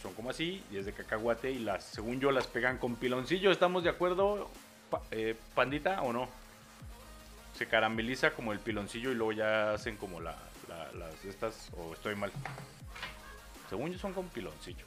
son 0.03 0.13
como 0.13 0.29
así 0.29 0.63
y 0.71 0.77
es 0.77 0.85
de 0.85 0.93
cacahuate 0.93 1.49
y 1.49 1.59
las, 1.59 1.83
según 1.83 2.19
yo, 2.19 2.31
las 2.31 2.45
pegan 2.45 2.77
con 2.77 2.95
piloncillo. 2.95 3.49
¿Estamos 3.49 3.83
de 3.83 3.89
acuerdo, 3.89 4.51
eh, 5.09 5.35
pandita, 5.55 6.03
o 6.03 6.13
no? 6.13 6.29
se 7.53 7.67
carameliza 7.67 8.31
como 8.31 8.51
el 8.51 8.59
piloncillo 8.59 9.11
y 9.11 9.15
luego 9.15 9.31
ya 9.31 9.73
hacen 9.73 9.95
como 9.97 10.19
la, 10.19 10.35
las 10.97 11.25
estas, 11.25 11.69
o 11.77 11.93
estoy 11.93 12.15
mal. 12.15 12.31
Según 13.69 13.91
yo 13.91 13.99
son 13.99 14.13
con 14.13 14.27
piloncillo. 14.29 14.85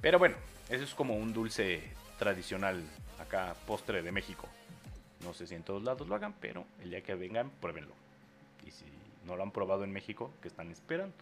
Pero 0.00 0.18
bueno, 0.18 0.36
eso 0.68 0.84
es 0.84 0.94
como 0.94 1.14
un 1.14 1.32
dulce 1.32 1.82
tradicional 2.18 2.82
acá, 3.20 3.54
postre 3.66 4.02
de 4.02 4.12
México. 4.12 4.48
No 5.24 5.34
sé 5.34 5.46
si 5.46 5.54
en 5.54 5.62
todos 5.62 5.82
lados 5.82 6.08
lo 6.08 6.14
hagan, 6.14 6.34
pero 6.40 6.64
el 6.82 6.90
día 6.90 7.02
que 7.02 7.14
vengan, 7.14 7.50
pruébenlo. 7.60 7.94
Y 8.66 8.70
si 8.70 8.84
no 9.26 9.36
lo 9.36 9.42
han 9.42 9.50
probado 9.50 9.84
en 9.84 9.92
México, 9.92 10.32
¿qué 10.42 10.48
están 10.48 10.70
esperando? 10.70 11.14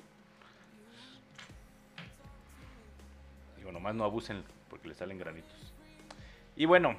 Digo, 3.68 3.78
nomás 3.78 3.94
no 3.94 4.04
abusen 4.04 4.44
porque 4.70 4.88
le 4.88 4.94
salen 4.94 5.18
granitos. 5.18 5.74
Y 6.56 6.64
bueno, 6.64 6.96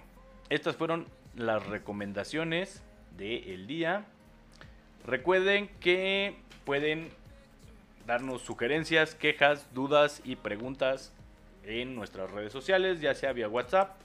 estas 0.50 0.76
fueron 0.76 1.08
las 1.36 1.66
recomendaciones 1.66 2.84
del 3.18 3.66
día. 3.66 4.06
Recuerden 5.04 5.68
que 5.80 6.36
pueden 6.66 7.10
darnos 8.06 8.44
sugerencias, 8.44 9.16
quejas, 9.16 9.74
dudas 9.74 10.22
y 10.24 10.36
preguntas 10.36 11.12
en 11.64 11.96
nuestras 11.96 12.30
redes 12.30 12.54
sociales, 12.54 13.02
ya 13.02 13.16
sea 13.16 13.34
vía 13.34 13.50
WhatsApp, 13.50 13.98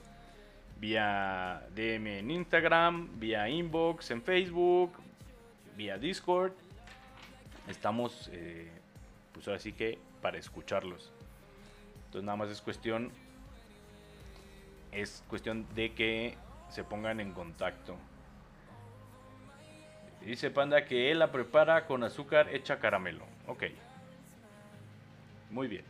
vía 0.81 1.67
DM 1.75 2.07
en 2.21 2.31
Instagram, 2.31 3.21
vía 3.21 3.47
inbox 3.47 4.11
en 4.11 4.23
Facebook, 4.23 4.93
vía 5.77 5.99
Discord. 5.99 6.53
Estamos, 7.69 8.31
eh, 8.33 8.71
pues 9.35 9.47
ahora 9.49 9.61
sí 9.61 9.75
que 9.75 9.99
para 10.23 10.39
escucharlos. 10.39 11.14
Entonces 12.15 12.27
nada 12.27 12.37
más 12.37 12.49
es 12.49 12.62
cuestión, 12.62 13.11
es 14.93 15.25
cuestión 15.29 15.67
de 15.75 15.95
que 15.95 16.37
se 16.69 16.85
pongan 16.85 17.19
en 17.19 17.33
contacto. 17.33 17.97
Dice 20.21 20.53
Panda 20.53 20.85
que 20.85 21.11
él 21.11 21.19
la 21.19 21.33
prepara 21.33 21.89
con 21.89 22.05
azúcar 22.05 22.55
hecha 22.55 22.79
caramelo. 22.79 23.25
Ok. 23.49 23.65
Muy 25.51 25.67
bien. 25.67 25.85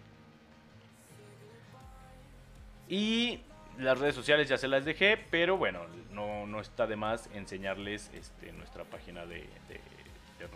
Y 2.89 3.41
las 3.77 3.99
redes 3.99 4.15
sociales 4.15 4.49
ya 4.49 4.57
se 4.57 4.67
las 4.67 4.87
dejé, 4.87 5.19
pero 5.31 5.59
bueno, 5.59 5.81
no, 6.11 6.59
está 6.59 6.87
de 6.87 6.97
más 6.97 7.29
enseñarles 7.35 8.11
este, 8.15 8.51
nuestra 8.53 8.85
página 8.85 9.27
de, 9.27 9.47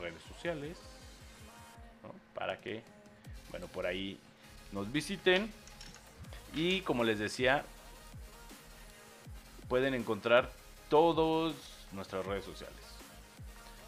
redes 0.01 0.23
sociales. 0.23 0.81
Para 2.35 2.59
que, 2.59 2.83
bueno, 3.51 3.66
por 3.66 3.85
ahí 3.85 4.19
nos 4.73 4.91
visiten. 4.93 5.51
Y 6.55 6.81
como 6.83 7.05
les 7.05 7.19
decía, 7.19 7.64
pueden 9.69 9.95
encontrar 9.95 10.51
todas 10.89 11.55
nuestras 11.93 12.25
redes 12.27 12.45
sociales. 12.45 12.77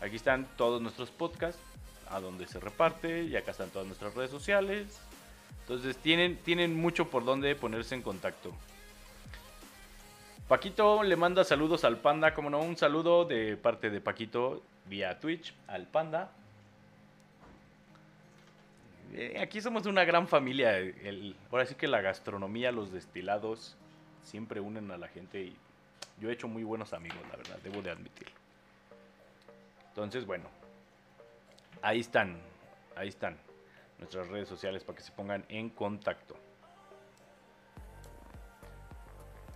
Aquí 0.01 0.16
están 0.16 0.47
todos 0.57 0.81
nuestros 0.81 1.11
podcasts, 1.11 1.61
a 2.09 2.20
donde 2.20 2.47
se 2.47 2.59
reparte, 2.59 3.24
y 3.24 3.37
acá 3.37 3.53
están 3.53 3.70
todas 3.70 3.87
nuestras 3.87 4.14
redes 4.14 4.31
sociales. 4.31 5.01
Entonces 5.62 5.97
tienen, 5.97 6.37
tienen 6.39 6.74
mucho 6.74 7.09
por 7.09 7.24
donde 7.24 7.55
ponerse 7.55 7.95
en 7.95 8.03
contacto. 8.03 8.53
Paquito 10.49 11.05
le 11.05 11.14
manda 11.14 11.45
saludos 11.45 11.85
al 11.85 11.99
panda, 11.99 12.35
como 12.35 12.51
no, 12.51 12.61
un 12.61 12.76
saludo 12.76 13.24
de 13.24 13.57
parte 13.57 13.89
de 13.89 14.01
Paquito 14.01 14.62
vía 14.87 15.20
Twitch 15.20 15.55
al 15.68 15.87
panda. 15.87 16.33
Eh, 19.12 19.38
aquí 19.40 19.61
somos 19.61 19.86
una 19.86 20.04
gran 20.04 20.28
familia. 20.28 20.78
El, 20.78 21.36
ahora 21.50 21.66
sí 21.66 21.74
que 21.74 21.88
la 21.88 22.00
gastronomía, 22.00 22.72
los 22.72 22.92
destilados, 22.92 23.76
siempre 24.22 24.61
unen 24.61 24.90
a 24.90 24.96
la 24.96 25.08
gente 25.08 25.42
y 25.42 25.56
yo 26.20 26.30
he 26.30 26.32
hecho 26.32 26.48
muy 26.48 26.62
buenos 26.62 26.92
amigos, 26.92 27.18
la 27.30 27.36
verdad, 27.36 27.58
debo 27.62 27.82
de 27.82 27.90
admitirlo. 27.90 28.34
Entonces, 29.88 30.26
bueno, 30.26 30.44
ahí 31.82 32.00
están, 32.00 32.38
ahí 32.94 33.08
están 33.08 33.36
nuestras 33.98 34.28
redes 34.28 34.48
sociales 34.48 34.84
para 34.84 34.96
que 34.96 35.02
se 35.02 35.12
pongan 35.12 35.44
en 35.48 35.70
contacto. 35.70 36.36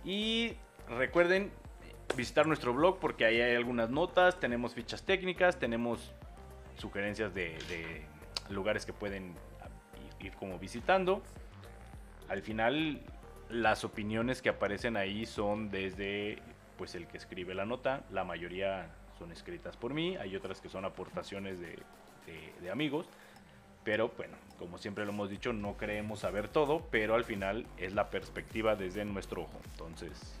Y 0.03 0.55
recuerden 0.87 1.51
visitar 2.15 2.45
nuestro 2.45 2.73
blog 2.73 2.99
porque 2.99 3.25
ahí 3.25 3.41
hay 3.41 3.55
algunas 3.55 3.89
notas, 3.89 4.39
tenemos 4.39 4.73
fichas 4.73 5.03
técnicas, 5.03 5.57
tenemos 5.57 6.11
sugerencias 6.77 7.33
de, 7.33 8.05
lugares 8.49 8.85
que 8.85 8.93
pueden 8.93 9.33
ir 10.19 10.33
como 10.33 10.59
visitando. 10.59 11.21
Al 12.29 12.41
final 12.41 13.01
las 13.49 13.83
opiniones 13.83 14.41
que 14.41 14.49
aparecen 14.49 14.97
ahí 14.97 15.25
son 15.25 15.69
desde 15.69 16.39
pues 16.77 16.95
el 16.95 17.07
que 17.07 17.17
escribe 17.17 17.53
la 17.55 17.65
nota, 17.65 18.03
la 18.11 18.23
mayoría 18.23 18.89
son 19.17 19.31
escritas 19.31 19.77
por 19.77 19.93
mí, 19.93 20.17
hay 20.17 20.35
otras 20.35 20.59
que 20.59 20.69
son 20.69 20.83
aportaciones 20.85 21.59
de, 21.59 21.77
amigos, 22.71 23.07
pero 23.83 24.11
bueno, 24.17 24.35
como 24.57 24.79
siempre 24.79 25.05
lo 25.05 25.11
hemos 25.11 25.29
dicho, 25.29 25.53
no 25.53 25.77
creemos 25.77 26.21
saber 26.21 26.47
todo, 26.47 26.87
pero 26.89 27.13
al 27.13 27.23
final 27.23 27.67
es 27.77 27.93
la 27.93 28.09
perspectiva 28.09 28.75
desde 28.75 29.05
nuestro 29.05 29.43
ojo. 29.43 29.61
Entonces, 29.71 30.33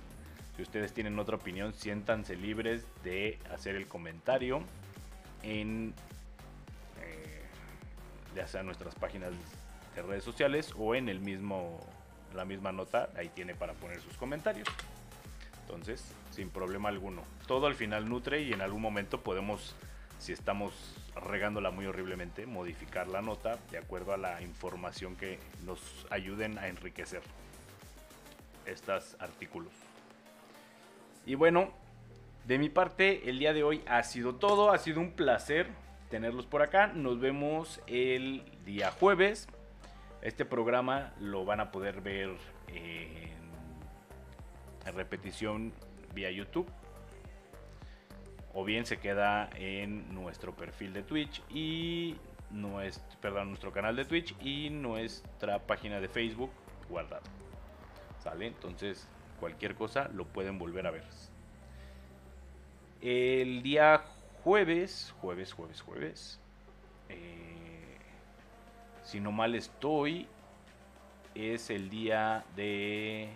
si 0.55 0.63
ustedes 0.63 0.91
tienen 0.91 1.19
otra 1.19 1.35
opinión, 1.35 1.73
siéntanse 1.73 2.35
libres 2.35 2.85
de 3.03 3.37
hacer 3.53 3.75
el 3.75 3.87
comentario 3.87 4.61
en 5.43 5.93
ya 8.35 8.47
sea 8.47 8.63
nuestras 8.63 8.95
páginas 8.95 9.31
de 9.95 10.01
redes 10.01 10.23
sociales 10.23 10.73
o 10.77 10.95
en 10.95 11.09
el 11.09 11.19
mismo 11.19 11.79
la 12.35 12.45
misma 12.45 12.71
nota, 12.71 13.09
ahí 13.15 13.29
tiene 13.29 13.55
para 13.55 13.73
poner 13.73 14.01
sus 14.01 14.17
comentarios. 14.17 14.67
Entonces, 15.61 16.03
sin 16.31 16.49
problema 16.49 16.89
alguno. 16.89 17.23
Todo 17.47 17.67
al 17.67 17.75
final 17.75 18.07
nutre 18.07 18.41
y 18.41 18.53
en 18.53 18.61
algún 18.61 18.81
momento 18.81 19.21
podemos, 19.21 19.75
si 20.19 20.33
estamos 20.33 20.73
regándola 21.15 21.71
muy 21.71 21.85
horriblemente, 21.85 22.45
modificar 22.45 23.07
la 23.07 23.21
nota 23.21 23.57
de 23.71 23.77
acuerdo 23.77 24.13
a 24.13 24.17
la 24.17 24.41
información 24.41 25.15
que 25.15 25.39
nos 25.63 25.79
ayuden 26.09 26.57
a 26.57 26.67
enriquecer 26.67 27.21
estos 28.65 29.15
artículos. 29.19 29.71
Y 31.25 31.35
bueno, 31.35 31.71
de 32.45 32.59
mi 32.59 32.69
parte, 32.69 33.27
el 33.29 33.39
día 33.39 33.53
de 33.53 33.63
hoy 33.63 33.81
ha 33.87 34.03
sido 34.03 34.35
todo. 34.35 34.71
Ha 34.71 34.77
sido 34.77 34.99
un 34.99 35.11
placer 35.11 35.67
tenerlos 36.15 36.45
por 36.45 36.61
acá. 36.61 36.87
Nos 36.87 37.19
vemos 37.19 37.81
el 37.87 38.45
día 38.63 38.89
jueves. 38.89 39.49
Este 40.21 40.45
programa 40.45 41.11
lo 41.19 41.43
van 41.43 41.59
a 41.59 41.73
poder 41.73 41.99
ver 41.99 42.29
en 42.69 43.35
repetición 44.95 45.73
vía 46.13 46.31
YouTube. 46.31 46.71
O 48.53 48.63
bien 48.63 48.85
se 48.85 48.95
queda 48.95 49.49
en 49.55 50.15
nuestro 50.15 50.55
perfil 50.55 50.93
de 50.93 51.03
Twitch 51.03 51.43
y 51.49 52.15
nuestro, 52.49 53.19
perdón, 53.19 53.49
nuestro 53.49 53.73
canal 53.73 53.97
de 53.97 54.05
Twitch 54.05 54.33
y 54.41 54.69
nuestra 54.69 55.67
página 55.67 55.99
de 55.99 56.07
Facebook 56.07 56.51
guardado. 56.87 57.23
¿Sale? 58.23 58.47
Entonces, 58.47 59.05
cualquier 59.41 59.75
cosa 59.75 60.07
lo 60.13 60.23
pueden 60.23 60.59
volver 60.59 60.87
a 60.87 60.91
ver. 60.91 61.03
El 63.01 63.61
día 63.63 64.05
jueves, 64.45 65.11
jueves, 65.21 65.53
jueves, 65.53 65.81
jueves. 65.81 66.39
Eh, 67.09 67.97
si 69.03 69.19
no 69.19 69.31
mal 69.31 69.55
estoy, 69.55 70.27
es 71.33 71.71
el 71.71 71.89
día 71.89 72.45
de 72.55 73.29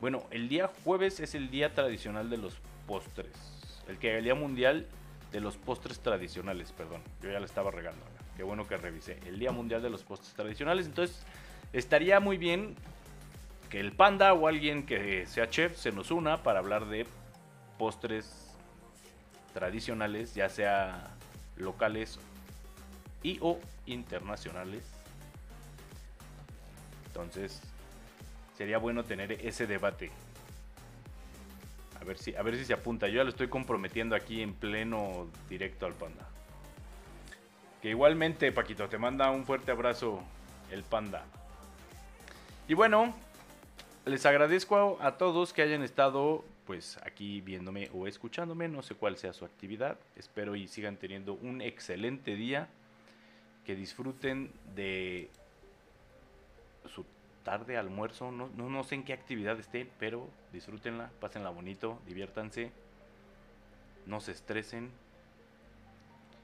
Bueno, 0.00 0.24
el 0.32 0.48
día 0.48 0.72
jueves 0.82 1.20
es 1.20 1.36
el 1.36 1.50
día 1.50 1.72
tradicional 1.72 2.28
de 2.28 2.38
los 2.38 2.58
postres. 2.88 3.32
El 3.88 3.96
que 3.98 4.18
el 4.18 4.24
día 4.24 4.34
mundial 4.34 4.88
de 5.30 5.40
los 5.40 5.56
postres 5.56 6.00
tradicionales, 6.00 6.72
perdón. 6.72 7.02
Yo 7.22 7.30
ya 7.30 7.38
le 7.38 7.46
estaba 7.46 7.70
regando. 7.70 8.04
Qué 8.36 8.42
bueno 8.42 8.66
que 8.66 8.76
revisé. 8.76 9.20
El 9.26 9.38
día 9.38 9.52
mundial 9.52 9.82
de 9.82 9.90
los 9.90 10.02
postres 10.02 10.34
tradicionales. 10.34 10.86
Entonces, 10.86 11.24
estaría 11.72 12.18
muy 12.18 12.38
bien 12.38 12.74
que 13.70 13.78
el 13.78 13.92
panda 13.92 14.32
o 14.34 14.48
alguien 14.48 14.84
que 14.84 15.26
sea 15.26 15.48
chef 15.48 15.76
se 15.76 15.92
nos 15.92 16.10
una 16.10 16.42
para 16.42 16.58
hablar 16.58 16.86
de 16.86 17.06
postres 17.78 18.54
tradicionales, 19.54 20.34
ya 20.34 20.48
sea 20.48 21.10
locales 21.56 22.18
y 23.22 23.38
o 23.40 23.58
internacionales. 23.86 24.82
Entonces, 27.06 27.62
sería 28.56 28.78
bueno 28.78 29.04
tener 29.04 29.32
ese 29.32 29.66
debate. 29.66 30.10
A 32.00 32.04
ver 32.04 32.18
si, 32.18 32.36
a 32.36 32.42
ver 32.42 32.56
si 32.56 32.64
se 32.64 32.74
apunta. 32.74 33.08
Yo 33.08 33.16
ya 33.16 33.24
lo 33.24 33.30
estoy 33.30 33.48
comprometiendo 33.48 34.14
aquí 34.14 34.42
en 34.42 34.54
pleno 34.54 35.26
directo 35.48 35.86
al 35.86 35.94
panda. 35.94 36.28
Que 37.80 37.90
igualmente, 37.90 38.52
Paquito, 38.52 38.88
te 38.88 38.98
manda 38.98 39.30
un 39.30 39.44
fuerte 39.44 39.70
abrazo 39.70 40.22
el 40.70 40.82
panda. 40.82 41.24
Y 42.68 42.74
bueno, 42.74 43.14
les 44.04 44.26
agradezco 44.26 44.98
a, 45.00 45.06
a 45.06 45.16
todos 45.16 45.52
que 45.52 45.62
hayan 45.62 45.82
estado 45.82 46.44
pues 46.66 46.98
aquí 47.02 47.40
viéndome 47.40 47.88
o 47.94 48.06
escuchándome, 48.06 48.68
no 48.68 48.82
sé 48.82 48.94
cuál 48.94 49.16
sea 49.16 49.32
su 49.32 49.44
actividad. 49.44 49.98
Espero 50.16 50.56
y 50.56 50.66
sigan 50.66 50.96
teniendo 50.96 51.34
un 51.34 51.62
excelente 51.62 52.34
día. 52.34 52.68
Que 53.64 53.74
disfruten 53.74 54.52
de 54.74 55.28
su 56.84 57.04
tarde, 57.44 57.76
almuerzo, 57.76 58.30
no, 58.30 58.48
no, 58.56 58.68
no 58.68 58.84
sé 58.84 58.96
en 58.96 59.04
qué 59.04 59.12
actividad 59.12 59.58
estén, 59.58 59.90
pero 59.98 60.28
disfrútenla, 60.52 61.10
pásenla 61.20 61.50
bonito, 61.50 62.00
diviértanse, 62.06 62.70
no 64.04 64.20
se 64.20 64.32
estresen. 64.32 64.90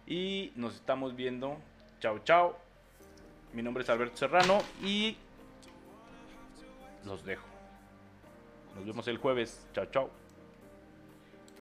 Y 0.07 0.53
nos 0.57 0.75
estamos 0.75 1.15
viendo. 1.15 1.59
Chao, 2.01 2.19
chao. 2.21 2.59
Mi 3.53 3.63
nombre 3.63 3.85
es 3.85 3.91
Alberto 3.91 4.17
Serrano 4.17 4.61
y 4.83 5.17
los 7.05 7.25
dejo. 7.25 7.52
Nos 8.75 8.85
vemos 8.87 9.09
el 9.09 9.19
jueves. 9.19 9.67
Chao, 9.73 9.87
chao. 9.87 10.22